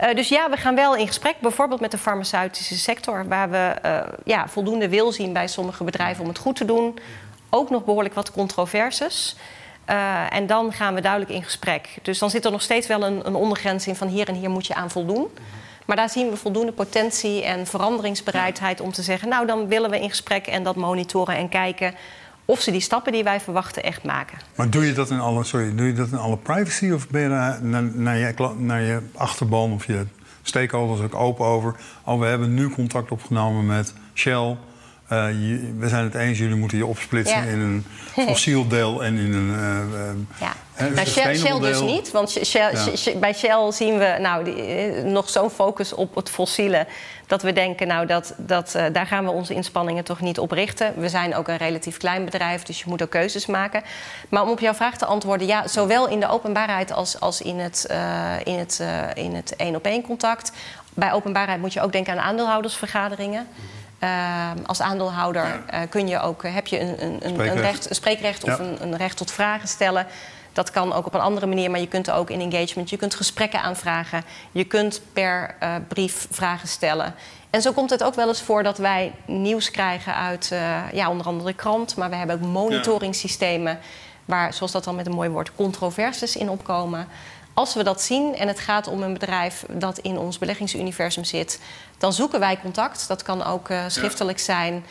Uh, 0.00 0.14
dus 0.14 0.28
ja, 0.28 0.50
we 0.50 0.56
gaan 0.56 0.74
wel 0.74 0.96
in 0.96 1.06
gesprek, 1.06 1.34
bijvoorbeeld 1.40 1.80
met 1.80 1.90
de 1.90 1.98
farmaceutische 1.98 2.78
sector, 2.78 3.28
waar 3.28 3.50
we 3.50 3.74
uh, 3.84 4.00
ja, 4.24 4.48
voldoende 4.48 4.88
wil 4.88 5.12
zien 5.12 5.32
bij 5.32 5.48
sommige 5.48 5.84
bedrijven 5.84 6.22
om 6.22 6.28
het 6.28 6.38
goed 6.38 6.56
te 6.56 6.64
doen. 6.64 6.98
Ook 7.50 7.70
nog 7.70 7.84
behoorlijk 7.84 8.14
wat 8.14 8.30
controverses. 8.30 9.36
Uh, 9.90 10.34
en 10.34 10.46
dan 10.46 10.72
gaan 10.72 10.94
we 10.94 11.00
duidelijk 11.00 11.30
in 11.32 11.42
gesprek. 11.42 11.88
Dus 12.02 12.18
dan 12.18 12.30
zit 12.30 12.44
er 12.44 12.50
nog 12.50 12.62
steeds 12.62 12.86
wel 12.86 13.02
een, 13.02 13.26
een 13.26 13.34
ondergrens 13.34 13.86
in 13.86 13.96
van 13.96 14.08
hier 14.08 14.28
en 14.28 14.34
hier 14.34 14.50
moet 14.50 14.66
je 14.66 14.74
aan 14.74 14.90
voldoen. 14.90 15.28
Maar 15.84 15.96
daar 15.96 16.10
zien 16.10 16.30
we 16.30 16.36
voldoende 16.36 16.72
potentie 16.72 17.44
en 17.44 17.66
veranderingsbereidheid 17.66 18.80
om 18.80 18.92
te 18.92 19.02
zeggen, 19.02 19.28
nou 19.28 19.46
dan 19.46 19.68
willen 19.68 19.90
we 19.90 20.00
in 20.00 20.08
gesprek 20.08 20.46
en 20.46 20.62
dat 20.62 20.76
monitoren 20.76 21.36
en 21.36 21.48
kijken 21.48 21.94
of 22.44 22.60
ze 22.60 22.70
die 22.70 22.80
stappen 22.80 23.12
die 23.12 23.24
wij 23.24 23.40
verwachten 23.40 23.82
echt 23.82 24.04
maken. 24.04 24.38
Maar 24.54 24.70
doe 24.70 24.86
je 24.86 24.92
dat 24.92 25.10
in 25.10 25.20
alle, 25.20 25.44
sorry, 25.44 25.74
doe 25.74 25.86
je 25.86 25.92
dat 25.92 26.08
in 26.08 26.18
alle 26.18 26.36
privacy 26.36 26.90
of 26.90 27.08
ben 27.08 27.22
je 27.22 27.28
naar, 27.28 27.62
naar, 27.94 28.16
je, 28.16 28.54
naar 28.58 28.82
je 28.82 29.02
of 29.50 29.86
je 29.86 30.06
stakeholders 30.42 31.00
ook 31.00 31.14
open 31.14 31.44
over? 31.44 31.74
Oh, 32.04 32.20
we 32.20 32.26
hebben 32.26 32.54
nu 32.54 32.70
contact 32.70 33.10
opgenomen 33.10 33.66
met 33.66 33.94
Shell. 34.14 34.56
Uh, 35.12 35.26
we 35.78 35.88
zijn 35.88 36.04
het 36.04 36.14
eens, 36.14 36.38
jullie 36.38 36.56
moeten 36.56 36.78
je 36.78 36.86
opsplitsen 36.86 37.48
in 37.48 37.58
een 37.58 37.86
fossiel 38.28 38.68
deel 38.68 39.04
en 39.04 39.16
in 39.16 39.32
een. 39.32 39.48
Uh, 39.48 40.40
ja. 40.40 40.52
Nou, 40.78 41.06
Shell, 41.06 41.36
Shell 41.36 41.58
dus 41.58 41.80
niet, 41.80 42.10
want 42.10 42.30
Shell, 42.30 42.72
ja. 42.72 43.18
bij 43.18 43.32
Shell 43.32 43.72
zien 43.72 43.98
we 43.98 44.16
nou, 44.20 44.44
die, 44.44 45.02
nog 45.02 45.30
zo'n 45.30 45.50
focus 45.50 45.92
op 45.92 46.14
het 46.14 46.30
fossiele. 46.30 46.86
dat 47.26 47.42
we 47.42 47.52
denken, 47.52 47.86
nou, 47.86 48.06
dat, 48.06 48.34
dat, 48.36 48.74
uh, 48.76 48.84
daar 48.92 49.06
gaan 49.06 49.24
we 49.24 49.30
onze 49.30 49.54
inspanningen 49.54 50.04
toch 50.04 50.20
niet 50.20 50.38
op 50.38 50.50
richten. 50.50 50.92
We 50.96 51.08
zijn 51.08 51.34
ook 51.34 51.48
een 51.48 51.56
relatief 51.56 51.96
klein 51.96 52.24
bedrijf, 52.24 52.62
dus 52.62 52.78
je 52.78 52.84
moet 52.88 53.02
ook 53.02 53.10
keuzes 53.10 53.46
maken. 53.46 53.82
Maar 54.28 54.42
om 54.42 54.48
op 54.48 54.60
jouw 54.60 54.74
vraag 54.74 54.96
te 54.96 55.06
antwoorden, 55.06 55.46
ja, 55.46 55.68
zowel 55.68 56.08
in 56.08 56.20
de 56.20 56.28
openbaarheid 56.28 56.92
als, 56.92 57.20
als 57.20 57.40
in 57.40 57.58
het 57.58 57.86
in 58.44 58.58
het, 58.58 58.84
in 59.14 59.34
het 59.34 59.56
één-op-één 59.56 60.02
contact. 60.02 60.52
Bij 60.94 61.12
openbaarheid 61.12 61.60
moet 61.60 61.72
je 61.72 61.80
ook 61.80 61.92
denken 61.92 62.12
aan 62.12 62.18
aandeelhoudersvergaderingen. 62.18 63.46
Uh, 64.04 64.50
als 64.66 64.80
aandeelhouder 64.80 65.44
uh, 65.44 65.80
kun 65.88 66.08
je 66.08 66.20
ook, 66.20 66.42
heb 66.42 66.66
je 66.66 66.80
een, 66.80 67.04
een, 67.04 67.18
een, 67.26 67.40
een 67.40 67.60
recht, 67.60 67.88
een 67.88 67.94
spreekrecht 67.94 68.44
of 68.44 68.58
ja. 68.58 68.64
een, 68.64 68.82
een, 68.82 68.96
recht 68.96 69.16
tot 69.16 69.32
vragen 69.32 69.68
stellen. 69.68 70.06
Dat 70.52 70.70
kan 70.70 70.92
ook 70.92 71.06
op 71.06 71.14
een 71.14 71.20
andere 71.20 71.46
manier, 71.46 71.70
maar 71.70 71.80
je 71.80 71.88
kunt 71.88 72.10
ook 72.10 72.30
in 72.30 72.40
engagement, 72.40 72.90
je 72.90 72.96
kunt 72.96 73.14
gesprekken 73.14 73.60
aanvragen, 73.62 74.24
je 74.52 74.64
kunt 74.64 75.00
per 75.12 75.54
uh, 75.62 75.74
brief 75.88 76.26
vragen 76.30 76.68
stellen. 76.68 77.14
En 77.50 77.62
zo 77.62 77.72
komt 77.72 77.90
het 77.90 78.02
ook 78.02 78.14
wel 78.14 78.28
eens 78.28 78.42
voor 78.42 78.62
dat 78.62 78.78
wij 78.78 79.12
nieuws 79.26 79.70
krijgen 79.70 80.14
uit 80.14 80.54
ja, 80.92 81.10
onder 81.10 81.26
andere 81.26 81.50
de 81.50 81.56
krant, 81.56 81.96
maar 81.96 82.10
we 82.10 82.16
hebben 82.16 82.36
ook 82.36 82.46
monitoringssystemen 82.52 83.78
waar, 84.24 84.54
zoals 84.54 84.72
dat 84.72 84.84
dan 84.84 84.94
met 84.94 85.06
een 85.06 85.12
mooi 85.12 85.28
woord, 85.28 85.54
controversies 85.54 86.36
in 86.36 86.48
opkomen. 86.50 87.08
Als 87.54 87.74
we 87.74 87.82
dat 87.82 88.02
zien 88.02 88.36
en 88.36 88.48
het 88.48 88.58
gaat 88.58 88.86
om 88.86 89.02
een 89.02 89.12
bedrijf 89.12 89.64
dat 89.68 89.98
in 89.98 90.18
ons 90.18 90.38
beleggingsuniversum 90.38 91.24
zit, 91.24 91.60
dan 91.98 92.12
zoeken 92.12 92.40
wij 92.40 92.58
contact. 92.62 93.08
Dat 93.08 93.22
kan 93.22 93.44
ook 93.44 93.68
uh, 93.68 93.84
schriftelijk 93.88 94.38
ja. 94.38 94.44
zijn. 94.44 94.84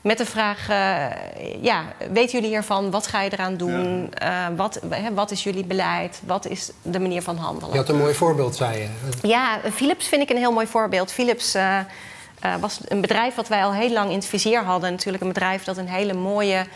Met 0.00 0.18
de 0.18 0.26
vraag: 0.26 0.68
uh, 0.70 1.62
ja, 1.62 1.84
weten 2.12 2.32
jullie 2.32 2.48
hiervan? 2.48 2.90
Wat 2.90 3.06
ga 3.06 3.20
je 3.20 3.32
eraan 3.32 3.56
doen? 3.56 4.10
Ja. 4.14 4.50
Uh, 4.50 4.56
wat, 4.56 4.80
he, 4.90 5.14
wat 5.14 5.30
is 5.30 5.42
jullie 5.42 5.64
beleid? 5.64 6.20
Wat 6.26 6.46
is 6.46 6.70
de 6.82 7.00
manier 7.00 7.22
van 7.22 7.36
handelen? 7.36 7.70
Je 7.72 7.78
had 7.78 7.88
een 7.88 7.98
mooi 7.98 8.14
voorbeeld, 8.14 8.56
zei 8.56 8.78
je. 8.78 8.88
Ja, 9.28 9.60
Philips 9.72 10.06
vind 10.06 10.22
ik 10.22 10.30
een 10.30 10.36
heel 10.36 10.52
mooi 10.52 10.66
voorbeeld. 10.66 11.12
Philips 11.12 11.56
was 12.60 12.80
een 12.88 13.00
bedrijf 13.00 13.34
wat 13.34 13.48
wij 13.48 13.64
al 13.64 13.72
heel 13.72 13.90
lang 13.90 14.08
in 14.08 14.16
het 14.16 14.26
vizier 14.26 14.62
hadden. 14.62 14.90
Natuurlijk 14.90 15.22
een 15.22 15.32
bedrijf 15.32 15.64
dat 15.64 15.76
een 15.76 15.88
hele 15.88 16.12
mooie 16.12 16.66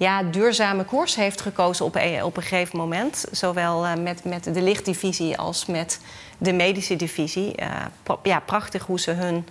ja, 0.00 0.22
duurzame 0.22 0.84
koers 0.84 1.14
heeft 1.14 1.40
gekozen 1.40 1.84
op 1.84 1.94
een, 1.94 2.24
op 2.24 2.36
een 2.36 2.42
gegeven 2.42 2.78
moment. 2.78 3.24
Zowel 3.30 3.84
uh, 3.84 3.94
met, 3.94 4.24
met 4.24 4.44
de 4.44 4.62
lichtdivisie 4.62 5.38
als 5.38 5.66
met 5.66 6.00
de 6.38 6.52
medische 6.52 6.96
divisie. 6.96 7.60
Uh, 7.60 8.16
ja, 8.22 8.40
prachtig 8.40 8.86
hoe 8.86 9.00
ze 9.00 9.10
hun 9.10 9.48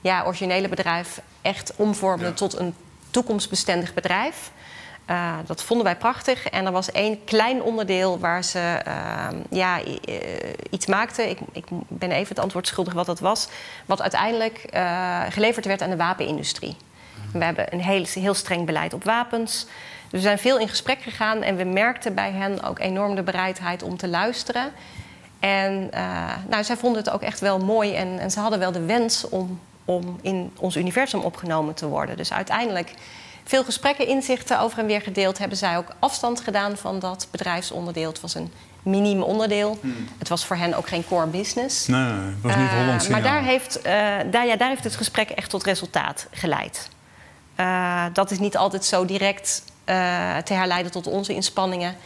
ja, 0.00 0.24
originele 0.24 0.68
bedrijf 0.68 1.20
echt 1.42 1.72
omvormden 1.76 2.28
ja. 2.28 2.34
tot 2.34 2.58
een 2.58 2.74
toekomstbestendig 3.10 3.94
bedrijf. 3.94 4.50
Uh, 5.06 5.34
dat 5.46 5.62
vonden 5.62 5.86
wij 5.86 5.96
prachtig. 5.96 6.48
En 6.48 6.66
er 6.66 6.72
was 6.72 6.90
één 6.90 7.24
klein 7.24 7.62
onderdeel 7.62 8.18
waar 8.18 8.44
ze 8.44 8.80
ja, 9.50 9.80
iets 10.70 10.86
maakten. 10.86 11.28
Ik, 11.28 11.38
ik, 11.52 11.64
ben 11.88 12.10
even 12.10 12.28
het 12.28 12.38
antwoord 12.38 12.66
schuldig 12.66 12.92
wat 12.92 13.06
dat 13.06 13.20
was. 13.20 13.48
Wat 13.86 14.02
uiteindelijk 14.02 14.64
geleverd 15.28 15.64
werd 15.64 15.82
aan 15.82 15.90
de 15.90 15.96
wapenindustrie. 15.96 16.76
We 17.32 17.44
hebben 17.44 17.72
een 17.72 17.80
heel, 17.80 18.04
heel 18.04 18.34
streng 18.34 18.66
beleid 18.66 18.92
op 18.92 19.04
wapens. 19.04 19.66
Dus 20.10 20.20
we 20.20 20.26
zijn 20.26 20.38
veel 20.38 20.58
in 20.58 20.68
gesprek 20.68 21.02
gegaan 21.02 21.42
en 21.42 21.56
we 21.56 21.64
merkten 21.64 22.14
bij 22.14 22.30
hen 22.30 22.62
ook 22.62 22.78
enorm 22.78 23.14
de 23.14 23.22
bereidheid 23.22 23.82
om 23.82 23.96
te 23.96 24.08
luisteren. 24.08 24.72
En 25.40 25.90
uh, 25.94 26.28
nou, 26.48 26.64
zij 26.64 26.76
vonden 26.76 27.02
het 27.02 27.12
ook 27.12 27.22
echt 27.22 27.40
wel 27.40 27.58
mooi 27.58 27.94
en, 27.94 28.18
en 28.18 28.30
ze 28.30 28.40
hadden 28.40 28.58
wel 28.58 28.72
de 28.72 28.84
wens 28.84 29.28
om, 29.28 29.60
om 29.84 30.18
in 30.22 30.52
ons 30.58 30.76
universum 30.76 31.20
opgenomen 31.20 31.74
te 31.74 31.88
worden. 31.88 32.16
Dus 32.16 32.32
uiteindelijk 32.32 32.94
veel 33.44 33.64
gesprekken, 33.64 34.06
inzichten 34.06 34.60
over 34.60 34.78
en 34.78 34.86
weer 34.86 35.00
gedeeld. 35.00 35.38
Hebben 35.38 35.58
zij 35.58 35.76
ook 35.76 35.88
afstand 35.98 36.40
gedaan 36.40 36.76
van 36.76 36.98
dat 36.98 37.28
bedrijfsonderdeel. 37.30 38.08
Het 38.08 38.20
was 38.20 38.34
een 38.34 38.52
miniem 38.82 39.22
onderdeel. 39.22 39.78
Hmm. 39.80 40.08
Het 40.18 40.28
was 40.28 40.44
voor 40.44 40.56
hen 40.56 40.74
ook 40.74 40.88
geen 40.88 41.06
core 41.06 41.26
business. 41.26 41.86
Nee, 41.86 42.00
het 42.02 42.42
was 42.42 42.56
niet 42.56 43.02
uh, 43.02 43.10
Maar 43.10 43.22
daar 43.22 43.42
heeft, 43.42 43.78
uh, 43.78 43.84
daar, 44.30 44.46
ja, 44.46 44.56
daar 44.56 44.68
heeft 44.68 44.84
het 44.84 44.96
gesprek 44.96 45.30
echt 45.30 45.50
tot 45.50 45.64
resultaat 45.64 46.26
geleid. 46.30 46.88
Uh, 47.60 48.04
dat 48.12 48.30
is 48.30 48.38
niet 48.38 48.56
altijd 48.56 48.84
zo 48.84 49.04
direct 49.04 49.62
uh, 49.86 50.36
te 50.36 50.54
herleiden 50.54 50.92
tot 50.92 51.06
onze 51.06 51.34
inspanningen. 51.34 51.96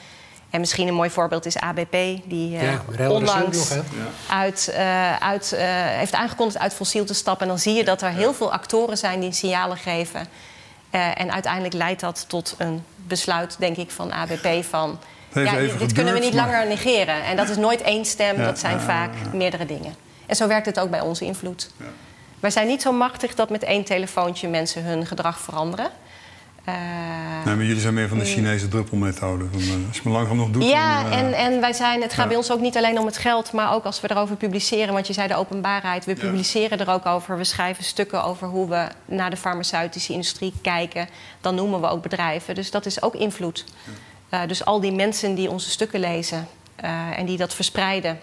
En 0.50 0.60
misschien 0.60 0.88
een 0.88 0.94
mooi 0.94 1.10
voorbeeld 1.10 1.46
is 1.46 1.56
ABP, 1.56 1.96
die 2.24 2.56
uh, 2.56 2.62
ja, 2.62 3.10
onlangs 3.10 3.68
nog, 3.68 3.84
uit, 4.28 4.72
uh, 4.72 5.16
uit, 5.16 5.54
heeft 5.96 6.12
aangekondigd 6.12 6.58
uit 6.58 6.74
fossiel 6.74 7.04
te 7.04 7.14
stappen. 7.14 7.42
En 7.42 7.48
dan 7.48 7.58
zie 7.58 7.74
je 7.74 7.84
dat 7.84 8.02
er 8.02 8.10
heel 8.10 8.34
veel 8.34 8.52
actoren 8.52 8.98
zijn 8.98 9.20
die 9.20 9.32
signalen 9.32 9.76
geven. 9.76 10.26
en 10.90 11.32
uiteindelijk 11.32 11.74
leidt 11.74 12.00
dat 12.00 12.24
tot 12.28 12.54
een 12.58 12.84
besluit, 12.96 13.56
denk 13.58 13.76
ik, 13.76 13.90
van 13.90 14.12
ABP 14.12 14.64
van... 14.64 14.98
Ja, 15.32 15.56
dit 15.56 15.70
gebeurd, 15.70 15.92
kunnen 15.92 16.14
we 16.14 16.20
niet 16.20 16.34
maar... 16.34 16.46
langer 16.46 16.66
negeren. 16.66 17.24
En 17.24 17.36
dat 17.36 17.48
is 17.48 17.56
nooit 17.56 17.82
één 17.82 18.04
stem, 18.04 18.36
dat 18.36 18.58
zijn 18.58 18.80
vaak 18.80 19.10
meerdere 19.32 19.66
dingen. 19.66 19.94
En 20.26 20.36
zo 20.36 20.46
werkt 20.46 20.66
het 20.66 20.80
ook 20.80 20.90
bij 20.90 21.00
onze 21.00 21.24
invloed. 21.24 21.70
Wij 22.44 22.52
zijn 22.52 22.66
niet 22.66 22.82
zo 22.82 22.92
machtig 22.92 23.34
dat 23.34 23.50
met 23.50 23.62
één 23.62 23.84
telefoontje 23.84 24.48
mensen 24.48 24.84
hun 24.84 25.06
gedrag 25.06 25.38
veranderen. 25.38 25.90
Uh, 26.68 26.74
nee, 27.44 27.54
maar 27.54 27.64
jullie 27.64 27.80
zijn 27.80 27.94
meer 27.94 28.08
van 28.08 28.18
de 28.18 28.24
Chinese 28.24 28.68
druppelmethode. 28.68 29.44
Van, 29.52 29.60
uh, 29.60 29.88
als 29.88 29.96
je 29.96 30.02
maar 30.04 30.12
langzaam 30.12 30.36
nog 30.36 30.50
doet. 30.50 30.64
Ja, 30.64 31.02
dan, 31.02 31.12
uh, 31.12 31.18
en, 31.18 31.32
en 31.32 31.60
wij 31.60 31.72
zijn, 31.72 32.02
het 32.02 32.10
gaat 32.12 32.22
ja. 32.22 32.26
bij 32.26 32.36
ons 32.36 32.50
ook 32.50 32.60
niet 32.60 32.76
alleen 32.76 32.98
om 32.98 33.06
het 33.06 33.16
geld, 33.16 33.52
maar 33.52 33.72
ook 33.72 33.84
als 33.84 34.00
we 34.00 34.10
erover 34.10 34.36
publiceren. 34.36 34.94
Want 34.94 35.06
je 35.06 35.12
zei 35.12 35.28
de 35.28 35.34
openbaarheid, 35.34 36.04
we 36.04 36.14
publiceren 36.14 36.78
ja. 36.78 36.84
er 36.84 36.92
ook 36.92 37.06
over. 37.06 37.36
We 37.36 37.44
schrijven 37.44 37.84
stukken 37.84 38.24
over 38.24 38.48
hoe 38.48 38.68
we 38.68 38.88
naar 39.04 39.30
de 39.30 39.36
farmaceutische 39.36 40.12
industrie 40.12 40.52
kijken. 40.62 41.08
Dan 41.40 41.54
noemen 41.54 41.80
we 41.80 41.86
ook 41.86 42.02
bedrijven. 42.02 42.54
Dus 42.54 42.70
dat 42.70 42.86
is 42.86 43.02
ook 43.02 43.14
invloed. 43.14 43.64
Ja. 44.30 44.46
dus 44.46 44.64
al 44.64 44.80
die 44.80 44.92
mensen 44.92 45.34
die 45.34 45.50
onze 45.50 45.70
stukken 45.70 46.00
lezen 46.00 46.48
en 47.16 47.26
die 47.26 47.36
dat 47.36 47.54
verspreiden, 47.54 48.20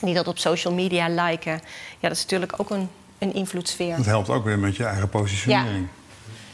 die 0.00 0.14
dat 0.14 0.28
op 0.28 0.38
social 0.38 0.74
media 0.74 1.08
liken, 1.08 1.60
ja, 1.98 2.08
dat 2.08 2.16
is 2.16 2.22
natuurlijk 2.22 2.54
ook 2.56 2.70
een, 2.70 2.88
een 3.20 3.34
invloedssfeer. 3.34 3.96
Dat 3.96 4.06
helpt 4.06 4.28
ook 4.28 4.44
weer 4.44 4.58
met 4.58 4.76
je 4.76 4.84
eigen 4.84 5.08
positionering. 5.08 5.88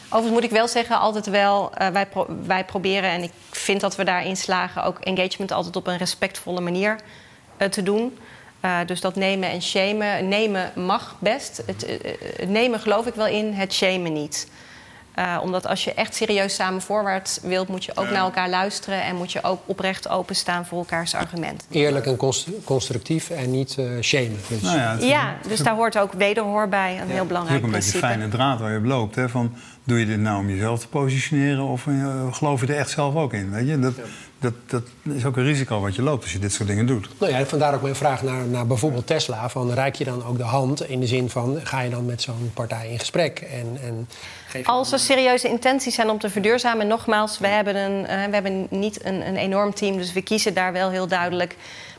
Overigens 0.05 0.33
moet 0.33 0.45
ik 0.45 0.51
wel 0.51 0.69
zeggen, 0.69 0.99
altijd 0.99 1.27
wel, 1.27 1.73
uh, 1.79 1.89
wij, 1.89 2.07
pro 2.07 2.27
wij 2.47 2.65
proberen, 2.65 3.11
en 3.11 3.23
ik 3.23 3.33
vind 3.51 3.81
dat 3.81 3.97
we 3.97 4.05
daarin 4.05 4.37
slagen, 4.37 4.85
ook 4.85 4.99
engagement 4.99 5.53
altijd 5.53 5.77
op 5.77 5.87
een 5.87 5.97
respectvolle 5.97 6.61
manier 6.61 6.97
uh, 7.59 7.69
te 7.69 7.83
doen. 7.83 8.19
Uh, 8.65 8.79
dus 8.87 9.01
dat 9.01 9.15
nemen 9.15 9.51
en 9.51 9.63
shamen. 9.63 10.29
Nemen 10.29 10.73
mag 10.75 11.17
best. 11.19 11.63
Het, 11.67 11.87
het 12.37 12.49
nemen 12.49 12.81
geloof 12.81 13.07
ik 13.07 13.15
wel 13.15 13.27
in, 13.27 13.53
het 13.53 13.73
shamen 13.73 14.13
niet. 14.13 14.49
Uh, 15.19 15.39
omdat 15.43 15.67
als 15.67 15.85
je 15.85 15.95
echt 15.95 16.15
serieus 16.15 16.55
samen 16.55 16.83
voorwaarts 16.83 17.39
wilt, 17.43 17.69
moet 17.69 17.85
je 17.85 17.93
ook 17.95 18.05
ja. 18.05 18.11
naar 18.11 18.23
elkaar 18.23 18.49
luisteren 18.49 19.03
en 19.03 19.17
moet 19.17 19.33
je 19.33 19.43
ook 19.43 19.61
oprecht 19.67 20.09
openstaan 20.09 20.67
voor 20.67 20.79
elkaars 20.79 21.15
argument. 21.15 21.67
Eerlijk 21.71 22.07
en 22.07 22.17
constructief 22.65 23.31
en 23.31 23.51
niet 23.51 23.77
uh, 23.79 24.01
shamen. 24.03 24.39
Dus. 24.49 24.61
Nou 24.61 24.79
ja, 24.79 24.97
ja, 25.01 25.37
dus 25.49 25.61
daar 25.61 25.75
hoort 25.75 25.99
ook 25.99 26.13
wederhoor 26.13 26.69
bij, 26.69 27.01
een 27.01 27.07
ja. 27.07 27.13
heel 27.13 27.27
belangrijk 27.27 27.65
Het 27.65 27.75
is 27.75 27.79
ook 27.79 27.95
een 27.95 28.01
beetje 28.01 28.09
een 28.09 28.15
fijne 28.15 28.29
draad 28.29 28.61
waar 28.61 28.73
je 28.73 28.79
op 28.79 28.85
loopt. 28.85 29.15
Hè? 29.15 29.29
Van, 29.29 29.57
doe 29.87 29.99
je 29.99 30.07
dit 30.07 30.19
nou 30.19 30.39
om 30.39 30.49
jezelf 30.49 30.81
te 30.81 30.89
positioneren 30.89 31.65
of 31.65 31.87
uh, 31.87 32.33
geloof 32.33 32.61
je 32.61 32.67
er 32.67 32.77
echt 32.77 32.91
zelf 32.91 33.15
ook 33.15 33.33
in? 33.33 33.51
Weet 33.51 33.69
je? 33.69 33.79
Dat, 33.79 33.95
dat, 34.39 34.53
dat 34.67 34.83
is 35.03 35.25
ook 35.25 35.37
een 35.37 35.45
risico 35.45 35.81
wat 35.81 35.95
je 35.95 36.03
loopt 36.03 36.23
als 36.23 36.33
je 36.33 36.39
dit 36.39 36.53
soort 36.53 36.69
dingen 36.69 36.87
doet. 36.87 37.09
Nou 37.19 37.33
ja, 37.33 37.47
vandaar 37.47 37.75
ook 37.75 37.83
mijn 37.83 37.95
vraag 37.95 38.23
naar, 38.23 38.47
naar 38.47 38.67
bijvoorbeeld 38.67 39.07
Tesla. 39.07 39.49
Van, 39.49 39.73
reik 39.73 39.95
je 39.95 40.05
dan 40.05 40.25
ook 40.25 40.37
de 40.37 40.43
hand 40.43 40.89
in 40.89 41.01
de 41.01 41.07
zin 41.07 41.31
van... 41.31 41.61
ga 41.63 41.81
je 41.81 41.91
dan 41.91 42.07
met 42.07 42.23
zo'n 42.23 42.51
partij 42.55 42.91
in 42.91 42.99
gesprek? 42.99 43.39
En, 43.39 43.79
en 43.83 44.09
geef 44.49 44.67
Als 44.67 44.93
er 44.93 44.99
serieuze 44.99 45.49
intenties 45.49 45.95
zijn 45.95 46.11
om 46.11 46.19
te 46.19 46.31
verduurzamen... 46.31 46.87
nogmaals, 46.87 47.39
we 47.39 47.47
hebben, 47.47 47.77
een, 47.77 48.01
uh, 48.01 48.07
we 48.07 48.35
hebben 48.35 48.67
niet 48.71 49.05
een, 49.05 49.27
een 49.27 49.37
enorm 49.37 49.75
team... 49.75 49.97
dus 49.97 50.13
we 50.13 50.23
kiezen 50.23 50.55
daar 50.55 50.73
wel 50.73 50.91
heel 50.91 51.07
duidelijk 51.07 51.57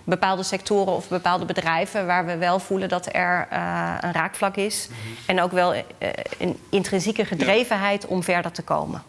bepaalde 0.08 0.44
sectoren 0.44 0.94
of 0.94 1.08
bepaalde 1.08 1.46
bedrijven... 1.46 2.06
waar 2.06 2.26
we 2.26 2.38
wel 2.38 2.60
voelen 2.60 2.90
dat 2.90 3.10
er 3.12 3.48
uh, 3.54 3.96
een 4.02 4.12
raakvlak 4.12 4.56
is. 4.56 4.88
Mm 4.90 4.96
-hmm. 4.96 5.16
En 5.26 5.42
ook 5.42 5.52
wel 5.52 5.74
uh, 5.74 5.82
een 6.40 6.58
intrinsieke 6.70 7.26
gedrevenheid 7.26 8.02
ja. 8.02 8.08
om 8.08 8.24
verder 8.24 8.52
te 8.52 8.62
komen. 8.62 9.04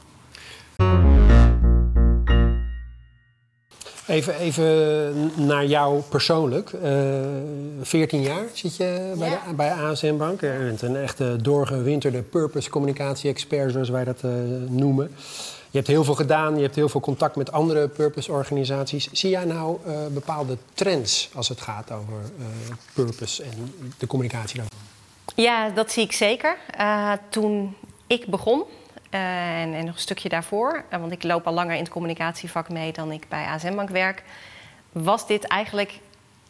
Even, 4.06 4.34
even 4.34 5.46
naar 5.46 5.64
jou 5.64 6.00
persoonlijk. 6.00 6.72
Uh, 6.72 6.90
14 7.82 8.20
jaar 8.20 8.44
zit 8.52 8.76
je 8.76 9.12
bij, 9.18 9.30
ja. 9.30 9.40
de, 9.48 9.54
bij 9.54 9.72
ASM 9.72 10.16
Bank. 10.16 10.40
Je 10.40 10.56
bent 10.64 10.82
een 10.82 10.96
echte 10.96 11.36
doorgewinterde 11.42 12.22
purpose 12.22 12.70
communicatie-expert, 12.70 13.72
zoals 13.72 13.88
wij 13.88 14.04
dat 14.04 14.22
uh, 14.24 14.30
noemen. 14.68 15.10
Je 15.70 15.76
hebt 15.76 15.86
heel 15.86 16.04
veel 16.04 16.14
gedaan, 16.14 16.56
je 16.56 16.62
hebt 16.62 16.74
heel 16.74 16.88
veel 16.88 17.00
contact 17.00 17.36
met 17.36 17.52
andere 17.52 17.88
purpose-organisaties. 17.88 19.08
Zie 19.12 19.30
jij 19.30 19.44
nou 19.44 19.78
uh, 19.86 20.06
bepaalde 20.06 20.56
trends 20.74 21.30
als 21.34 21.48
het 21.48 21.60
gaat 21.60 21.92
over 21.92 22.20
uh, 22.38 22.46
purpose 22.94 23.42
en 23.42 23.74
de 23.98 24.06
communicatie 24.06 24.56
daarvan? 24.56 24.78
Ja, 25.34 25.70
dat 25.70 25.92
zie 25.92 26.02
ik 26.02 26.12
zeker. 26.12 26.56
Uh, 26.80 27.12
toen 27.28 27.76
ik 28.06 28.26
begon, 28.26 28.64
en, 29.10 29.74
en, 29.74 29.84
nog 29.84 29.94
een 29.94 30.00
stukje 30.00 30.28
daarvoor, 30.28 30.84
want 30.90 31.12
ik 31.12 31.22
loop 31.22 31.46
al 31.46 31.52
langer 31.52 31.74
in 31.74 31.82
het 31.82 31.92
communicatievak 31.92 32.68
mee 32.68 32.92
dan 32.92 33.12
ik 33.12 33.28
bij 33.28 33.44
ASM 33.44 33.74
Bank 33.74 33.90
werk, 33.90 34.22
was 34.92 35.26
dit 35.26 35.44
eigenlijk 35.44 36.00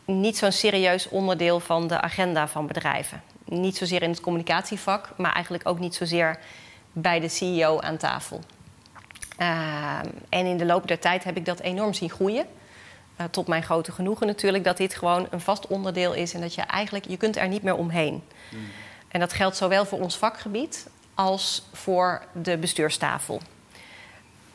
niet 0.04 0.36
zo'n 0.36 0.52
serieus 0.52 1.08
onderdeel 1.08 1.60
van 1.60 1.86
de 1.86 2.00
agenda 2.00 2.48
van 2.48 2.66
bedrijven. 2.66 3.22
Niet 3.44 3.76
zozeer 3.76 4.02
in 4.02 4.10
het 4.10 4.20
communicatievak, 4.20 5.08
maar 5.16 5.32
eigenlijk 5.32 5.68
ook 5.68 5.78
niet 5.78 5.94
zozeer 5.94 6.38
bij 6.92 7.20
de 7.20 7.28
CEO 7.28 7.80
aan 7.80 7.96
tafel. 7.96 8.40
Uh, 9.38 9.98
en 10.28 10.46
in 10.46 10.56
de 10.56 10.64
loop 10.64 10.88
der 10.88 10.98
tijd 10.98 11.24
heb 11.24 11.36
ik 11.36 11.44
dat 11.44 11.60
enorm 11.60 11.94
zien 11.94 12.10
groeien. 12.10 12.46
Uh, 13.20 13.26
tot 13.30 13.46
mijn 13.46 13.62
grote 13.62 13.92
genoegen 13.92 14.26
natuurlijk, 14.26 14.64
dat 14.64 14.76
dit 14.76 14.94
gewoon 14.94 15.26
een 15.30 15.40
vast 15.40 15.66
onderdeel 15.66 16.14
is 16.14 16.34
en 16.34 16.40
dat 16.40 16.54
je 16.54 16.62
eigenlijk, 16.62 17.08
je 17.08 17.16
kunt 17.16 17.36
er 17.36 17.48
niet 17.48 17.62
meer 17.62 17.76
omheen. 17.76 18.22
Mm. 18.50 18.58
En 19.08 19.20
dat 19.20 19.32
geldt 19.32 19.56
zowel 19.56 19.84
voor 19.84 20.00
ons 20.00 20.16
vakgebied 20.16 20.86
als 21.14 21.62
voor 21.72 22.22
de 22.32 22.56
bestuurstafel. 22.56 23.40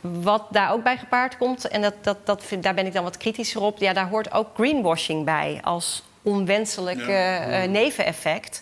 Wat 0.02 0.46
daar 0.50 0.72
ook 0.72 0.84
bij 0.84 0.98
gepaard 0.98 1.38
komt, 1.38 1.68
en 1.68 1.82
dat, 1.82 1.94
dat, 2.02 2.26
dat 2.26 2.44
vind, 2.44 2.64
daar 2.64 2.74
ben 2.74 2.86
ik 2.86 2.94
dan 2.94 3.04
wat 3.04 3.18
kritischer 3.18 3.62
op, 3.62 3.78
ja, 3.78 3.94
daar 3.94 4.10
hoort 4.10 4.32
ook 4.32 4.48
greenwashing 4.56 5.26
bij 5.26 5.60
als 5.64 6.04
onwenselijk 6.22 7.06
ja. 7.08 7.64
uh, 7.64 7.70
neveneffect. 7.70 8.62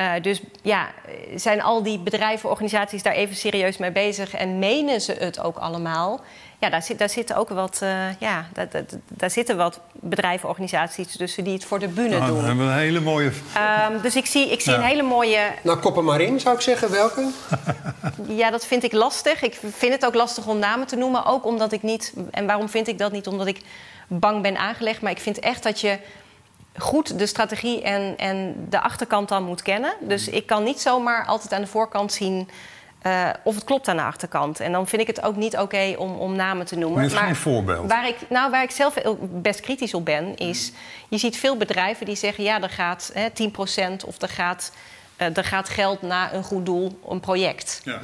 Uh, 0.00 0.12
dus 0.22 0.40
ja, 0.62 0.88
zijn 1.36 1.62
al 1.62 1.82
die 1.82 1.98
bedrijven, 1.98 2.50
organisaties 2.50 3.02
daar 3.02 3.12
even 3.12 3.36
serieus 3.36 3.76
mee 3.76 3.92
bezig 3.92 4.34
en 4.34 4.58
menen 4.58 5.00
ze 5.00 5.12
het 5.12 5.40
ook 5.40 5.56
allemaal? 5.56 6.20
Ja, 6.58 6.70
daar, 6.70 6.82
zit, 6.82 6.98
daar 6.98 7.08
zitten 7.08 7.36
ook 7.36 7.48
wat, 7.48 7.80
uh, 7.82 7.90
ja, 8.18 8.46
daar, 8.52 8.68
daar, 8.70 8.84
daar, 9.08 9.30
zitten 9.30 9.56
wat 9.56 9.80
bedrijven, 9.92 10.48
organisaties 10.48 11.16
tussen 11.16 11.44
die 11.44 11.52
het 11.52 11.64
voor 11.64 11.78
de 11.78 11.88
bühne 11.88 12.18
nou, 12.18 12.30
doen. 12.30 12.40
We 12.40 12.46
hebben 12.46 12.66
een 12.66 12.78
hele 12.78 13.00
mooie. 13.00 13.26
Um, 13.26 14.00
dus 14.02 14.16
ik 14.16 14.26
zie, 14.26 14.50
ik 14.50 14.60
zie 14.60 14.72
ja. 14.72 14.78
een 14.78 14.84
hele 14.84 15.02
mooie. 15.02 15.38
Nou, 15.62 15.78
koppen 15.78 16.04
maar 16.04 16.20
in, 16.20 16.40
zou 16.40 16.54
ik 16.54 16.60
zeggen. 16.60 16.90
Welke? 16.90 17.28
ja, 18.42 18.50
dat 18.50 18.66
vind 18.66 18.84
ik 18.84 18.92
lastig. 18.92 19.42
Ik 19.42 19.60
vind 19.72 19.92
het 19.92 20.06
ook 20.06 20.14
lastig 20.14 20.46
om 20.46 20.58
namen 20.58 20.86
te 20.86 20.96
noemen. 20.96 21.24
Ook 21.24 21.44
omdat 21.46 21.72
ik 21.72 21.82
niet. 21.82 22.12
En 22.30 22.46
waarom 22.46 22.68
vind 22.68 22.88
ik 22.88 22.98
dat 22.98 23.12
niet? 23.12 23.26
Omdat 23.26 23.46
ik 23.46 23.60
bang 24.06 24.42
ben 24.42 24.56
aangelegd. 24.56 25.00
Maar 25.00 25.12
ik 25.12 25.20
vind 25.20 25.38
echt 25.38 25.62
dat 25.62 25.80
je 25.80 25.98
goed 26.78 27.18
de 27.18 27.26
strategie 27.26 27.82
en, 27.82 28.18
en 28.18 28.66
de 28.68 28.80
achterkant 28.80 29.28
dan 29.28 29.44
moet 29.44 29.62
kennen. 29.62 29.92
Dus 30.00 30.28
ik 30.28 30.46
kan 30.46 30.62
niet 30.64 30.80
zomaar 30.80 31.26
altijd 31.26 31.52
aan 31.52 31.60
de 31.60 31.66
voorkant 31.66 32.12
zien 32.12 32.48
uh, 33.06 33.28
of 33.42 33.54
het 33.54 33.64
klopt 33.64 33.88
aan 33.88 33.96
de 33.96 34.02
achterkant. 34.02 34.60
En 34.60 34.72
dan 34.72 34.86
vind 34.86 35.02
ik 35.02 35.06
het 35.06 35.22
ook 35.22 35.36
niet 35.36 35.54
oké 35.54 35.62
okay 35.62 35.94
om, 35.94 36.14
om 36.14 36.36
namen 36.36 36.66
te 36.66 36.76
noemen. 36.76 37.12
Maar 37.12 37.24
geen 37.24 37.36
voorbeeld. 37.36 37.88
Waar 37.88 38.08
ik, 38.08 38.16
nou, 38.28 38.50
waar 38.50 38.62
ik 38.62 38.70
zelf 38.70 38.94
best 39.20 39.60
kritisch 39.60 39.94
op 39.94 40.04
ben, 40.04 40.36
is... 40.36 40.72
je 41.08 41.18
ziet 41.18 41.36
veel 41.36 41.56
bedrijven 41.56 42.06
die 42.06 42.16
zeggen... 42.16 42.44
ja, 42.44 42.62
er 42.62 42.70
gaat 42.70 43.10
hè, 43.14 43.28
10% 43.28 44.06
of 44.06 44.22
er 44.22 44.28
gaat, 44.28 44.72
uh, 45.18 45.36
er 45.36 45.44
gaat 45.44 45.68
geld 45.68 46.02
naar 46.02 46.34
een 46.34 46.42
goed 46.42 46.66
doel, 46.66 47.00
een 47.08 47.20
project. 47.20 47.80
Ja. 47.84 48.00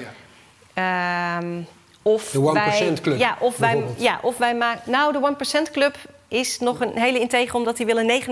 ja. 0.74 1.38
Um, 1.38 1.66
of 2.02 2.30
de 2.30 2.38
1% 2.38 2.42
wij, 2.52 2.92
Club. 3.02 3.18
Ja, 3.18 3.36
of 3.38 3.56
wij, 3.56 3.84
ja, 3.96 4.18
of 4.22 4.36
wij 4.36 4.54
maken... 4.54 4.90
Nou, 4.90 5.12
de 5.12 5.34
1% 5.68 5.72
Club 5.72 5.96
is 6.28 6.58
nog 6.58 6.80
een 6.80 6.98
hele 6.98 7.18
integer... 7.18 7.54
omdat 7.54 7.76
die 7.76 7.86
willen 7.86 8.22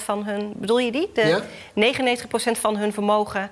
99% 0.00 0.04
van 0.04 0.24
hun... 0.24 0.52
Bedoel 0.56 0.78
je 0.78 0.92
die? 0.92 1.10
De 1.14 1.42
ja? 1.74 2.14
99% 2.56 2.60
van 2.60 2.76
hun 2.76 2.92
vermogen 2.92 3.50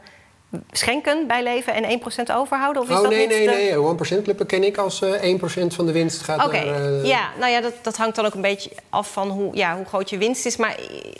schenken 0.70 1.26
bij 1.26 1.42
leven 1.42 1.74
en 1.74 2.00
1% 2.00 2.35
overhouden? 2.35 2.83
Of 2.83 2.88
is 2.88 2.96
oh, 2.96 3.02
dat 3.02 3.11
nee, 3.11 3.26
niet 3.26 3.37
nee, 3.37 3.72
de... 3.72 3.94
nee. 4.09 4.20
1% 4.20 4.22
club 4.22 4.46
ken 4.46 4.64
ik 4.64 4.76
als 4.76 5.00
uh, 5.00 5.38
1% 5.38 5.66
van 5.66 5.87
de 5.87 5.92
winst 5.92 6.22
gaat 6.22 6.44
Oké, 6.44 6.64
naar... 6.64 6.80
Uh... 6.80 7.04
ja, 7.04 7.30
nou 7.38 7.50
ja, 7.50 7.61
dat, 7.61 7.72
dat 7.83 7.96
hangt 7.96 8.16
dan 8.16 8.26
ook 8.26 8.35
een 8.35 8.40
beetje 8.40 8.70
af 8.88 9.12
van 9.12 9.28
hoe, 9.28 9.56
ja, 9.56 9.76
hoe 9.76 9.85
groot 9.85 10.11
je 10.11 10.18
winst 10.18 10.46
is. 10.46 10.56
Maar 10.56 10.76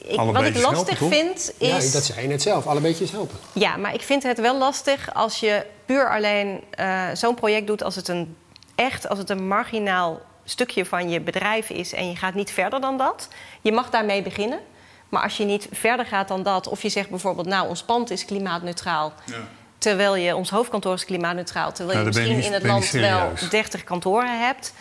ik, 0.09 0.21
wat 0.21 0.45
ik 0.45 0.63
lastig 0.63 0.99
helpen, 0.99 1.19
vind 1.19 1.53
is... 1.59 1.69
Ja, 1.69 1.93
dat 1.93 2.05
zei 2.05 2.21
je 2.21 2.29
net 2.29 2.43
zelf, 2.43 2.67
alle 2.67 2.81
beetjes 2.81 3.11
helpen. 3.11 3.37
Ja, 3.53 3.77
maar 3.77 3.95
ik 3.95 4.03
vind 4.03 4.23
het 4.23 4.41
wel 4.41 4.59
lastig 4.59 5.15
als 5.15 5.41
je 5.41 5.67
puur 5.85 6.11
alleen 6.11 6.61
uh, 6.81 7.03
zo'n 7.15 7.35
project 7.35 7.67
doet... 7.67 7.83
als 7.83 7.97
het 7.97 8.09
een 8.09 8.37
echt, 8.75 9.09
als 9.09 9.19
het 9.19 9.31
een 9.31 9.49
marginaal 9.49 10.21
stukje 10.51 10.87
van 10.87 11.11
je 11.11 11.21
bedrijf 11.21 11.71
is... 11.71 11.93
en 11.93 12.09
je 12.09 12.17
gaat 12.17 12.35
niet 12.35 12.51
verder 12.51 12.81
dan 12.81 12.99
dat. 12.99 13.29
Je 13.61 13.73
mag 13.73 13.91
daarmee 13.91 14.23
beginnen. 14.23 14.61
Maar 15.09 15.23
als 15.23 15.37
je 15.37 15.45
niet 15.45 15.69
verder 15.73 16.07
gaat 16.07 16.29
dan 16.29 16.43
dat... 16.43 16.69
of 16.69 16.83
je 16.83 16.89
zegt 16.89 17.11
bijvoorbeeld, 17.11 17.47
nou, 17.47 17.69
ons 17.69 17.83
pand 17.83 18.11
is 18.11 18.25
klimaatneutraal... 18.25 19.13
Ja. 19.27 19.37
Terwijl 19.81 20.17
je, 20.17 20.37
ons 20.37 20.51
hoofdkantoor 20.51 20.95
is 20.95 21.05
klimaatneutraal. 21.05 21.73
Terwijl 21.73 21.99
je 21.99 22.05
Nou, 22.05 22.15
ben 22.15 22.23
misschien 22.23 22.43
je 22.43 22.49
in 22.49 22.53
het 22.53 22.63
je 22.63 22.69
land 22.69 22.91
wel 22.91 23.31
serieus. 23.37 23.51
30 23.51 23.85
kantoren 23.85 24.41
hebt. 24.47 24.75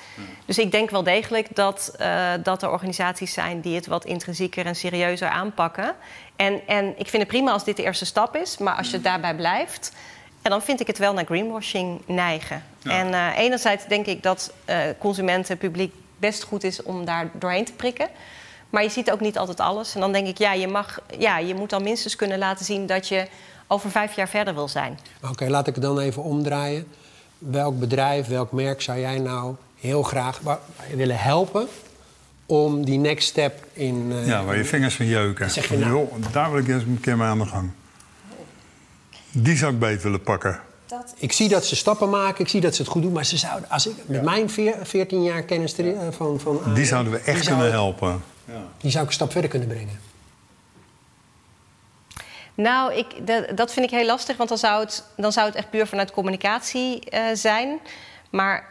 Dus 0.45 0.57
ik 0.57 0.71
denk 0.71 0.89
wel 0.89 1.03
degelijk 1.03 1.55
dat, 1.55 1.93
eh, 1.97 2.31
dat 2.43 2.63
er 2.63 2.71
organisaties 2.71 3.33
zijn 3.33 3.61
die 3.61 3.75
het 3.75 3.87
wat 3.87 4.05
intrinsieker 4.05 4.65
en 4.65 4.75
serieuzer 4.75 5.27
aanpakken. 5.27 5.95
En, 6.35 6.61
en 6.67 6.87
ik 6.97 7.07
vind 7.07 7.21
het 7.23 7.27
prima 7.27 7.51
als 7.51 7.63
dit 7.63 7.77
de 7.77 7.83
eerste 7.83 8.05
stap 8.05 8.35
is. 8.35 8.57
Maar 8.57 8.75
als 8.75 8.91
je 8.91 9.01
daarbij 9.01 9.35
blijft, 9.35 9.91
ja, 10.43 10.49
dan 10.49 10.61
vind 10.61 10.79
ik 10.79 10.87
het 10.87 10.97
wel 10.97 11.13
naar 11.13 11.25
greenwashing 11.25 12.01
neigen. 12.05 12.63
Ja. 12.81 12.91
En 12.91 13.13
eh, 13.13 13.37
enerzijds 13.43 13.87
denk 13.87 14.05
ik 14.05 14.23
dat 14.23 14.53
eh, 14.65 14.77
consumenten, 14.99 15.57
publiek 15.57 15.93
best 16.17 16.43
goed 16.43 16.63
is 16.63 16.83
om 16.83 17.05
daar 17.05 17.29
doorheen 17.33 17.65
te 17.65 17.73
prikken. 17.73 18.07
Maar 18.69 18.83
je 18.83 18.89
ziet 18.89 19.11
ook 19.11 19.19
niet 19.19 19.37
altijd 19.37 19.59
alles. 19.59 19.93
En 19.95 19.99
dan 19.99 20.11
denk 20.11 20.27
ik, 20.27 20.37
ja, 20.37 20.53
je, 20.53 20.67
mag, 20.67 20.99
ja, 21.17 21.37
je 21.37 21.55
moet 21.55 21.69
dan 21.69 21.83
minstens 21.83 22.15
kunnen 22.15 22.37
laten 22.37 22.65
zien 22.65 22.85
dat 22.85 23.07
je 23.07 23.27
over 23.67 23.91
vijf 23.91 24.15
jaar 24.15 24.29
verder 24.29 24.53
wil 24.53 24.67
zijn. 24.67 24.99
Oké, 25.29 25.45
laat 25.47 25.67
ik 25.67 25.75
het 25.75 25.83
dan 25.83 25.99
even 25.99 26.23
omdraaien. 26.23 26.87
Welk 27.37 27.79
bedrijf, 27.79 28.27
welk 28.27 28.51
merk 28.51 28.81
zou 28.81 28.99
jij 28.99 29.19
nou 29.19 29.55
heel 29.79 30.03
graag 30.03 30.39
willen 30.95 31.17
helpen... 31.19 31.67
om 32.45 32.85
die 32.85 32.97
next 32.97 33.27
step 33.27 33.65
in... 33.73 34.07
eh, 34.11 34.27
Ja, 34.27 34.43
waar 34.43 34.57
je 34.57 34.65
vingers 34.65 34.95
van 34.95 35.05
jeuken. 35.05 35.49
Zeg 35.51 35.69
je 35.69 35.77
nou? 35.77 35.91
Joh, 35.91 36.13
daar 36.31 36.51
wil 36.51 36.59
ik 36.61 36.67
eens 36.67 36.83
een 36.83 36.99
keer 37.01 37.17
mee 37.17 37.27
aan 37.27 37.39
de 37.39 37.45
gang. 37.45 37.69
Die 39.31 39.57
zou 39.57 39.73
ik 39.73 39.79
beet 39.79 40.03
willen 40.03 40.21
pakken. 40.21 40.59
Ik 41.15 41.31
zie 41.31 41.49
dat 41.49 41.65
ze 41.65 41.75
stappen 41.75 42.09
maken, 42.09 42.41
ik 42.43 42.49
zie 42.49 42.61
dat 42.61 42.75
ze 42.75 42.81
het 42.81 42.91
goed 42.91 43.01
doen... 43.01 43.11
maar 43.11 43.25
ze 43.25 43.37
zouden, 43.37 43.69
als 43.69 43.87
ik 43.87 43.95
met 44.05 44.23
mijn 44.23 44.49
veer- 44.49 44.77
14 44.83 45.23
jaar 45.23 45.43
kennis 45.43 45.77
er- 45.77 45.95
eh, 45.97 46.07
van, 46.11 46.39
van 46.39 46.61
Die 46.73 46.85
zouden 46.85 47.11
we 47.11 47.17
echt 47.19 47.39
die 47.39 47.47
kunnen 47.49 47.71
helpen. 47.71 48.23
Die 48.77 48.91
zou 48.91 49.03
ik 49.03 49.09
een 49.09 49.15
stap 49.15 49.31
verder 49.31 49.49
kunnen 49.49 49.67
brengen. 49.67 49.99
Nou, 52.55 52.93
ik, 52.93 53.27
dat, 53.27 53.57
dat 53.57 53.73
vind 53.73 53.85
ik 53.85 53.91
heel 53.91 54.05
lastig, 54.05 54.37
want 54.37 54.49
dan 54.49 54.57
zou 54.57 54.79
het, 54.83 55.03
dan 55.17 55.31
zou 55.31 55.47
het 55.47 55.55
echt 55.55 55.69
puur 55.69 55.87
vanuit 55.87 56.11
communicatie 56.11 56.99
eh, 57.09 57.21
zijn. 57.33 57.79
Maar 58.29 58.67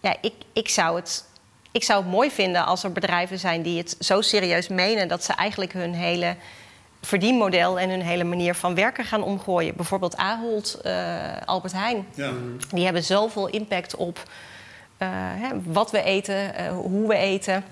ja, 0.00 0.16
ik, 0.20 0.32
ik, 0.52 0.68
zou 0.68 0.96
het, 0.96 1.24
ik 1.72 1.84
zou 1.84 2.02
het 2.02 2.10
mooi 2.10 2.30
vinden 2.30 2.64
als 2.66 2.84
er 2.84 2.92
bedrijven 2.92 3.38
zijn 3.38 3.62
die 3.62 3.78
het 3.78 3.96
zo 4.00 4.20
serieus 4.20 4.68
menen 4.68 5.08
dat 5.08 5.24
ze 5.24 5.32
eigenlijk 5.32 5.72
hun 5.72 5.94
hele 5.94 6.36
verdienmodel 7.04 7.78
en 7.78 7.90
hun 7.90 8.02
hele 8.02 8.24
manier 8.24 8.54
van 8.54 8.74
werken 8.74 9.04
gaan 9.04 9.22
omgooien. 9.22 9.76
Bijvoorbeeld 9.76 10.16
Ahold, 10.16 10.80
uh, 10.84 11.36
Albert 11.44 11.72
Heijn. 11.72 12.06
Ja. 12.14 12.30
Die 12.70 12.84
hebben 12.84 13.04
zoveel 13.04 13.48
impact 13.48 13.96
op 13.96 14.18
uh, 14.18 15.08
hè, 15.12 15.48
wat 15.64 15.90
we 15.90 16.02
eten, 16.02 16.52
uh, 16.60 16.68
hoe 16.68 17.08
we 17.08 17.16
eten. 17.16 17.64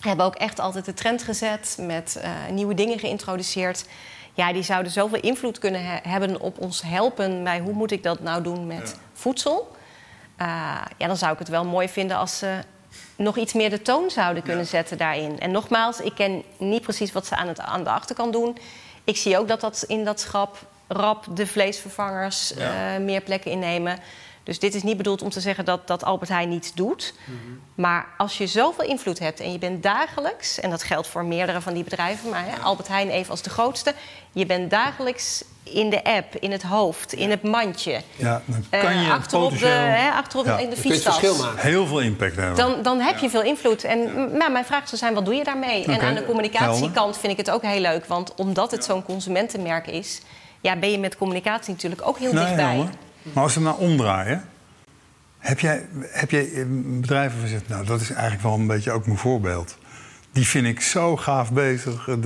Hebben 0.00 0.26
ook 0.26 0.34
echt 0.34 0.58
altijd 0.58 0.84
de 0.84 0.94
trend 0.94 1.22
gezet, 1.22 1.76
met 1.80 2.22
nieuwe 2.50 2.74
dingen 2.74 2.98
geïntroduceerd. 2.98 3.86
Ja, 4.34 4.52
die 4.52 4.62
zouden 4.62 4.92
zoveel 4.92 5.20
invloed 5.20 5.58
kunnen 5.58 5.84
he 5.84 6.08
hebben 6.08 6.40
op 6.40 6.58
ons 6.58 6.82
helpen 6.82 7.44
bij 7.44 7.60
hoe 7.60 7.72
moet 7.72 7.90
ik 7.90 8.02
dat 8.02 8.20
nou 8.20 8.42
doen 8.42 8.66
met 8.66 8.94
ja. 8.94 9.00
voedsel. 9.12 9.76
ja, 10.98 11.06
dan 11.06 11.16
zou 11.16 11.32
ik 11.32 11.38
het 11.38 11.48
wel 11.48 11.64
mooi 11.64 11.88
vinden 11.88 12.16
als 12.16 12.38
ze 12.38 12.58
nog 13.16 13.36
iets 13.36 13.52
meer 13.52 13.70
de 13.70 13.82
toon 13.82 14.10
zouden 14.10 14.42
kunnen 14.42 14.66
zetten 14.66 14.98
daarin. 14.98 15.40
En 15.40 15.50
nogmaals, 15.50 16.00
ik 16.00 16.14
ken 16.14 16.42
niet 16.58 16.82
precies 16.82 17.12
wat 17.12 17.26
ze 17.26 17.36
aan, 17.36 17.48
het, 17.48 17.60
aan 17.60 17.84
de 17.84 17.90
achterkant 17.90 18.32
doen. 18.32 18.58
Ik 19.04 19.16
zie 19.16 19.38
ook 19.38 19.48
dat 19.48 19.60
dat 19.60 19.84
in 19.86 20.04
dat 20.04 20.20
schap 20.20 20.58
rap 20.88 21.24
de 21.34 21.46
vleesvervangers 21.46 22.52
ja. 22.56 22.94
uh, 22.94 23.04
meer 23.04 23.20
plekken 23.20 23.50
innemen. 23.50 23.98
Dus 24.44 24.58
dit 24.58 24.74
is 24.74 24.82
niet 24.82 24.96
bedoeld 24.96 25.22
om 25.22 25.30
te 25.30 25.40
zeggen 25.40 25.64
dat, 25.64 25.86
dat 25.86 26.04
Albert 26.04 26.30
Heijn 26.30 26.48
niets 26.48 26.74
doet. 26.74 27.14
Mm 27.24 27.38
-hmm. 27.44 27.60
Maar 27.74 28.06
als 28.16 28.38
je 28.38 28.46
zoveel 28.46 28.84
invloed 28.84 29.18
hebt 29.18 29.40
en 29.40 29.52
je 29.52 29.58
bent 29.58 29.82
dagelijks... 29.82 30.60
en 30.60 30.70
dat 30.70 30.82
geldt 30.82 31.08
voor 31.08 31.24
meerdere 31.24 31.60
van 31.60 31.74
die 31.74 31.84
bedrijven... 31.84 32.30
maar 32.30 32.44
hè, 32.46 32.58
Albert 32.58 32.88
Heijn 32.88 33.08
even 33.08 33.30
als 33.30 33.42
de 33.42 33.50
grootste... 33.50 33.94
je 34.32 34.46
bent 34.46 34.70
dagelijks 34.70 35.44
in 35.62 35.90
de 35.90 36.04
app, 36.04 36.36
in 36.36 36.50
het 36.50 36.62
hoofd, 36.62 37.12
in 37.12 37.30
het 37.30 37.42
mandje. 37.42 38.00
Ja, 38.16 38.42
dan 38.44 38.80
kan 38.80 38.98
je 38.98 39.06
uh, 39.06 39.12
achterop, 39.12 39.58
de, 39.58 39.66
hè, 39.66 40.10
achterop 40.10 40.46
ja. 40.46 40.58
In 40.58 40.70
de 40.70 40.76
fietstas. 40.76 41.18
verschil 41.18 41.44
maken. 41.44 41.58
Heel 41.58 41.86
veel 41.86 42.00
impact 42.00 42.36
hebben. 42.36 42.56
Dan, 42.56 42.82
dan 42.82 43.00
heb 43.00 43.18
je 43.18 43.30
veel 43.30 43.42
invloed. 43.42 43.84
En 43.84 43.98
nou, 44.36 44.52
mijn 44.52 44.64
vraag 44.64 44.88
zou 44.88 44.96
zijn, 44.96 45.14
wat 45.14 45.24
doe 45.24 45.34
je 45.34 45.44
daarmee? 45.44 45.84
En 45.84 46.00
aan 46.00 46.14
de 46.14 46.24
communicatiekant 46.24 47.18
vind 47.18 47.32
ik 47.32 47.38
het 47.38 47.50
ook 47.50 47.62
heel 47.62 47.80
leuk. 47.80 48.04
Want 48.04 48.34
omdat 48.34 48.70
het 48.70 48.84
zo'n 48.84 49.04
consumentenmerk 49.04 49.86
is... 49.86 50.20
Ja, 50.60 50.76
ben 50.76 50.90
je 50.90 50.98
met 50.98 51.16
communicatie 51.16 51.72
natuurlijk 51.72 52.06
ook 52.06 52.18
heel 52.18 52.32
Nee, 52.32 52.44
dichtbij. 52.44 52.88
Maar 53.32 53.42
als 53.42 53.54
we 53.54 53.60
hem 53.60 53.68
nou 53.68 53.90
omdraaien... 53.90 54.44
Heb 55.38 55.60
jij, 55.60 55.86
heb 56.00 56.30
jij 56.30 56.48
bedrijven 56.68 57.38
waar 57.40 57.48
zegt... 57.48 57.68
nou, 57.68 57.86
dat 57.86 58.00
is 58.00 58.10
eigenlijk 58.10 58.42
wel 58.42 58.54
een 58.54 58.66
beetje 58.66 58.90
ook 58.92 59.06
mijn 59.06 59.18
voorbeeld. 59.18 59.76
Die 60.32 60.46
vind 60.46 60.66
ik 60.66 60.80
zo 60.80 61.16
gaaf 61.16 61.52
bezig. 61.52 62.04
Dat, 62.04 62.22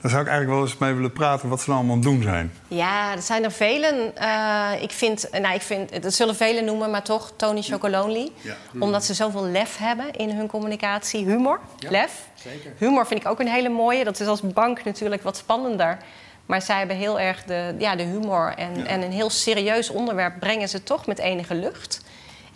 daar 0.00 0.10
zou 0.10 0.22
ik 0.22 0.28
eigenlijk 0.28 0.48
wel 0.48 0.60
eens 0.60 0.78
mee 0.78 0.92
willen 0.92 1.12
praten... 1.12 1.48
wat 1.48 1.60
ze 1.60 1.70
nou 1.70 1.78
allemaal 1.78 1.96
aan 1.96 2.02
het 2.02 2.12
doen 2.12 2.22
zijn. 2.22 2.52
Ja, 2.68 3.12
er 3.14 3.22
zijn 3.22 3.44
er 3.44 3.52
velen. 3.52 4.16
Eh, 4.16 4.82
ik 4.82 4.90
vind, 4.90 5.28
nou, 5.32 5.54
ik 5.54 5.62
vind, 5.62 6.02
dat 6.02 6.14
zullen 6.14 6.36
velen 6.36 6.64
noemen, 6.64 6.90
maar 6.90 7.02
toch 7.02 7.32
Tony 7.36 7.62
Chocolonely. 7.62 8.30
Ja. 8.40 8.54
Omdat 8.78 9.04
ze 9.04 9.14
zoveel 9.14 9.44
lef 9.46 9.76
hebben 9.76 10.12
in 10.12 10.30
hun 10.30 10.46
communicatie. 10.46 11.24
Humor, 11.24 11.60
Ja, 11.78 11.90
lef. 11.90 12.12
zeker. 12.34 12.72
Humor 12.78 13.06
vind 13.06 13.20
ik 13.20 13.26
ook 13.28 13.40
een 13.40 13.48
hele 13.48 13.68
mooie. 13.68 14.04
Dat 14.04 14.20
is 14.20 14.26
als 14.26 14.40
bank 14.40 14.84
natuurlijk 14.84 15.22
wat 15.22 15.36
spannender. 15.36 15.98
Maar 16.46 16.62
zij 16.62 16.78
hebben 16.78 16.96
heel 16.96 17.20
erg 17.20 17.44
de, 17.44 17.74
ja, 17.78 17.96
de 17.96 18.02
humor. 18.02 18.54
En, 18.56 18.86
en 18.86 19.02
een 19.02 19.12
heel 19.12 19.30
serieus 19.30 19.90
onderwerp 19.90 20.40
brengen 20.40 20.68
ze 20.68 20.82
toch 20.82 21.06
met 21.06 21.18
enige 21.18 21.54
lucht. 21.54 22.02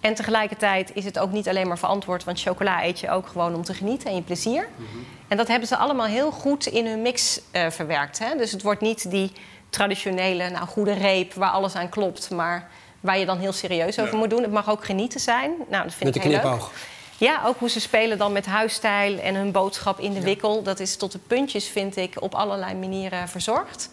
En 0.01 0.15
tegelijkertijd 0.15 0.91
is 0.95 1.05
het 1.05 1.19
ook 1.19 1.33
niet 1.33 1.49
alleen 1.49 1.69
maar 1.69 1.79
verantwoord... 1.79 2.25
want 2.25 2.41
chocola 2.41 2.85
eet 2.85 3.01
je 3.01 3.11
ook 3.11 3.27
gewoon 3.27 3.55
om 3.55 3.65
te 3.65 3.75
genieten 3.75 4.09
en 4.09 4.15
je 4.15 4.23
plezier. 4.23 4.69
En 5.29 5.37
dat 5.37 5.49
hebben 5.49 5.69
ze 5.69 5.77
allemaal 5.77 6.07
heel 6.07 6.31
goed 6.31 6.67
in 6.67 6.87
hun 6.87 7.03
mix 7.03 7.41
eh, 7.51 7.71
verwerkt. 7.71 8.19
Hè? 8.19 8.37
Dus 8.37 8.53
het 8.53 8.63
wordt 8.63 8.81
niet 8.81 9.11
die 9.11 9.33
traditionele, 9.71 10.51
nou, 10.51 10.67
goede 10.67 10.93
reep 10.93 11.35
waar 11.35 11.51
alles 11.51 11.75
aan 11.75 11.89
klopt... 11.89 12.31
maar 12.31 12.69
waar 13.01 13.19
je 13.19 13.27
dan 13.27 13.39
heel 13.39 13.53
serieus 13.53 13.99
over 13.99 14.13
Ja. 14.13 14.19
moet 14.19 14.31
doen. 14.31 14.43
Het 14.43 14.53
mag 14.53 14.71
ook 14.71 14.85
genieten 14.85 15.21
zijn. 15.21 15.51
Nou, 15.69 15.83
dat 15.83 15.95
vind 15.95 16.05
Met 16.05 16.17
ik 16.17 16.23
heel 16.23 16.41
leuk. 16.43 16.61
Ja, 17.19 17.43
ook 17.45 17.59
hoe 17.59 17.69
ze 17.71 17.81
spelen 17.81 18.19
dan 18.19 18.33
met 18.33 18.47
huisstijl 18.47 19.19
en 19.19 19.35
hun 19.35 19.53
boodschap 19.53 19.99
in 19.99 20.13
de 20.13 20.21
wikkel. 20.21 20.63
Dat 20.63 20.81
is 20.81 20.97
tot 20.97 21.13
de 21.13 21.19
puntjes, 21.27 21.69
vind 21.69 21.97
ik, 21.97 22.15
op 22.23 22.35
allerlei 22.35 22.75
manieren 22.75 23.29
verzorgd. 23.29 23.91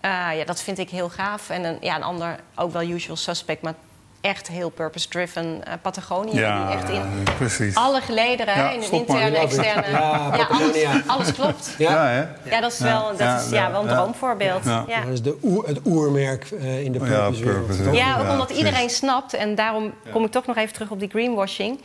Eh, 0.00 0.10
ja, 0.10 0.44
dat 0.44 0.60
vind 0.62 0.78
ik 0.78 0.90
heel 0.90 1.08
gaaf. 1.08 1.50
En 1.50 1.64
een, 1.64 1.76
ja, 1.80 1.96
een 1.96 2.02
ander, 2.02 2.36
ook 2.54 2.72
wel 2.72 2.82
usual 2.82 3.16
suspect, 3.16 3.62
maar 3.62 3.74
echt 4.20 4.48
heel 4.48 4.68
purpose-driven. 4.68 5.62
Patagonia, 5.82 6.30
die 6.32 6.40
Ja, 6.40 6.72
echt 6.72 6.88
in 6.88 7.24
precies. 7.36 7.74
alle 7.74 8.00
gelederen, 8.00 8.56
Ja, 8.56 8.70
in 8.70 8.78
maar. 8.80 8.92
interne, 8.92 9.36
externe. 9.38 9.90
Ja, 10.38 10.46
alles, 10.50 11.06
alles 11.06 11.32
klopt. 11.32 11.74
Ja. 11.78 11.90
Ja, 11.90 12.06
hè? 12.08 12.50
Ja, 12.50 12.60
dat 12.60 12.72
is 12.72 12.78
wel, 12.78 13.08
dat 13.08 13.18
ja, 13.18 13.38
is, 13.40 13.50
ja, 13.50 13.70
wel 13.70 13.80
een 13.82 13.88
ja. 13.88 13.94
droomvoorbeeld. 13.94 14.64
Ja. 14.64 14.84
Ja. 14.88 15.00
Dat 15.00 15.12
is 15.12 15.22
de 15.22 15.38
oer, 15.42 15.66
het 15.66 15.80
oermerk 15.84 16.50
eh, 16.50 16.84
in 16.84 16.92
de 16.92 16.98
purpose, 16.98 17.82
toch? 17.82 17.94
Ja, 17.94 18.16
ook 18.18 18.22
Ja, 18.24 18.30
omdat 18.30 18.46
precies. 18.46 18.64
iedereen 18.64 18.90
snapt, 18.90 19.32
en 19.34 19.54
daarom 19.54 19.92
kom 20.12 20.24
ik 20.24 20.30
toch 20.30 20.46
nog 20.46 20.56
even 20.56 20.72
terug 20.72 20.90
op 20.90 20.98
die 21.00 21.08
greenwashing. 21.08 21.80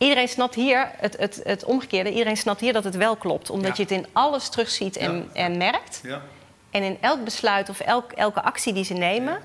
Iedereen 0.00 0.28
snapt 0.28 0.54
hier 0.54 0.90
het, 0.96 1.16
het, 1.18 1.40
het 1.44 1.64
omgekeerde. 1.64 2.10
Iedereen 2.10 2.36
snapt 2.36 2.60
hier 2.60 2.72
dat 2.72 2.84
het 2.84 2.96
wel 2.96 3.16
klopt. 3.16 3.50
Omdat 3.50 3.76
je 3.76 3.82
het 3.82 3.92
in 3.92 4.06
alles 4.12 4.48
terugziet 4.48 4.96
en, 4.96 5.30
en 5.32 5.56
merkt. 5.56 6.00
Ja. 6.02 6.22
En 6.70 6.82
in 6.82 6.96
elk 7.00 7.24
besluit 7.24 7.68
of 7.68 7.80
elk, 7.80 8.12
elke 8.12 8.42
actie 8.42 8.72
die 8.72 8.84
ze 8.84 8.94
nemen. 8.94 9.38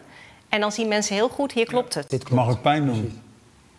En 0.50 0.60
dan 0.60 0.72
zien 0.72 0.88
mensen 0.88 1.16
heel 1.16 1.30
goed, 1.30 1.52
hier 1.52 1.66
klopt 1.66 1.94
het. 1.94 2.10
Dit 2.10 2.24
klopt. 2.24 2.46
mag 2.46 2.56
ook 2.56 2.62
pijn 2.62 2.86
doen. 2.86 3.22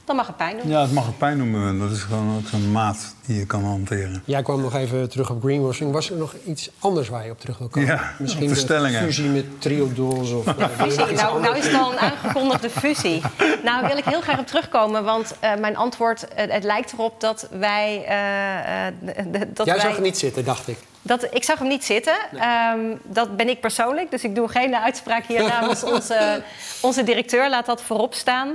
Dan 0.07 0.17
mag 0.17 0.27
het 0.27 0.37
pijn 0.37 0.57
doen. 0.57 0.69
Ja, 0.71 0.81
het 0.81 0.93
mag 0.93 1.09
ook 1.09 1.19
pijn 1.19 1.39
doen. 1.39 1.51
maar 1.51 1.87
Dat 1.87 1.97
is 1.97 2.03
gewoon 2.03 2.37
ook 2.37 2.49
zo'n 2.49 2.73
maat 2.73 3.15
die 3.27 3.39
je 3.39 3.47
kan 3.47 3.65
hanteren. 3.65 4.23
Jij 4.25 4.43
kwam 4.43 4.61
nog 4.61 4.75
even 4.75 5.09
terug 5.11 5.31
op 5.31 5.43
greenwashing. 5.43 5.93
Was 5.93 6.11
er 6.11 6.17
nog 6.17 6.35
iets 6.45 6.71
anders 6.79 7.09
waar 7.09 7.25
je 7.25 7.31
op 7.31 7.41
terug 7.41 7.59
wil 7.59 7.69
komen? 7.69 7.89
Ja, 7.89 8.13
Misschien 8.19 8.49
verstellingen. 8.49 9.01
de 9.01 9.07
fusie 9.07 9.29
met 9.29 9.61
triodols 9.61 10.31
of... 10.33 10.45
nou, 10.57 10.63
ik 10.63 10.87
iets 11.11 11.23
Nou, 11.23 11.41
nou 11.41 11.57
is 11.57 11.67
het 11.67 11.75
al 11.81 11.93
een 11.93 11.99
aangekondigde 11.99 12.71
fusie. 12.71 13.23
Nou 13.65 13.87
wil 13.87 13.97
ik 13.97 14.05
heel 14.05 14.21
graag 14.21 14.39
op 14.39 14.47
terugkomen, 14.47 15.05
want 15.05 15.35
eh, 15.41 15.55
mijn 15.55 15.77
antwoord, 15.77 16.29
eh, 16.29 16.51
het 16.53 16.65
lijkt 16.65 16.93
erop 16.93 17.21
dat 17.21 17.49
wij... 17.51 18.05
eh, 18.07 18.87
eh, 18.87 18.95
dat 19.49 19.67
Jij 19.67 19.75
wij 19.75 19.85
zag 19.85 19.93
het 19.95 20.05
niet 20.05 20.19
zitten, 20.19 20.45
dacht 20.45 20.69
ik. 20.69 20.79
Dat, 21.03 21.27
ik 21.35 21.45
zag 21.45 21.59
hem 21.59 21.69
niet 21.69 21.85
zitten. 21.85 22.17
Ehm, 22.39 22.79
dat 23.03 23.37
ben 23.37 23.49
ik 23.49 23.61
persoonlijk. 23.61 24.11
Dus 24.11 24.25
ik 24.25 24.35
doe 24.35 24.49
geen 24.49 24.75
uitspraak 24.87 25.27
hier 25.27 25.43
namens 25.61 25.83
onze, 25.83 26.43
onze 26.81 27.03
directeur. 27.03 27.49
Laat 27.51 27.67
dat 27.67 27.83
voorop 27.83 28.15
staan. 28.15 28.55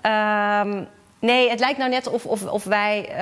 Ehm, 0.00 0.84
nee, 1.18 1.50
het 1.50 1.60
lijkt 1.60 1.78
nou 1.78 1.90
net 1.90 2.06
of, 2.06 2.24
of, 2.24 2.46
of 2.46 2.64
wij, 2.64 3.08
eh, 3.08 3.16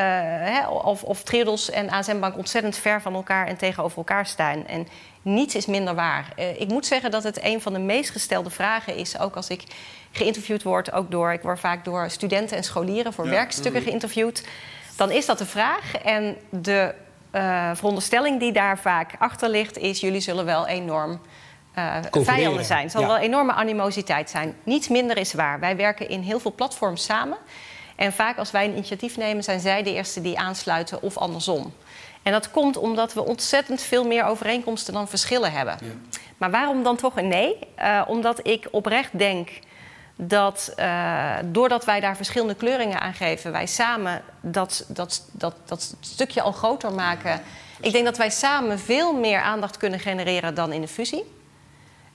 hè, 0.52 0.66
of, 0.68 1.02
of 1.02 1.22
Triodos 1.22 1.70
en 1.70 1.90
ASM 1.90 2.20
Bank 2.20 2.36
ontzettend 2.36 2.76
ver 2.76 3.02
van 3.02 3.14
elkaar 3.14 3.46
en 3.46 3.56
tegenover 3.56 3.96
elkaar 3.96 4.26
staan. 4.26 4.66
En 4.66 4.88
niets 5.22 5.54
is 5.54 5.66
minder 5.66 5.94
waar. 5.94 6.32
Eh, 6.36 6.60
ik 6.60 6.68
moet 6.68 6.86
zeggen 6.86 7.10
dat 7.10 7.22
het 7.22 7.44
een 7.44 7.60
van 7.60 7.72
de 7.72 7.78
meest 7.78 8.10
gestelde 8.10 8.50
vragen 8.50 8.96
is. 8.96 9.18
Ook 9.18 9.36
als 9.36 9.48
ik 9.48 9.62
geïnterviewd 10.12 10.62
word, 10.62 10.92
ook 10.92 11.10
door, 11.10 11.32
ik 11.32 11.42
word 11.42 11.60
vaak 11.60 11.84
door 11.84 12.10
studenten 12.10 12.56
en 12.56 12.64
scholieren 12.64 13.12
voor 13.12 13.28
werkstukken 13.28 13.82
geïnterviewd. 13.82 14.44
Dan 14.96 15.10
is 15.10 15.26
dat 15.26 15.38
de 15.38 15.46
vraag. 15.46 15.96
En 15.96 16.36
de 16.50 16.94
eh, 17.30 17.70
veronderstelling 17.74 18.40
die 18.40 18.52
daar 18.52 18.78
vaak 18.78 19.12
achter 19.18 19.48
ligt, 19.48 19.78
is: 19.78 20.00
jullie 20.00 20.20
zullen 20.20 20.44
wel 20.44 20.66
enorm 20.66 21.20
Concurreren. 21.84 22.24
vijanden 22.34 22.64
zijn. 22.64 22.82
Het 22.82 22.92
zal 22.92 23.00
Ja. 23.00 23.06
wel 23.06 23.16
enorme 23.16 23.52
animositeit 23.52 24.30
zijn. 24.30 24.54
Niets 24.62 24.88
minder 24.88 25.16
is 25.16 25.32
waar. 25.32 25.60
Wij 25.60 25.76
werken 25.76 26.08
in 26.08 26.20
heel 26.20 26.40
veel 26.40 26.52
platforms 26.54 27.04
samen. 27.04 27.38
En 27.96 28.12
vaak 28.12 28.38
als 28.38 28.50
wij 28.50 28.64
een 28.64 28.72
initiatief 28.72 29.16
nemen, 29.16 29.44
zijn 29.44 29.60
zij 29.60 29.82
de 29.82 29.92
eerste 29.92 30.20
die 30.20 30.38
aansluiten 30.38 31.02
of 31.02 31.16
andersom. 31.16 31.72
En 32.22 32.32
dat 32.32 32.50
komt 32.50 32.76
omdat 32.76 33.12
we 33.14 33.24
ontzettend 33.24 33.82
veel 33.82 34.04
meer 34.06 34.24
overeenkomsten 34.24 34.92
dan 34.94 35.08
verschillen 35.08 35.52
hebben. 35.52 35.78
Maar 36.36 36.50
waarom 36.50 36.82
dan 36.82 36.96
toch 36.96 37.16
een 37.16 37.28
nee? 37.28 37.58
Eh, 37.74 38.02
omdat 38.06 38.46
ik 38.46 38.68
oprecht 38.70 39.18
denk 39.18 39.48
dat 40.16 40.72
eh, 40.76 41.30
doordat 41.44 41.84
wij 41.84 42.00
daar 42.00 42.16
verschillende 42.16 42.54
kleuringen 42.54 43.00
aan 43.00 43.14
geven, 43.14 43.52
wij 43.52 43.66
samen 43.66 44.22
dat, 44.40 44.84
dat, 44.88 45.28
dat, 45.32 45.54
dat 45.64 45.94
stukje 46.00 46.42
al 46.42 46.52
groter 46.52 46.92
maken. 46.92 47.40
Ik 47.80 47.92
denk 47.92 48.04
dat 48.04 48.16
wij 48.16 48.30
samen 48.30 48.78
veel 48.78 49.12
meer 49.12 49.40
aandacht 49.40 49.76
kunnen 49.76 50.00
genereren 50.00 50.54
dan 50.54 50.72
in 50.72 50.80
de 50.80 50.88
fusie. 50.88 51.34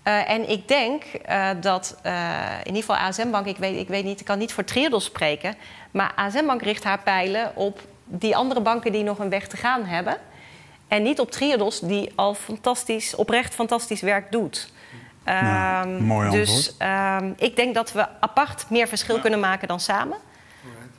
Eh, 0.03 0.29
en 0.29 0.49
ik 0.49 0.67
denk 0.67 1.03
eh, 1.03 1.49
dat 1.61 1.97
eh, 2.01 2.13
in 2.59 2.73
ieder 2.75 2.81
geval 2.81 2.95
ASM 2.95 3.29
Bank, 3.29 3.45
ik 3.45 3.57
weet, 3.57 3.79
ik 3.79 3.87
weet 3.87 4.03
niet, 4.03 4.19
ik 4.19 4.25
kan 4.25 4.37
niet 4.37 4.53
voor 4.53 4.63
Triodos 4.63 5.05
spreken, 5.05 5.55
maar 5.91 6.11
ASM 6.15 6.45
Bank 6.45 6.61
richt 6.61 6.83
haar 6.83 6.99
pijlen 6.99 7.55
op 7.55 7.81
die 8.05 8.35
andere 8.35 8.61
banken 8.61 8.91
die 8.91 9.03
nog 9.03 9.19
een 9.19 9.29
weg 9.29 9.47
te 9.47 9.57
gaan 9.57 9.85
hebben. 9.85 10.17
En 10.87 11.03
niet 11.03 11.19
op 11.19 11.31
Triodos, 11.31 11.79
die 11.79 12.11
al 12.15 12.33
fantastisch, 12.33 13.15
oprecht 13.15 13.53
fantastisch 13.55 14.01
werk 14.01 14.31
doet. 14.31 14.71
Nou, 15.25 15.87
Ehm, 15.87 16.03
mooi 16.03 16.27
antwoord. 16.27 16.47
dus 16.47 16.77
ehm, 16.77 17.31
ik 17.37 17.55
denk 17.55 17.75
dat 17.75 17.91
we 17.91 18.07
apart 18.19 18.65
meer 18.69 18.87
verschil 18.87 19.19
kunnen 19.19 19.39
maken 19.39 19.67
dan 19.67 19.79
samen. 19.79 20.17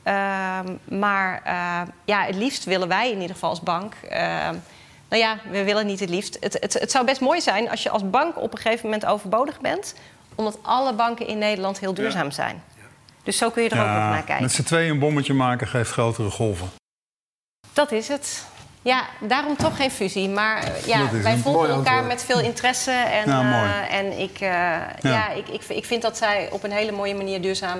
Ehm, 0.03 0.73
maar 0.83 1.41
eh, 1.43 1.81
ja, 2.05 2.23
het 2.25 2.35
liefst 2.35 2.63
willen 2.63 2.87
wij 2.87 3.07
in 3.11 3.15
ieder 3.21 3.33
geval 3.33 3.49
als 3.49 3.61
bank. 3.61 3.93
ehm, 4.09 4.55
nou 5.13 5.25
ja, 5.25 5.37
we 5.51 5.63
willen 5.63 5.85
niet 5.85 5.99
het 5.99 6.09
liefst. 6.09 6.37
Het, 6.39 6.57
het, 6.59 6.73
het 6.73 6.91
zou 6.91 7.05
best 7.05 7.21
mooi 7.21 7.41
zijn 7.41 7.69
als 7.69 7.83
je 7.83 7.89
als 7.89 8.09
bank 8.09 8.37
op 8.37 8.51
een 8.51 8.57
gegeven 8.59 8.85
moment 8.85 9.05
overbodig 9.05 9.59
bent, 9.61 9.95
omdat 10.35 10.57
alle 10.61 10.93
banken 10.93 11.27
in 11.27 11.37
Nederland 11.37 11.79
heel 11.79 11.93
duurzaam 11.93 12.31
zijn. 12.31 12.63
Dus 13.23 13.37
zo 13.37 13.49
kun 13.49 13.63
je 13.63 13.69
er 13.69 13.79
ook 13.79 13.85
nog 13.85 13.95
naar 13.95 14.15
Ja, 14.15 14.21
kijken. 14.21 14.41
met 14.43 14.51
z'n 14.51 14.63
tweeën 14.63 14.91
een 14.91 14.99
bommetje 14.99 15.33
maken 15.33 15.67
geeft 15.67 15.91
grotere 15.91 16.29
golven. 16.29 16.69
Dat 17.73 17.91
is 17.91 18.07
het. 18.07 18.45
Ja, 18.81 19.05
daarom 19.19 19.57
toch 19.57 19.75
geen 19.75 19.91
fusie. 19.91 20.29
Maar 20.29 20.63
eh, 20.63 20.85
ja, 20.85 21.09
wij 21.11 21.37
volgen 21.37 21.69
elkaar 21.69 22.03
met 22.03 22.23
veel 22.23 22.39
interesse. 22.39 22.91
En, 22.91 23.29
Ja, 23.29 23.39
eh, 23.39 23.49
mooi. 23.51 23.89
en 23.89 24.19
ik, 24.19 24.33
eh, 24.39 25.01
ja. 25.01 25.29
ik, 25.31 25.47
ik, 25.47 25.63
ik 25.67 25.85
vind 25.85 26.01
dat 26.01 26.17
zij 26.17 26.47
op 26.51 26.63
een 26.63 26.71
hele 26.71 26.91
mooie 26.91 27.15
manier 27.15 27.41
duurzaam 27.41 27.79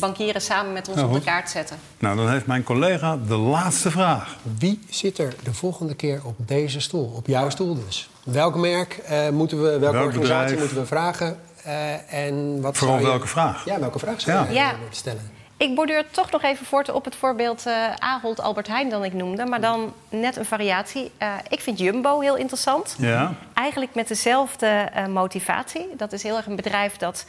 bankieren 0.00 0.40
samen 0.42 0.72
met 0.72 0.88
ons 0.88 1.02
op 1.02 1.12
de 1.12 1.20
kaart 1.20 1.50
zetten. 1.50 1.76
Nou, 1.98 2.16
dan 2.16 2.30
heeft 2.30 2.46
mijn 2.46 2.62
collega 2.62 3.18
de 3.26 3.36
laatste 3.36 3.90
vraag. 3.90 4.36
Wie 4.58 4.80
zit 4.90 5.18
er 5.18 5.34
de 5.42 5.54
volgende 5.54 5.94
keer 5.94 6.20
op 6.24 6.34
deze 6.38 6.80
stoel? 6.80 7.12
Op 7.16 7.26
jouw 7.26 7.50
stoel 7.50 7.84
dus. 7.86 8.08
Welk 8.22 8.54
merk 8.56 8.92
eh, 8.92 9.28
moeten 9.28 9.62
we, 9.62 9.68
welke 9.78 9.96
Welk 9.96 10.06
organisatie 10.06 10.42
bedrijf? 10.44 10.58
moeten 10.58 10.78
we 10.80 10.86
vragen? 10.86 11.38
Eh, 11.64 12.12
en 12.26 12.60
wat 12.60 12.76
Vooral 12.78 12.98
je- 12.98 13.04
welke 13.06 13.26
vraag? 13.26 13.64
Ja, 13.64 13.78
welke 13.80 13.98
vraag 13.98 14.20
zou 14.20 14.46
je 14.48 14.52
Ja. 14.54 14.70
willen 14.70 14.86
stellen? 14.94 15.30
Ik 15.56 15.74
borduur 15.74 16.04
toch 16.10 16.30
nog 16.30 16.42
even 16.42 16.66
voort 16.66 16.90
op 16.92 17.04
het 17.04 17.14
voorbeeld 17.16 17.66
eh 17.66 17.74
Ahold 17.98 18.40
Albert 18.40 18.66
Heijn 18.68 18.88
dan 18.90 19.04
ik 19.04 19.12
noemde. 19.12 19.44
Maar 19.46 19.60
dan 19.60 19.92
net 20.08 20.36
een 20.36 20.44
variatie. 20.44 21.10
Eh, 21.18 21.28
ik 21.48 21.60
vind 21.60 21.78
Jumbo 21.78 22.20
heel 22.20 22.36
interessant. 22.36 22.94
Ja? 22.98 23.32
Eigenlijk 23.54 23.94
met 23.94 24.08
dezelfde 24.08 24.66
eh, 24.66 25.06
motivatie. 25.06 25.86
Dat 25.96 26.12
is 26.12 26.22
heel 26.22 26.36
erg 26.36 26.46
een 26.46 26.56
bedrijf 26.56 26.96
dat 26.96 27.24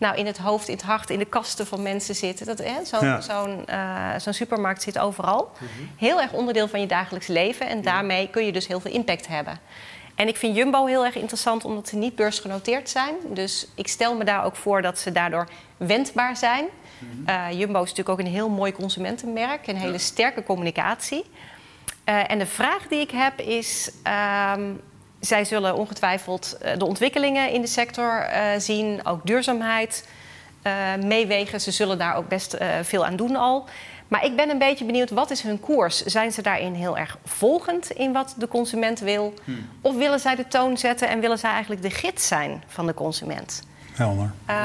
nou, 0.00 0.16
in 0.16 0.26
het 0.26 0.38
hoofd, 0.38 0.68
in 0.68 0.74
het 0.74 0.82
hart, 0.82 1.10
in 1.10 1.18
de 1.18 1.24
kasten 1.24 1.66
van 1.66 1.82
mensen 1.82 2.14
zit. 2.14 2.46
Dat, 2.46 2.58
hè, 2.58 2.84
zo'n, 2.84 3.04
Ja. 3.06 3.20
zo'n, 3.20 3.66
eh, 3.66 4.08
zo'n 4.18 4.32
supermarkt 4.32 4.82
zit 4.82 4.98
overal. 4.98 5.50
Heel 5.96 6.20
erg 6.20 6.32
onderdeel 6.32 6.68
van 6.68 6.80
je 6.80 6.86
dagelijks 6.86 7.26
leven. 7.26 7.68
En 7.68 7.82
daarmee 7.82 8.28
kun 8.28 8.44
je 8.46 8.52
dus 8.52 8.66
heel 8.66 8.80
veel 8.80 8.92
impact 8.92 9.26
hebben. 9.26 9.58
En 10.14 10.28
ik 10.28 10.36
vind 10.36 10.56
Jumbo 10.56 10.86
heel 10.86 11.04
erg 11.04 11.14
interessant 11.14 11.64
omdat 11.64 11.88
ze 11.88 11.96
niet 11.96 12.14
beursgenoteerd 12.14 12.88
zijn. 12.90 13.14
Dus 13.28 13.66
ik 13.74 13.88
stel 13.88 14.14
me 14.16 14.24
daar 14.24 14.44
ook 14.44 14.56
voor 14.56 14.82
dat 14.82 14.98
ze 14.98 15.12
daardoor 15.12 15.48
wendbaar 15.76 16.36
zijn. 16.36 16.64
Eh, 17.26 17.46
Jumbo 17.50 17.82
is 17.82 17.88
natuurlijk 17.88 18.08
ook 18.08 18.26
een 18.26 18.32
heel 18.32 18.48
mooi 18.48 18.72
consumentenmerk. 18.72 19.66
Een 19.66 19.76
hele 19.76 19.98
sterke 19.98 20.42
communicatie. 20.42 21.24
Eh, 22.04 22.30
en 22.30 22.38
de 22.38 22.46
vraag 22.46 22.88
die 22.88 23.00
ik 23.00 23.10
heb 23.10 23.40
is... 23.40 23.90
ehm, 24.02 24.62
zij 25.20 25.44
zullen 25.44 25.74
ongetwijfeld 25.76 26.56
eh, 26.60 26.78
de 26.78 26.84
ontwikkelingen 26.86 27.50
in 27.50 27.60
de 27.60 27.66
sector 27.66 28.20
eh, 28.20 28.42
zien. 28.58 29.00
Ook 29.06 29.26
duurzaamheid 29.26 30.08
eh, 30.62 30.72
meewegen. 31.04 31.60
Ze 31.60 31.70
zullen 31.70 31.98
daar 31.98 32.16
ook 32.16 32.28
best 32.28 32.52
eh, 32.52 32.68
veel 32.82 33.06
aan 33.06 33.16
doen 33.16 33.36
al. 33.36 33.64
Maar 34.08 34.24
ik 34.24 34.36
ben 34.36 34.50
een 34.50 34.58
beetje 34.58 34.84
benieuwd, 34.84 35.10
wat 35.10 35.30
is 35.30 35.42
hun 35.42 35.60
koers? 35.60 36.04
Zijn 36.04 36.32
ze 36.32 36.42
daarin 36.42 36.74
heel 36.74 36.98
erg 36.98 37.18
volgend 37.24 37.90
in 37.90 38.12
wat 38.12 38.34
de 38.38 38.48
consument 38.48 39.00
wil? 39.00 39.34
Of 39.80 39.96
willen 39.96 40.20
zij 40.20 40.34
de 40.34 40.48
toon 40.48 40.76
zetten 40.78 41.08
en 41.08 41.20
willen 41.20 41.38
zij 41.38 41.50
eigenlijk 41.50 41.82
de 41.82 41.90
gids 41.90 42.26
zijn 42.28 42.62
van 42.66 42.86
de 42.86 42.94
consument? 42.94 43.62
Helder. 43.92 44.30
Ehm, 44.46 44.58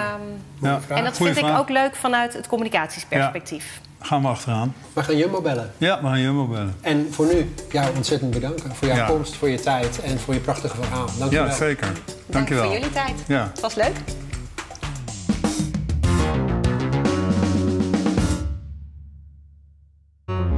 Ja. 0.62 0.80
en 0.90 1.04
dat 1.04 1.18
Goeie 1.18 1.34
vind 1.34 1.48
ik 1.48 1.58
ook 1.58 1.70
leuk 1.70 1.96
vanuit 1.96 2.34
het 2.34 2.48
communicatiesperspectief. 2.48 3.82
Gaan 4.06 4.22
we 4.22 4.28
achteraan. 4.28 4.74
We 4.94 5.04
gaan 5.04 5.18
Jumbo 5.18 5.42
bellen. 5.42 5.72
Ja, 5.78 6.02
we 6.02 6.08
gaan 6.08 6.22
Jumbo 6.22 6.48
bellen. 6.48 6.76
En 6.82 7.08
voor 7.12 7.26
nu, 7.26 7.54
jou 7.72 7.96
ontzettend 7.96 8.32
bedanken 8.32 8.76
voor 8.76 8.88
jouw 8.88 8.98
Ja. 8.98 9.06
komst, 9.08 9.36
voor 9.36 9.50
je 9.50 9.60
tijd 9.60 10.02
en 10.02 10.20
voor 10.20 10.34
je 10.34 10.40
prachtige 10.40 10.76
verhaal. 10.76 11.06
Dank 11.18 11.32
je 11.32 11.38
Ja, 11.38 11.46
wel. 11.46 11.56
zeker. 11.56 11.88
Dank 11.88 12.04
Dankjewel. 12.26 12.64
voor 12.64 12.74
jullie 12.74 12.92
tijd. 12.92 13.14
Ja. 13.28 13.48
Het 13.54 13.60
was 13.62 13.76
leuk. 13.76 13.94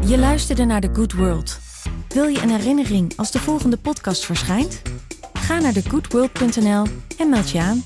Je 0.08 0.18
luisterde 0.18 0.66
naar 0.66 0.82
The 0.82 0.89
Good 0.93 1.14
World. 1.14 1.60
Wil 2.08 2.28
je 2.28 2.41
een 2.41 2.50
herinnering 2.50 3.14
als 3.16 3.32
de 3.32 3.39
volgende 3.39 3.78
podcast 3.78 4.26
verschijnt? 4.26 4.82
Ga 5.34 5.60
naar 5.60 5.74
thegoodworld.nl 5.74 6.86
en 7.18 7.30
meld 7.30 7.50
je 7.50 7.60
aan. 7.62 7.84